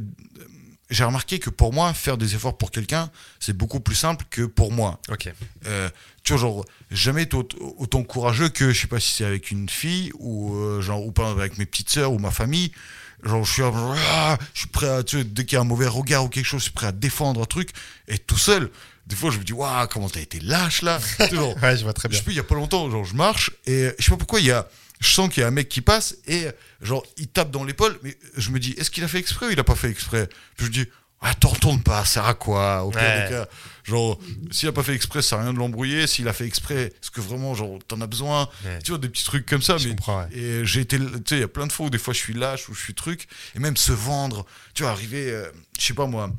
[0.89, 3.09] j'ai remarqué que pour moi, faire des efforts pour quelqu'un,
[3.39, 4.99] c'est beaucoup plus simple que pour moi.
[5.09, 5.29] Ok.
[5.65, 5.89] Euh,
[6.23, 9.51] tu vois, genre, jamais été autant, autant courageux que, je sais pas si c'est avec
[9.51, 12.71] une fille ou, euh, genre, ou pas avec mes petites sœurs ou ma famille.
[13.23, 15.65] Genre, je suis, ah, je suis prêt à, tu vois, dès qu'il y a un
[15.65, 17.71] mauvais regard ou quelque chose, je suis prêt à défendre un truc.
[18.07, 18.69] Et tout seul,
[19.07, 20.99] des fois, je me dis, waouh, comment t'as été lâche là.
[21.17, 22.17] Sais, genre, Ouais, je vois très je bien.
[22.19, 24.39] sais plus, il y a pas longtemps, genre, je marche et je sais pas pourquoi
[24.39, 24.67] il y a,
[24.99, 26.47] je sens qu'il y a un mec qui passe et,
[26.81, 29.49] genre, il tape dans l'épaule, mais je me dis, est-ce qu'il a fait exprès ou
[29.49, 30.29] il a pas fait exprès?
[30.55, 30.85] Puis je dis,
[31.21, 32.83] ah, t'en retournes pas, ça sert à quoi?
[32.83, 33.23] Au pire Ouais.
[33.23, 33.47] des cas,
[33.87, 34.19] genre,
[34.51, 36.05] s'il a pas fait exprès, ça sert à rien de l'embrouiller.
[36.07, 38.79] S'il a fait exprès, est-ce que vraiment, genre, t'en as besoin Ouais.
[38.83, 39.77] Tu vois, des petits trucs comme ça.
[39.77, 40.37] Je mais, comprends, ouais.
[40.37, 42.19] Et j'ai été, tu sais, il y a plein de fois où des fois je
[42.19, 45.49] suis lâche, où je suis truc, et même se vendre, tu vois, arriver, euh,
[45.79, 46.29] je sais pas moi,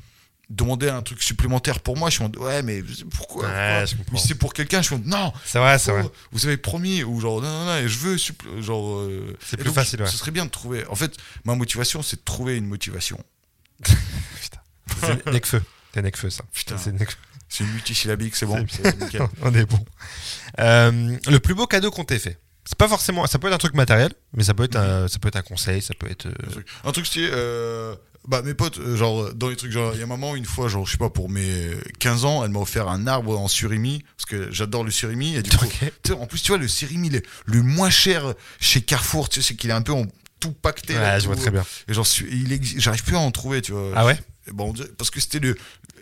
[0.51, 2.83] demander un truc supplémentaire pour moi, je suis en ouais, mais
[3.15, 4.13] pourquoi, Ouais, pourquoi je comprends.
[4.15, 6.09] Mais si c'est pour quelqu'un, je suis en non, C'est vrai, c'est Oh, vrai.
[6.33, 8.17] Vous avez promis, ou genre, non, non, non, et je veux,
[8.63, 8.99] genre.
[9.01, 10.07] euh, C'est plus facile, ouais.
[10.09, 10.87] Ce serait bien de trouver.
[10.87, 13.23] En fait, ma motivation, c'est de trouver une motivation.
[13.85, 14.61] Putain.
[15.01, 15.63] C'est Necfeu.
[15.95, 16.45] C'est Necfeu, ça.
[16.53, 16.79] Putain.
[16.79, 17.17] C'est Necfeu.
[17.49, 18.65] C'est une multisyllabique, c'est bon.
[18.71, 19.23] C'est c'est nickel.
[19.43, 19.85] On est bon.
[20.61, 22.39] Euh, le plus beau cadeau qu'on t'ait fait.
[22.65, 23.27] C'est pas forcément.
[23.27, 25.43] Ça peut être un truc matériel, mais ça peut être un, ça peut être un
[25.43, 26.27] conseil, ça peut être.
[26.27, 27.95] euh, Un truc, un truc stylé, euh,
[28.27, 30.85] bah mes potes, genre dans les trucs, genre il y a maman une fois, genre
[30.85, 34.27] je sais pas pour mes 15 ans, elle m'a offert un arbre en surimi parce
[34.27, 35.65] que j'adore le surimi et du coup,
[36.13, 39.55] en plus tu vois le surimi le, le moins cher chez Carrefour, tu sais c'est
[39.55, 40.05] qu'il est un peu en
[40.41, 40.93] tout pacté.
[40.93, 41.65] là, Ouais, je tout- vois très bien.
[41.89, 43.93] Et j'arrive plus à en trouver, tu vois.
[43.97, 44.21] Ah ouais?
[44.53, 45.57] Bon, on dirait- parce que c'était le,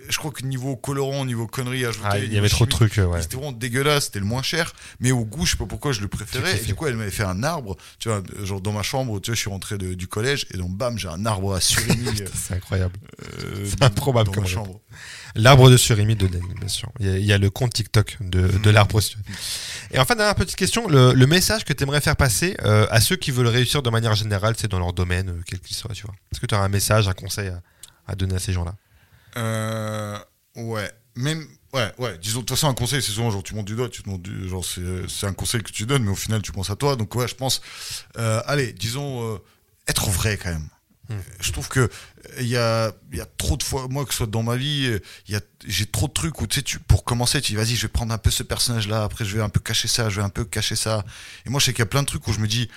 [0.08, 2.96] je crois que niveau colorant, niveau conneries ajoutées, Ah, Il y avait trop de trucs,
[2.98, 3.22] ouais.
[3.22, 6.00] C'était vraiment dégueulasse, c'était le moins cher, mais au goût, je sais pas pourquoi je
[6.00, 6.58] le préférais.
[6.60, 9.30] Et du coup, elle m'avait fait un arbre, tu vois, genre dans ma chambre, tu
[9.30, 12.06] vois, je suis rentré de- du collège et donc bam, j'ai un arbre à surimi
[12.22, 12.94] euh, C'est incroyable.
[13.44, 14.80] euh, C'est improbable comme chambre.
[15.34, 16.90] L'arbre de surimi de Den, bien sûr.
[16.98, 18.62] Il y, a, il y a le compte TikTok de, Mhm.
[18.62, 19.00] de l'arbre.
[19.00, 19.18] sur-
[19.90, 23.00] Et enfin, dernière petite question, le, le message que tu aimerais faire passer euh, à
[23.00, 26.04] ceux qui veulent réussir de manière générale, c'est dans leur domaine, quel qu'il soit, tu
[26.04, 26.14] vois.
[26.32, 27.60] Est-ce que tu as un message, un conseil à,
[28.06, 28.74] à donner à ces gens-là?
[29.36, 30.18] Euh,
[30.56, 32.18] ouais, même, ouais, ouais.
[32.18, 34.08] Disons, de toute façon, un conseil, c'est souvent genre tu montes du doigt, tu te
[34.08, 36.70] montes du, genre c'est, c'est un conseil que tu donnes, mais au final, tu penses
[36.70, 36.96] à toi.
[36.96, 37.60] Donc ouais, je pense,
[38.18, 39.38] euh, allez, disons, euh,
[39.88, 40.68] être vrai quand même.
[41.08, 41.20] Hmm.
[41.40, 41.88] Je trouve que
[42.40, 44.98] il y a, y a trop de fois, moi que ce soit dans ma vie,
[45.28, 47.56] il y a, j'ai trop de trucs où tu sais, tu, pour commencer, tu dis
[47.56, 50.08] vas-y, je vais prendre un peu ce personnage-là, après je vais un peu cacher ça,
[50.10, 51.04] je vais un peu cacher ça.
[51.46, 52.68] Et moi, je sais qu'il y a plein de trucs où je me dis,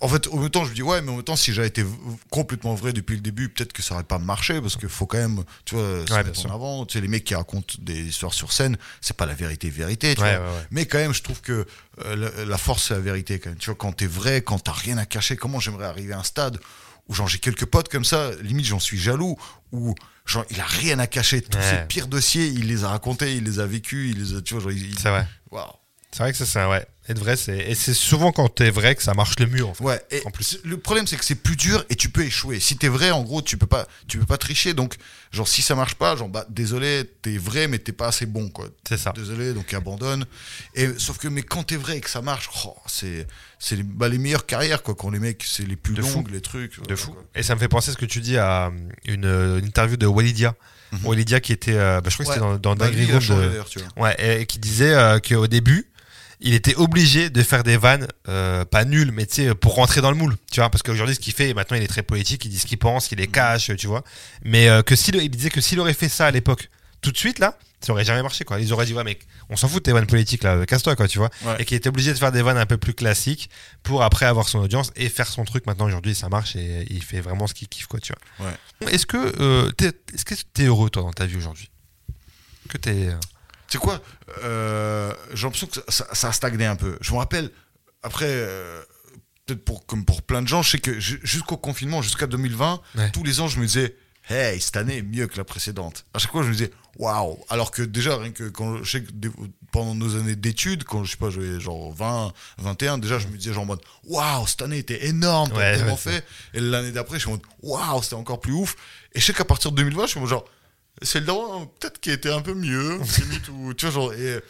[0.00, 1.68] en fait, au même temps, je me dis, ouais, mais en même temps, si j'avais
[1.68, 1.84] été
[2.30, 5.18] complètement vrai depuis le début, peut-être que ça aurait pas marché, parce qu'il faut quand
[5.18, 6.86] même, tu vois, se Ouais, mettre en avant.
[6.86, 10.14] Tu sais, les mecs qui racontent des histoires sur scène, c'est pas la vérité, vérité,
[10.14, 10.46] tu Ouais, vois.
[10.46, 10.66] ouais, ouais.
[10.70, 11.66] Mais quand même, je trouve que
[12.04, 13.58] euh, la, la force, c'est la vérité, quand même.
[13.58, 16.22] Tu vois, quand t'es vrai, quand t'as rien à cacher, comment j'aimerais arriver à un
[16.24, 16.58] stade
[17.08, 19.36] où, genre, j'ai quelques potes comme ça, limite, j'en suis jaloux,
[19.72, 19.94] où,
[20.26, 21.40] genre, il a rien à cacher.
[21.40, 24.42] Tous ses pires dossiers, il les a racontés, il les a vécus, il les a,
[24.42, 25.26] tu vois, genre, il- il- C'est vrai.
[25.50, 25.66] waouh.
[26.10, 26.86] C'est vrai que ça, c'est un- ouais.
[27.10, 29.64] Être vrai, c'est et c'est souvent quand t'es vrai que ça marche le mieux.
[29.64, 29.82] En fait.
[29.82, 30.58] Ouais, et En plus.
[30.62, 32.60] le problème c'est que c'est plus dur et tu peux échouer.
[32.60, 34.74] Si t'es vrai, en gros, tu peux pas, tu peux pas tricher.
[34.74, 34.96] Donc,
[35.32, 38.50] genre, si ça marche pas, genre, bah, désolé, t'es vrai, mais t'es pas assez bon,
[38.50, 38.68] quoi.
[38.86, 39.12] C'est ça.
[39.16, 40.26] Désolé, donc abandonne.
[40.74, 43.26] Et sauf que, mais quand t'es vrai et que ça marche, oh, c'est,
[43.58, 44.94] c'est les, bah, les meilleures carrières, quoi.
[44.94, 46.16] Quand les mecs, c'est les plus De fou.
[46.18, 46.72] longues, les trucs.
[46.76, 47.12] De voilà, fou.
[47.12, 47.24] quoi.
[47.34, 48.70] Et ça me fait penser à ce que tu dis à euh,
[49.06, 50.54] une, euh, une interview de Walidia.
[50.92, 51.06] Mhm.
[51.06, 52.34] Walidia qui était, euh, bah, je crois que Ouais.
[52.36, 54.04] c'était dans, dans Bah, tu vois.
[54.08, 55.86] Ouais, et qui disait euh, qu'au début,
[56.40, 60.00] il était obligé de faire des vannes, euh, pas nulles, mais tu sais, pour rentrer
[60.00, 62.44] dans le moule, tu vois, parce qu'aujourd'hui, ce qu'il fait, maintenant, il est très politique,
[62.44, 64.04] il dit ce qu'il pense, il les cache, tu vois.
[64.44, 66.70] Mais euh, que s'il, il disait que s'il aurait fait ça à l'époque,
[67.00, 68.60] tout de suite, là, ça aurait jamais marché, quoi.
[68.60, 71.08] Ils auraient dit, ouais, mec, on s'en fout de tes vannes politiques, là, casse-toi, quoi,
[71.08, 71.30] tu vois.
[71.44, 71.56] Ouais.
[71.60, 73.50] Et qu'il était obligé de faire des vannes un peu plus classiques
[73.82, 75.66] pour après avoir son audience et faire son truc.
[75.66, 78.48] Maintenant, aujourd'hui, ça marche et il fait vraiment ce qu'il kiffe, quoi, tu vois.
[78.48, 78.94] Ouais.
[78.94, 81.70] Est-ce que euh, t'es, est-ce que t'es heureux, toi, dans ta vie aujourd'hui?
[82.68, 83.10] Que t'es.
[83.68, 84.00] Tu sais quoi
[84.44, 86.96] euh, J'ai l'impression que ça, a stagné un peu.
[87.00, 87.50] Je me rappelle,
[88.02, 88.82] après, euh,
[89.46, 92.80] peut-être pour, comme pour plein de gens, je sais que ju- jusqu'au confinement, jusqu'à 2020,
[92.96, 93.10] Ouais.
[93.10, 93.94] tous les ans, je me disais,
[94.30, 96.06] hey, cette année est mieux que la précédente.
[96.14, 99.02] À chaque fois, je me disais, waouh Alors que déjà, rien que quand je sais
[99.02, 99.10] que
[99.70, 103.36] pendant nos années d'études, quand je sais pas, j'avais genre 20, 21, déjà, je me
[103.36, 106.24] disais genre en mode, waouh, cette année était énorme, t'as Ouais, tellement ouais, fait.
[106.54, 108.76] Et l'année d'après, je suis en mode, waouh, c'était encore plus ouf.
[109.14, 110.44] Et je sais qu'à partir de 2020, je suis genre,
[111.02, 114.40] c'est le dernier, peut-être qui était un peu mieux, limite, ou, tu vois, genre, et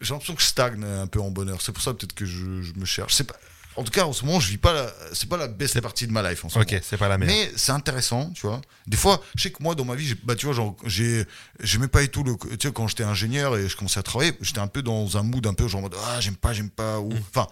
[0.00, 1.60] j'ai l'impression que je stagne un peu en bonheur.
[1.62, 3.14] C'est pour ça peut-être que je, je me cherche.
[3.14, 3.36] C'est pas,
[3.76, 6.06] en tout cas, en ce moment, je vis pas la, c'est pas la best partie
[6.06, 7.34] de ma life en ce Ok, c'est pas la meilleure.
[7.34, 8.60] Mais c'est intéressant, tu vois.
[8.86, 11.24] Des fois, je sais que moi, dans ma vie, j'ai- bah, tu vois, genre, j'ai,
[11.60, 14.32] j'aimais pas du tout le, tu sais, quand j'étais ingénieur et je commençais à travailler,
[14.42, 16.68] j'étais un peu dans un mood un peu genre, en mode, ah, j'aime pas, j'aime
[16.70, 17.46] pas, ou, enfin,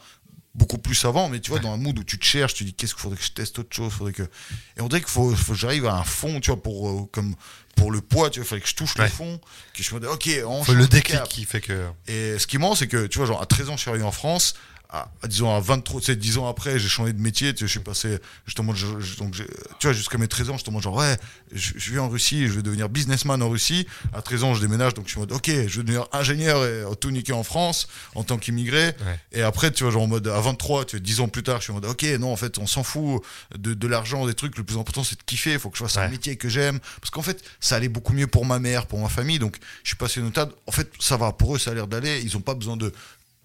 [0.55, 2.75] beaucoup plus avant, mais tu vois, dans un mood où tu te cherches, tu dis,
[2.75, 5.35] qu'est-ce qu'il faudrait que je teste autre chose, faudrait que, et on dirait qu'il faut,
[5.35, 7.35] faut que j'arrive à un fond, tu vois, pour, euh, comme,
[7.77, 9.05] pour le poids, tu vois, il fallait que je touche Ouais.
[9.05, 9.41] le fond,
[9.75, 11.29] que je me dis, ok, on Faut le déclic cap.
[11.29, 11.87] qui fait que.
[12.09, 14.05] Et ce qui manque, c'est que, tu vois, genre, à 13 ans, je suis arrivé
[14.05, 14.55] en France.
[14.93, 17.53] À, à, disons, à 23, tu sais, 10 ans après, j'ai changé de métier.
[17.55, 20.59] Tu sais, je suis passé, justement, je- je- donc, tu vois, jusqu'à mes 13 ans,
[20.59, 21.17] je te montre genre, ouais,
[21.53, 23.87] je, je vais en Russie, je vais devenir businessman en Russie.
[24.13, 26.65] À 13 ans, je déménage, donc je suis en mode, ok, je vais devenir ingénieur
[26.65, 27.87] et tout niquer en France,
[28.17, 28.87] en tant qu'immigré.
[28.87, 29.21] Ouais.
[29.31, 31.59] Et après, tu vois, genre, en mode, à 23, tu vois, 10 ans plus tard,
[31.59, 33.23] je suis en mode, ok, non, en fait, on s'en fout
[33.57, 34.59] de, de l'argent, des trucs.
[34.59, 35.53] Le plus important, c'est de kiffer.
[35.53, 36.81] Il faut que je fasse un métier que j'aime.
[37.01, 39.39] Parce qu'en fait, ça allait beaucoup mieux pour ma mère, pour ma famille.
[39.39, 40.51] Donc, je suis passé une stade.
[40.67, 41.31] En fait, ça va.
[41.33, 42.21] Pour eux, ça a l'air d'aller.
[42.25, 42.93] Ils ont pas besoin de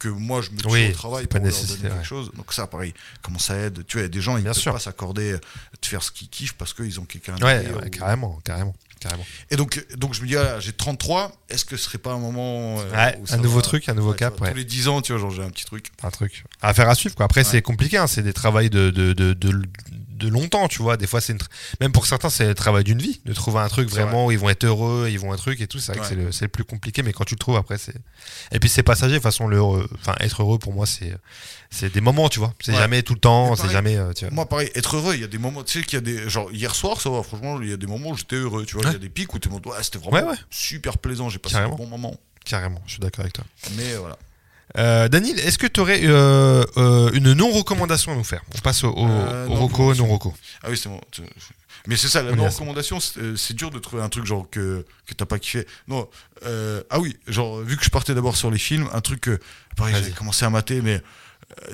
[0.06, 2.03] que moi je me tue Oui, au travail pour leur donner quelque ouais.
[2.03, 2.32] chose.
[2.36, 3.86] Donc ça, pareil, comment ça aide?
[3.88, 4.73] Tu vois, il y a des gens, ils Bien peuvent sûr.
[4.73, 8.40] pas s'accorder de faire ce qu'ils kiffent parce qu'ils ont quelqu'un Ouais, ouais, ou- carrément,
[8.44, 9.26] carrément, carrément.
[9.52, 12.18] Et donc, donc je me dis, ah, j'ai 33, est-ce que ce serait pas un
[12.19, 12.80] moment.
[12.80, 14.52] euh, où un nouveau va- truc, un nouveau cap, vois, ouais.
[14.52, 15.91] Tous les 10 ans, tu vois, genre j'ai un petit truc.
[16.03, 17.26] un truc à faire à suivre quoi.
[17.26, 19.61] Après c'est compliqué, hein, c'est des travails de, de, de, de,
[20.16, 20.98] de longtemps, tu vois.
[20.98, 21.40] Des fois c'est une
[21.82, 24.40] même pour certains c'est le travail d'une vie de trouver un truc vraiment où ils
[24.40, 25.80] vont être heureux, ils vont un truc et tout.
[25.80, 26.16] C'est vrai Ouais.
[26.26, 27.96] que c'est le, le plus compliqué, mais quand tu le trouves après c'est
[28.52, 29.14] et puis c'est passager.
[29.14, 31.14] De toute façon le enfin être heureux pour moi c'est
[31.70, 32.54] c'est des moments, tu vois.
[32.64, 32.78] C'est Ouais.
[32.78, 34.34] jamais tout le temps, c'est jamais euh, tu vois.
[34.34, 36.30] Moi, pareil, être heureux, il y a des moments, tu sais qu'il y a des.
[36.30, 38.76] Genre, hier soir, ça va, franchement, il y a des moments où j'étais heureux, tu
[38.78, 38.86] vois.
[38.86, 41.40] Il y a des pics où tu me dis, ouais, c'était vraiment super plaisant, j'ai
[41.40, 41.74] passé Carrément.
[41.74, 42.16] un bon moment.
[42.46, 43.44] Carrément, je suis d'accord avec toi.
[43.76, 44.18] Mais voilà.
[44.78, 48.42] Euh, Daniel, est-ce que tu aurais euh, euh, une non recommandation à nous faire?
[48.56, 50.04] On passe au, au, Euh, au non roco, recommandation.
[50.06, 50.34] non roco.
[50.64, 51.00] Ah oui, c'est bon.
[51.12, 51.22] tu-
[51.88, 54.26] Mais c'est ça, la On y non a- recommandation, c'est dur de trouver un truc
[54.26, 55.68] genre que, que t'as pas kiffé.
[55.88, 56.10] Non,
[56.90, 59.40] ah oui, genre, vu que je partais d'abord sur les films, un truc que,
[59.78, 61.02] pareil, j'avais commencé à mater, mais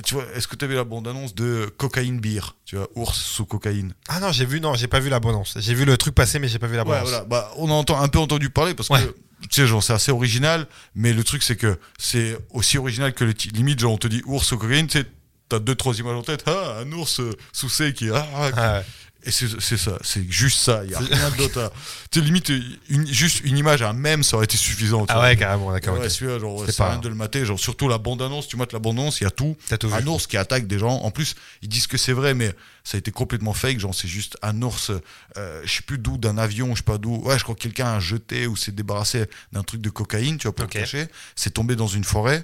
[0.04, 3.94] tu vois, est-ce que t'avais la bande-annonce de Cocaine Beer Tu vois, ours sous cocaïne?
[4.10, 5.54] Ah non, j'ai vu non, j'ai pas vu l'abondance.
[5.60, 7.08] J'ai vu le truc passer, mais j'ai pas vu Ouais, l'abondance.
[7.10, 7.24] voilà.
[7.24, 9.02] Bah, on a entend- un peu entendu parler parce Ouais.
[9.02, 13.14] que tu sais, genre, c'est assez original, mais le truc, c'est que c'est aussi original
[13.14, 13.24] que.
[13.54, 15.06] Limite, genre, on te dit ours sous cocaïne, tu sais,
[15.50, 16.44] t'as deux, trois images en tête.
[16.48, 18.10] Ah, un ours euh, sous C qui.
[18.10, 18.84] Ah, ah, Ah.
[19.24, 20.82] Et c'est c'est ça, c'est juste ça.
[20.84, 21.70] Il y a rien d'autre à.
[22.10, 22.52] Tu sais, limite,
[22.90, 25.06] une, juste une image, un même, ça aurait été suffisant.
[25.10, 25.94] Ah ouais, carrément, d'accord.
[26.00, 26.10] Ouais, ok.
[26.10, 27.46] celui-là, genre, C'est pas rien de le mater.
[27.46, 29.56] Genre, surtout la bande-annonce, tu mates la bande-annonce, il y a tout.
[29.80, 29.94] Tout vu.
[29.94, 31.02] Un ours qui attaque des gens.
[31.04, 32.52] En plus, ils disent que c'est vrai, mais
[32.84, 33.80] ça a été complètement fake.
[33.80, 34.92] Genre, c'est juste un ours,
[35.38, 37.18] euh, je sais plus d'où, d'un avion, je sais pas d'où.
[37.18, 40.48] Ouais, je crois que quelqu'un a jeté ou s'est débarrassé d'un truc de cocaïne, tu
[40.48, 40.74] vois, pour Ok.
[40.74, 41.06] le cacher.
[41.36, 42.44] C'est tombé dans une forêt.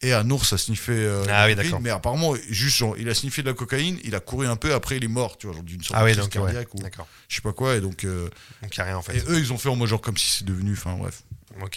[0.00, 1.80] Et un ours a sniffé euh, Ah oui, la cocaïne, d'accord.
[1.80, 4.72] mais apparemment juste genre, il a sniffé de la cocaïne, il a couru un peu,
[4.72, 6.30] après il est mort, tu vois, genre d'une sorte Ah oui, de donc ouais.
[6.30, 7.08] cardiaque ou D'accord.
[7.28, 8.28] je sais pas quoi, et donc euh,
[8.62, 9.16] Donc y a rien en fait.
[9.16, 11.22] et eux ils ont fait en mode genre comme si c'est devenu, enfin bref,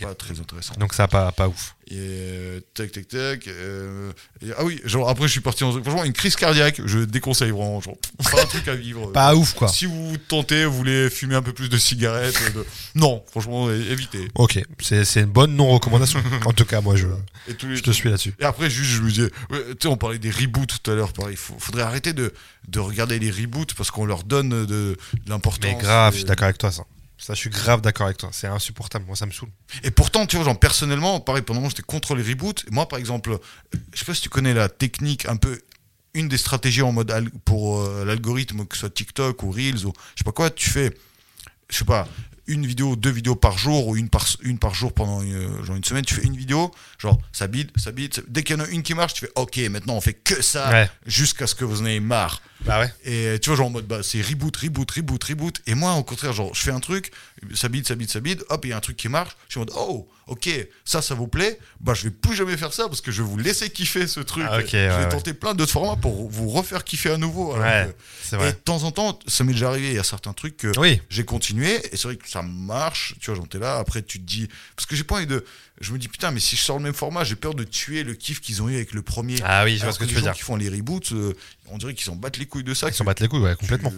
[0.01, 0.73] Pas très intéressant.
[0.79, 1.75] Donc ça pas pas ouf.
[1.89, 3.47] Et euh, tac tac tac.
[3.47, 6.79] euh, et- ah oui, genre après je suis parti dans franchement une crise cardiaque.
[6.85, 7.97] Je déconseille vraiment, genre
[8.31, 9.07] pas un truc à vivre.
[9.11, 9.67] Pas ouf quoi.
[9.67, 14.29] Si vous tentez, vous voulez fumer un peu plus de cigarettes, de- non, franchement évitez.
[14.35, 16.21] Ok, c'est c'est une bonne non recommandation.
[16.45, 17.07] en tout cas, moi je
[17.49, 18.33] Et tous les je te suis là-dessus.
[18.39, 21.11] Et après, juste, je me disais, tu sais, on parlait des reboots tout à l'heure,
[21.11, 21.33] pareil.
[21.33, 22.31] Il faudrait arrêter de,
[22.69, 24.97] de regarder les reboots parce qu'on leur donne de, de
[25.27, 25.69] l'importance.
[25.71, 26.83] Mais grave, et- je suis d'accord avec toi ça.
[27.21, 28.29] Ça, je suis grave d'accord avec toi.
[28.31, 29.05] C'est insupportable.
[29.05, 29.49] Moi, ça me saoule.
[29.83, 32.65] Et pourtant, tu vois, genre, personnellement, pareil, pendant j'étais contre les reboots.
[32.71, 33.37] Moi, par exemple,
[33.93, 35.61] je sais pas si tu connais la technique un peu.
[36.13, 39.93] Une des stratégies en mode pour euh, l'algorithme, que ce soit TikTok ou Reels ou
[40.15, 40.93] je sais pas quoi, tu fais,
[41.69, 42.05] je sais pas,
[42.51, 45.75] une vidéo, deux vidéos par jour ou une par, une par jour pendant euh, genre
[45.75, 46.03] une semaine.
[46.05, 48.13] Tu fais une vidéo, genre ça bide, ça bide.
[48.13, 50.13] ça- Dès qu'il y en a une qui marche, tu fais OK, maintenant on fait
[50.13, 50.89] que ça Ouais.
[51.05, 52.41] jusqu'à ce que vous en ayez marre.
[52.65, 52.93] Bah ouais.
[53.05, 55.61] Et tu vois, genre en mode, bah, c'est reboot, reboot, reboot, reboot.
[55.65, 57.11] Et moi, au contraire, genre, je fais un truc,
[57.55, 59.35] ça bide, ça bide, ça bide, hop, il y a un truc qui marche.
[59.47, 60.49] Je suis en mode, oh, ok,
[60.85, 61.59] ça, ça vous plaît.
[61.81, 64.21] Bah, je vais plus jamais faire ça parce que je vais vous laisser kiffer ce
[64.21, 64.45] truc.
[64.49, 65.09] Ah, je vais ouais.
[65.09, 67.53] tenter plein d'autres formats pour vous refaire kiffer à nouveau.
[67.55, 68.51] Ouais, que- c'est Et vrai.
[68.53, 71.01] de temps en temps, ça m'est déjà arrivé, il y a certains trucs que Oui.
[71.09, 73.15] j'ai continué et c'est vrai que ça marche.
[73.19, 73.77] Tu vois, j'en étais là.
[73.77, 75.43] Après, tu te dis, parce que j'ai pas envie de.
[75.81, 78.03] Je me dis, putain, mais si je sors le même format, j'ai peur de tuer
[78.03, 79.35] le kiff qu'ils ont eu avec le premier.
[79.43, 80.33] Ah oui, je vois ce que tu les veux dire.
[80.33, 81.33] qui font les reboots, euh,
[81.69, 82.87] on dirait qu'ils s'en battent les couilles de ça.
[82.87, 83.91] Ils s'en battent les couilles, ouais, complètement.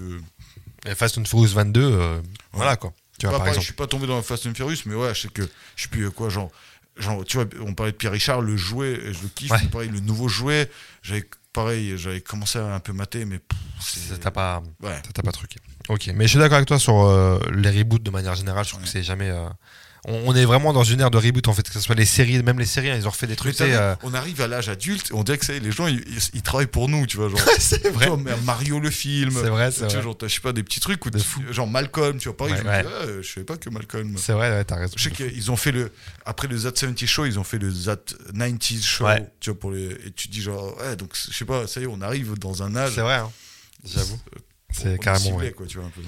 [0.86, 2.20] Et Fast and Furious 22, euh,
[2.54, 2.94] voilà quoi.
[3.24, 3.62] Tu vois, Pas par pareil, exemple.
[3.62, 5.44] Je suis pas tombé dans Fast and Furious, mais ouais, je sais que
[5.76, 6.52] je sais plus euh, quoi, genre,
[6.98, 9.66] genre, tu vois, on parlait de Pierre Richard, le jouet, je le kiffe, Ouais.
[9.72, 10.70] pareil, le nouveau jouet,
[11.02, 11.24] j'avais
[11.54, 13.60] pareil, j'avais commencé à un peu mater, mais pff,
[14.10, 14.96] Ça, T'as pas, ouais.
[15.06, 15.58] ça, t'as pas truqué.
[15.90, 18.64] Ok, mais je suis d'accord avec toi sur euh, les reboots de manière générale.
[18.66, 18.86] Je trouve Ouais.
[18.88, 19.30] que c'est jamais.
[19.30, 19.48] euh,
[20.06, 22.42] on, est vraiment dans une ère de reboot en fait, que ce soit les séries,
[22.44, 23.56] même les séries, hein, ils ont refait des trucs.
[23.56, 26.68] sais, vu, euh, on arrive à l'âge adulte, on dirait que les gens ils, travaillent
[26.68, 27.40] pour nous, tu vois, genre.
[27.60, 28.08] c'est vrai.
[28.08, 29.32] vois, Mario le film.
[29.32, 30.02] C'est vrai, c'est vrai.
[30.02, 31.42] genre, je sais pas, des petits trucs, où De fou.
[31.52, 32.86] genre Malcolm, tu vois, pareil, Ouais, ouais.
[32.86, 34.16] ah, je savais pas que Malcolm.
[34.18, 34.94] C'est vrai, ouais, t'as raison.
[34.98, 35.92] Je sais qu'ils ont fait le.
[36.26, 37.96] Après le Zat 70 Show, ils ont fait le Zat
[38.34, 39.06] 90s Show.
[39.40, 39.86] Tu vois, pour les.
[40.06, 42.62] Et tu dis, genre, ouais, donc je sais pas, ça y est, on arrive dans
[42.62, 42.94] un âge.
[42.96, 43.32] C'est vrai, hein.
[43.86, 44.20] j'avoue.
[44.72, 45.52] C'est est carrément ciblé, vrai.
[45.52, 46.02] quoi, tu vois, un peu.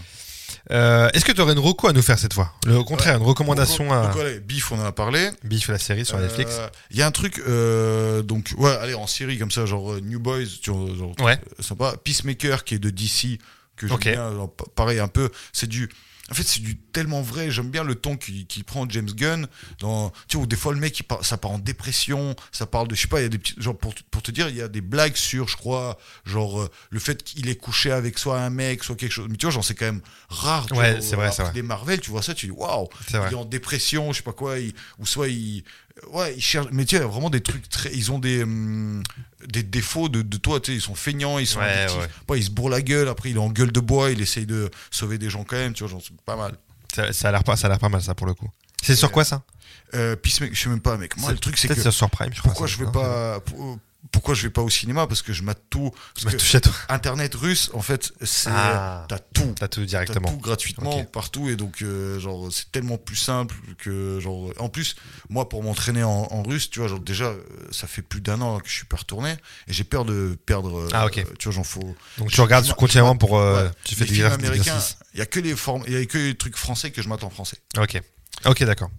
[0.71, 2.53] Euh, Est-ce que tu aurais une reco à nous faire cette fois?
[2.65, 5.29] Le contraire, une recommandation Donc, à donc, voilà, Beef, on en a parlé.
[5.43, 6.59] Biff la série sur Euh, Netflix.
[6.91, 9.99] Il y a un truc, euh, donc, ouais, allez, en série comme ça, genre euh,
[10.01, 11.39] New Boys, tu vois, genre, Ouais.
[11.59, 11.95] euh, sympa.
[12.03, 13.39] Peacemaker, qui est de DC,
[13.75, 14.03] que j'aime Ok.
[14.03, 15.89] bien, genre, pa- pareil, un peu, c'est du.
[16.31, 17.51] En fait, c'est du tellement vrai.
[17.51, 19.47] J'aime bien le ton qu'il prend James Gunn.
[19.79, 22.35] Dans, tu vois, où des fois, le mec, il ça part en dépression.
[22.51, 23.53] Ça parle de, je sais pas, il y a des petits.
[23.57, 26.71] Genre, pour, pour te dire, il y a des blagues sur, je crois, genre, euh,
[26.89, 29.27] le fait qu'il ait couché avec soit un mec, soit quelque chose.
[29.29, 30.65] Mais tu vois, genre, c'est quand même rare.
[30.71, 31.51] Ouais, c'est vrai, c'est vrai.
[31.53, 33.27] Des Marvel, tu vois ça, tu dis, waouh, C'est vrai.
[33.29, 35.63] il est en dépression, je sais pas quoi, il- ou soit il,
[36.11, 39.01] ouais, il cherche, mais tu sais, vraiment des trucs très, ils ont des, hum,
[39.47, 42.01] des défauts de, de toi, tu sais, ils sont feignants, ils sont Ouais, addictifs.
[42.01, 42.09] ouais.
[42.27, 44.45] Pas, il se bourre la gueule, après il est en gueule de bois, il essaye
[44.45, 46.55] de sauver des gens quand même, tu vois, genre, c'est pas mal.
[46.93, 48.49] Ça, ça a l'air pas, ça a l'air pas mal ça pour le coup.
[48.81, 49.43] C'est sur quoi ça?
[49.93, 51.17] Euh, Peacemaker, je sais même pas, mec.
[51.17, 52.51] Moi, le truc, c'est que sur Prime, je crois.
[52.51, 53.77] pourquoi je vais pas, pour-
[54.11, 55.07] pourquoi je vais pas au cinéma?
[55.07, 55.91] Parce que je mate tout.
[56.15, 56.73] Touché à toi.
[56.89, 59.05] Internet russe, en fait, c'est Ah.
[59.09, 59.53] t'as tout.
[59.57, 60.29] T'as tout T'as directement.
[60.31, 64.95] tout gratuitement partout et donc euh, genre c'est tellement plus simple que genre en plus
[65.29, 67.41] moi pour m'entraîner en, en russe tu vois genre déjà euh,
[67.71, 69.31] ça fait plus d'un an que je suis pas retourné
[69.67, 71.17] et j'ai peur de perdre euh, Ah, ok.
[71.19, 73.37] euh, tu vois j'en faut Donc tu regardes je- continuellement pour.
[73.37, 73.71] euh, ouais.
[73.83, 74.79] Tu fais des films américains
[75.13, 77.09] il y a que les formes il y a que les trucs français que je
[77.09, 78.01] m'attends en français Ok.
[78.45, 78.89] Ok, d'accord.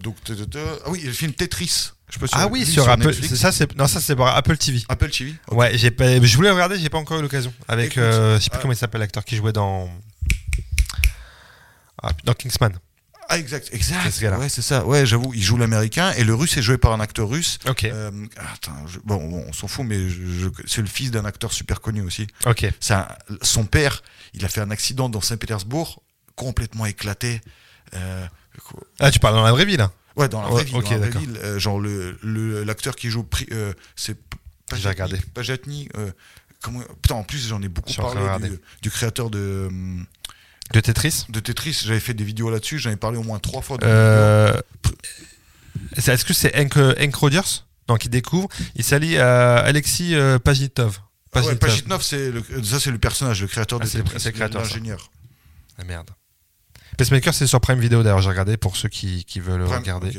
[0.00, 3.12] donc ah oui il y a le film Tetris je si Ah oui, sur Apple.
[3.12, 4.82] C'est- Ça, c'est non, ça c'est Apple TV.
[4.88, 5.34] Apple TV.
[5.50, 6.20] Ouais, j'ai pas.
[6.22, 7.52] Je voulais regarder, j'ai pas encore eu l'occasion.
[7.66, 8.62] Avec, Écoute, euh, je sais plus ah.
[8.62, 9.90] comment il s'appelle l'acteur qui jouait dans.
[12.02, 12.72] Ah, dans Kingsman.
[13.28, 16.56] ah exact exact ce ouais c'est ça ouais j'avoue il joue l'américain et le russe
[16.58, 17.84] est joué par un acteur russe Ok.
[17.84, 19.16] Euh, attends, je- bon,
[19.48, 19.98] on s'en fout, mais
[20.66, 22.26] c'est le fils d'un acteur super connu aussi.
[22.44, 22.66] Ok.
[22.90, 23.08] Un-
[23.42, 24.02] son père,
[24.34, 26.02] il a fait un accident dans Saint-Pétersbourg,
[26.36, 27.40] complètement éclaté.
[29.00, 29.92] Ah, tu parles dans la vraie vie là.
[30.16, 30.76] ouais, dans la Ouais, vraie ville.
[30.76, 34.16] ok, dans la vraie ville, euh, genre le le- l'acteur qui joue, euh, c'est
[34.74, 35.18] J'ai regardé.
[35.34, 36.10] Pajatny, euh,
[36.62, 40.04] comment, putain, en plus j'en ai beaucoup parlé du, du créateur de, hum,
[40.72, 41.26] De Tetris.
[41.28, 41.82] de Tetris.
[41.84, 42.78] J'avais fait des vidéos là-dessus.
[42.78, 43.78] J'en ai parlé au moins trois fois.
[45.96, 48.48] Est-ce que c'est Hank, Hank Rogers Non, qui découvre.
[48.74, 51.00] Il s'allie à Alexis euh, Pajitnov.
[51.34, 51.56] Ah ouais,
[52.00, 55.10] c'est le, ça c'est le personnage, le créateur Ah, de Tetris, l'ingénieur.
[55.78, 56.10] Ah merde.
[56.96, 60.12] Pacemaker, c'est sur Prime Video d'ailleurs, j'ai regardé pour ceux qui, qui veulent Prime, regarder.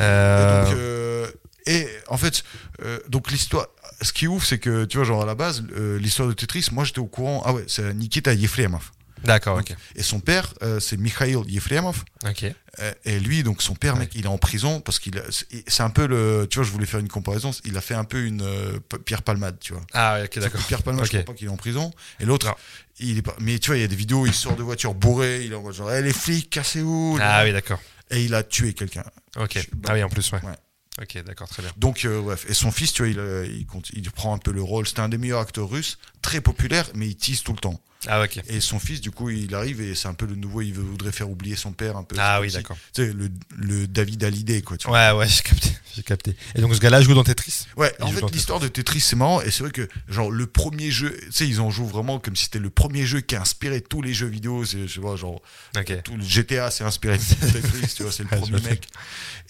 [0.00, 1.26] Euh, Et, donc, euh,
[1.66, 2.44] et en fait,
[2.84, 3.66] euh, donc l'histoire,
[4.00, 5.62] ce qui est ouf, c'est que tu vois, genre à la base,
[5.98, 7.42] l'histoire de Tetris, moi j'étais au courant.
[7.44, 8.90] Ah ouais, c'est Nikita Yefremov.
[9.24, 9.74] D'accord, ok.
[9.96, 12.04] Et son père, euh, c'est Mikhail Yefremov.
[12.28, 12.44] Ok.
[12.80, 14.00] Euh, et lui, donc son père, Ouais.
[14.00, 15.22] mec, il est en prison parce qu'il, a-
[15.66, 17.50] c'est un peu le, tu vois, je voulais faire une comparaison.
[17.64, 19.82] Il a fait un peu une euh, Pierre Palmade, tu vois.
[19.92, 20.60] Ah, ok, d'accord.
[20.66, 21.12] Pierre Palmade, Ok.
[21.12, 21.92] je crois pas qu'il est en prison.
[22.20, 22.54] Et l'autre,
[22.98, 23.36] il est pas.
[23.40, 25.54] Mais tu vois, il y a des vidéos, il sort de voiture bourré, il est
[25.54, 27.18] en mode genre, Eh, les flics, cassez-vous.
[27.20, 27.80] Ah oui, d'accord.
[28.10, 29.04] Et il a tué quelqu'un.
[29.36, 29.58] Ok.
[29.58, 30.40] Je- Ah oui, en plus, ouais.
[30.42, 30.54] Ouais.
[31.00, 31.72] Ok, d'accord, très bien.
[31.78, 32.44] Donc, euh, bref.
[32.48, 34.86] Et son fils, tu vois, il, il prend un peu le rôle.
[34.86, 37.80] C'était un des meilleurs acteurs russes, très populaire, mais il tease tout le temps.
[38.08, 38.40] Ah, ok.
[38.48, 40.60] Et son fils, du coup, il arrive et c'est un peu le nouveau.
[40.60, 42.16] Il voudrait faire oublier son père un peu.
[42.18, 42.76] Ah oui, d'accord.
[42.92, 44.76] Tu sais, le, le David Hallyday, quoi.
[44.76, 45.12] Tu vois.
[45.12, 45.68] Ouais, ouais, j'ai capté.
[45.94, 46.34] J'ai capté.
[46.54, 47.66] Et donc ce gars-là joue dans Tetris?
[47.76, 49.40] Ouais, Il en fait, l'histoire de Tetris, c'est marrant.
[49.42, 52.34] Et c'est vrai que, genre, le premier jeu, tu sais, ils en jouent vraiment comme
[52.34, 54.64] si c'était le premier jeu qui a inspiré tous les jeux vidéo.
[54.64, 55.40] Je vois, genre,
[55.76, 56.02] Ok.
[56.02, 57.22] tout le GTA s'est inspiré de
[57.52, 58.88] Tetris, tu vois, c'est le Ouais, premier mec.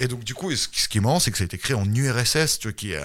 [0.01, 1.87] Et donc, du coup, ce qui est marrant, c'est que ça a été créé en
[1.87, 3.01] URSS, tu vois, qui est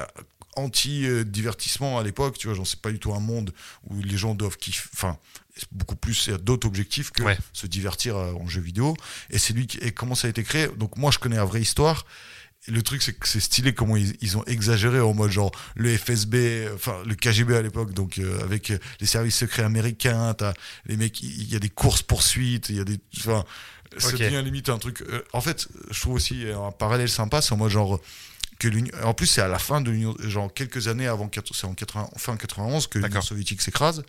[0.57, 3.51] anti-divertissement à l'époque, tu vois, j'en sais pas du tout un monde
[3.89, 5.17] où les gens doivent kiffer, enfin,
[5.55, 7.38] c'est beaucoup plus, il y a d'autres objectifs que Ouais.
[7.53, 8.95] se divertir euh, en jeu vidéo.
[9.29, 10.67] Et c'est lui qui, et comment ça a été créé?
[10.77, 12.05] Donc, moi, je connais la vraie histoire.
[12.67, 15.51] Et le truc, c'est que c'est stylé comment ils, ils ont exagéré en mode genre
[15.75, 20.34] le FSB, enfin le KGB à l'époque, donc euh, avec euh, les services secrets américains,
[20.34, 20.53] t'as
[20.85, 23.45] les mecs, il y a des courses poursuites, il y a des, enfin,
[23.97, 24.15] ça Ok.
[24.19, 25.01] devient limite un truc.
[25.03, 28.01] euh, en fait, je trouve aussi un parallèle sympa, c'est en mode genre
[28.59, 31.65] que l'Union, en plus c'est à la fin de l'Union, genre quelques années avant, c'est
[31.65, 34.03] en 80, fin 91 que l'Union soviétique s'écrase.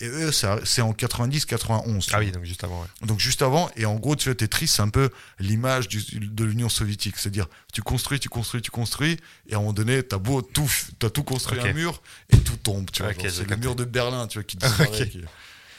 [0.00, 2.10] Et eux, c'est en 90-91.
[2.12, 2.86] Ah oui, donc juste avant, ouais.
[3.06, 5.10] Donc juste avant, et en gros, tu vois, Tetris, c'est un peu
[5.40, 7.16] l'image de l'Union soviétique.
[7.16, 9.16] C'est-à-dire, tu construis, tu construis, tu construis,
[9.48, 10.70] et à un moment donné, t'as beau tout,
[11.00, 11.66] t'as tout construit Ok.
[11.66, 12.00] un mur,
[12.30, 12.88] et tout tombe.
[12.92, 15.08] Tu vois, c'est le mur de Berlin, tu vois, qui disparaît.
[15.08, 15.22] Qui-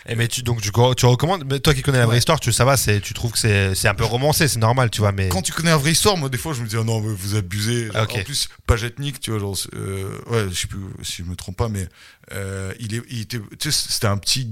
[0.07, 2.19] Et mais tu, donc, tu, tu recommandes, mais toi qui connais la vraie Ouais.
[2.19, 4.89] histoire, tu, ça va, c'est, tu trouves que c'est, c'est un peu romancé, c'est normal,
[4.89, 5.29] tu vois, mais.
[5.29, 7.13] Quand tu connais la vraie histoire, moi, des fois, je me dis, ah non, mais
[7.13, 7.87] vous abusez.
[7.87, 8.07] Genre, Ah.
[8.09, 11.57] En plus, Pagetnik, tu vois, genre, euh, ouais, je sais plus si je me trompe
[11.57, 11.87] pas, mais
[12.31, 14.49] euh, il, est, il était, tu sais, c'était un petit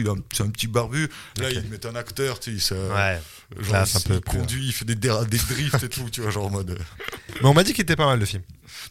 [0.00, 1.08] il a un- c'est un petit barbu.
[1.38, 3.20] Là, il met un acteur, tu sais, se- Ouais.
[3.58, 6.20] genre, classe il, un peu il conduit, il fait des, des drifts et tout, tu
[6.22, 6.70] vois, genre en mode.
[6.70, 6.78] euh,
[7.42, 8.42] Mais on m'a dit qu'il était pas mal le film.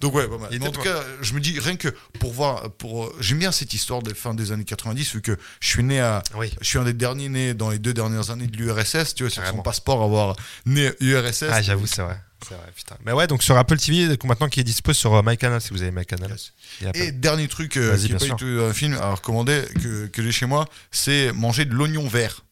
[0.01, 0.63] Donc ouais, pas mal.
[0.63, 1.89] En tout cas, je me dis rien que
[2.19, 5.37] pour voir, pour euh, j'aime bien cette histoire des fin des années 90 vu que
[5.59, 6.53] je suis né à, Oui.
[6.61, 9.29] je suis un des derniers nés dans les deux dernières années de l'URSS, tu vois,
[9.29, 10.35] sur son passeport avoir
[10.65, 11.43] né URSS.
[11.51, 12.19] Ah, j'avoue, c'est vrai.
[12.47, 12.95] C'est vrai, putain.
[13.05, 15.81] Mais ouais, donc sur Apple TV, maintenant qui est dispo sur euh, MyCanal, si vous
[15.81, 16.31] avez MyCanal.
[16.31, 16.91] Yes.
[16.93, 18.35] Et dernier truc euh, qui pas sûr.
[18.37, 22.07] du tout un film à recommander que, que j'ai chez moi, c'est manger de l'oignon
[22.07, 22.45] vert.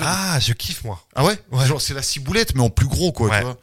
[0.00, 1.02] Ah, je kiffe moi.
[1.14, 1.66] Ah ouais, Ouais.
[1.66, 3.38] Genre c'est la ciboulette mais en plus gros quoi, Ouais.
[3.38, 3.58] tu vois.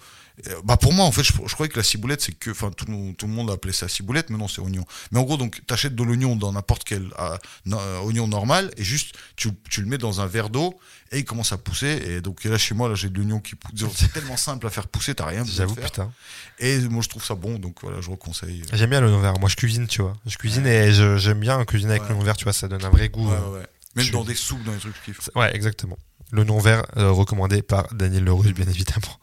[0.47, 2.71] Euh, Bah pour moi en fait je, je croyais que la ciboulette c'est que enfin
[2.71, 4.83] tout, le- tout le monde appelait ça ciboulette mais non c'est oignon.
[5.11, 8.71] Mais en gros donc t'achètes de l'oignon dans n'importe quel euh, no- euh, oignon normal
[8.77, 10.77] et juste tu, tu le mets dans un verre d'eau
[11.11, 13.55] et il commence à pousser et donc là chez moi là j'ai de l'oignon qui
[13.55, 13.71] pousse.
[13.95, 16.11] C'est tellement simple à faire pousser t'as rien J'avoue, putain.
[16.59, 18.63] Et moi je trouve ça bon donc voilà je reconseille.
[18.73, 19.39] J'aime bien le vert.
[19.39, 20.15] Moi, je cuisine, tu vois.
[20.25, 22.15] Je cuisine et je- j'aime bien cuisiner avec Ouais.
[22.17, 23.29] le vert, tu vois, ça donne un vrai goût.
[23.29, 23.49] Ouais, euh.
[23.51, 23.65] ouais, ouais.
[23.95, 25.29] Même dans des soupes dans des trucs kiffe.
[25.35, 25.97] Ouais, exactement.
[26.31, 29.19] Le nom vert euh, recommandé par Daniel Leroux, bien évidemment.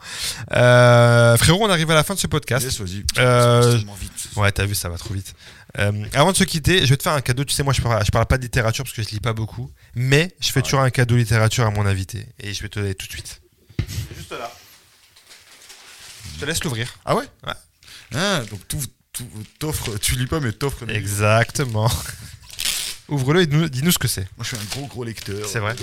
[0.52, 2.64] Euh, frérot, on arrive à la fin de ce podcast.
[2.64, 3.04] Yes, vas-y.
[3.18, 4.28] Euh, vite.
[4.36, 5.34] Ouais, t'as vu, ça va trop vite.
[5.74, 7.42] Avant de se quitter, je vais te faire un cadeau.
[7.44, 9.32] Tu sais, moi, je parle, je parle pas de littérature parce que je lis pas
[9.32, 12.78] beaucoup, mais je fais toujours un cadeau littérature à mon invité et je vais te
[12.78, 13.40] le donner tout de suite.
[14.16, 14.52] Juste là.
[16.34, 16.94] Je te laisse l'ouvrir.
[17.04, 17.24] Ah ouais?
[17.46, 17.52] Ouais.
[18.14, 18.78] Ah, donc tout,
[19.12, 19.26] tout-
[19.58, 20.88] t'offres, tu lis pas, mais t'offres.
[20.88, 21.90] Exactement.
[23.10, 24.26] Ouvre-le et dis-nous ce que c'est.
[24.36, 25.46] Moi, je suis un gros, gros lecteur.
[25.48, 25.74] C'est vrai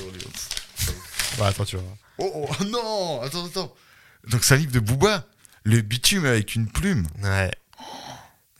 [1.37, 1.95] Bah, attends, tu vas voir.
[2.19, 3.75] Oh, oh, non Attends, attends.
[4.29, 5.25] Donc, c'est un livre de Booba.
[5.63, 7.05] Le bitume avec une plume.
[7.21, 7.51] Ouais.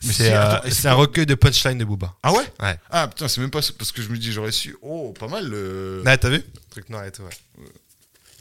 [0.04, 2.14] Mais C'est c'est- euh, c'est un recueil de punchline de Booba.
[2.22, 2.78] Ah ouais Ouais.
[2.90, 4.76] Ah putain, c'est même pas parce que je me dis, j'aurais su.
[4.82, 5.48] Oh, pas mal.
[5.48, 6.40] le- Ouais, t'as vu
[6.70, 7.64] Truc noir et tout, ouais.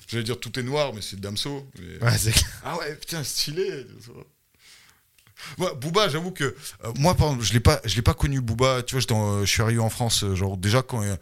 [0.07, 1.67] J'allais dire tout est noir, mais c'est Damso.
[1.79, 2.33] mais- Ouais, c'est
[2.63, 3.87] Ah ouais, putain, stylé.
[5.57, 8.41] Moi, Booba, j'avoue que euh, moi, par exemple, je l'ai pas, je l'ai pas connu
[8.41, 8.81] Booba.
[8.84, 11.15] Tu vois, je suis arrivé en France, euh, genre déjà quand euh,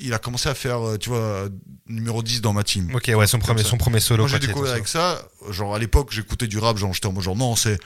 [0.00, 1.48] il a commencé à faire, tu vois,
[1.86, 2.94] numéro 10 dans ma team.
[2.94, 3.70] Ok, ouais, son premier, ça.
[3.70, 4.24] son premier solo.
[4.24, 5.22] Moi, j'ai découvert avec ça.
[5.50, 7.78] Genre à l'époque, j'écoutais du rap, genre j'étais en mode genre non, c'est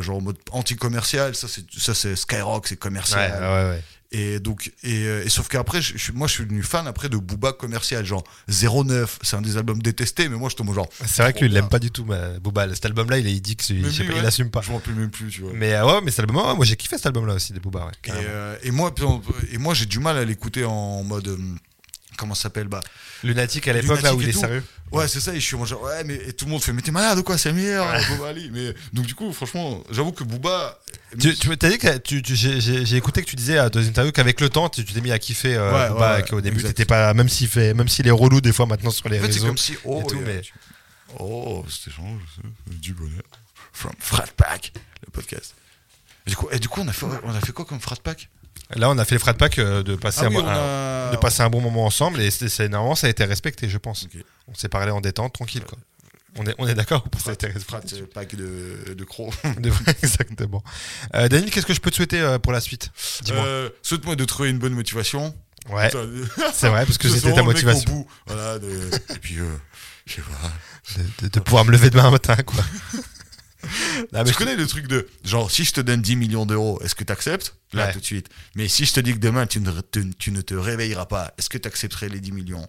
[0.00, 1.34] genre en mode anti-commercial.
[1.34, 3.32] Ça, c'est ça, c'est Skyrock, c'est commercial.
[3.32, 3.82] Ouais, ouais, ouais.
[4.12, 7.08] Et donc, et, euh, et sauf qu'après, je, je- moi, je suis devenu fan après
[7.08, 9.18] de Booba commercial, genre 09.
[9.22, 10.88] C'est un des albums détestés, mais moi, je tombe genre.
[11.04, 12.72] C'est vrai que lui, il l'aime pas du tout, mais Booba.
[12.74, 13.74] Cet album-là, il, il dit je sais
[14.04, 14.60] lui, pas, il assume pas.
[14.62, 15.52] Je m'en rappelle même plus, tu vois.
[15.54, 17.86] Mais euh, ouais, mais cet album, ouais, moi j'ai kiffé cet album-là aussi, des Booba,
[17.86, 17.92] ouais.
[17.92, 18.24] Et, carrément.
[18.28, 18.94] euh, et moi,
[19.52, 21.28] et moi, j'ai du mal à l'écouter en mode.
[21.28, 21.38] euh,
[22.16, 22.80] comment ça s'appelle bah
[23.22, 24.62] Lunatic à l'époque, là où il est sérieux.
[24.92, 26.72] ouais c'est ça et je suis en genre ouais mais et tout le monde fait
[26.72, 30.12] mais t'es malade ou quoi c'est meilleur Booba Ali mais donc du coup franchement j'avoue
[30.12, 30.78] que Booba
[31.18, 33.88] Tu, tu t'as dit que tu, tu- j'ai- écouté que tu disais euh, dans une
[33.88, 36.62] interview qu'avec le temps, tu t'es mis à kiffer euh, Ouais, Booba, ouais, qu'au début,
[36.62, 39.22] t'étais pas, même s'il fait, même s'il est relou des fois maintenant sur les en
[39.22, 39.46] fait réseaux.
[39.46, 40.42] comme si oh et tout, mais-
[41.18, 41.64] oh
[42.66, 43.22] du bonheur
[43.72, 44.72] from Frat Pack
[45.06, 45.54] le podcast.
[46.26, 47.96] Et du coup et du coup on a fait on a fait quoi comme Frat
[48.02, 48.28] Pack
[48.74, 51.48] Là, on a fait le frat pack euh, de passer, ah un, de passer un
[51.50, 54.04] bon moment ensemble et c'est, c'est- normalement ça a été respecté, je pense.
[54.04, 54.22] Ok.
[54.48, 55.78] On s'est parlé en détente, tranquille, quoi.
[56.38, 58.02] On est, on est d'accord ou pas Ça a été Frat respecté.
[58.02, 60.62] euh, Pack de de crocs De vrai, Exactement.
[61.14, 62.90] Euh, Daniel, qu'est-ce que je peux te souhaiter euh, pour la suite?
[63.22, 63.44] Dis-moi.
[63.46, 65.34] Euh, souhaite-moi de trouver une bonne motivation
[65.70, 66.06] ouais, Putain,
[66.52, 69.38] c'est vrai, parce que c'était ta le mec au motivation bout, voilà de- et puis
[69.38, 69.44] euh,
[70.06, 72.62] je sais pas de, de- de pouvoir me lever demain matin, quoi.
[74.12, 76.80] Mais tu je- connais le truc de genre si je te donne 10 millions d'euros,
[76.82, 77.92] est-ce que tu acceptes Là Ouais.
[77.92, 78.28] tout de suite.
[78.54, 81.32] Mais si je te dis que demain tu ne, te, tu ne te réveilleras pas,
[81.38, 82.66] est-ce que tu accepterais les 10 millions?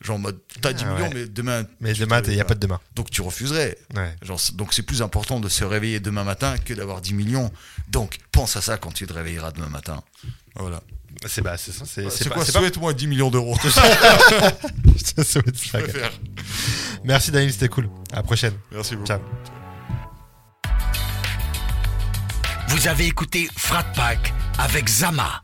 [0.00, 1.14] Genre en mode t'as 10 Ah, millions ouais.
[1.14, 2.80] mais demain Mais demain, il n'y a pas de demain.
[2.94, 3.78] donc tu refuserais.
[3.94, 4.14] Ouais.
[4.22, 7.50] Genre donc c'est plus important de se réveiller demain matin que d'avoir 10 millions.
[7.88, 10.02] Donc pense à ça quand tu te réveilleras demain matin.
[10.56, 10.82] Voilà.
[11.26, 11.72] C'est bah, c'est.
[11.86, 12.44] C'est, pas- quoi?
[12.44, 13.56] Souhaite-moi 10 millions d'euros.
[13.62, 15.78] Je te souhaite ça.
[17.04, 17.88] Merci Daniel, c'était cool.
[18.12, 18.54] À la prochaine.
[18.72, 19.06] Merci beaucoup.
[19.06, 19.20] Ciao.
[22.68, 25.40] Vous avez écouté Frat Pack avec Zama,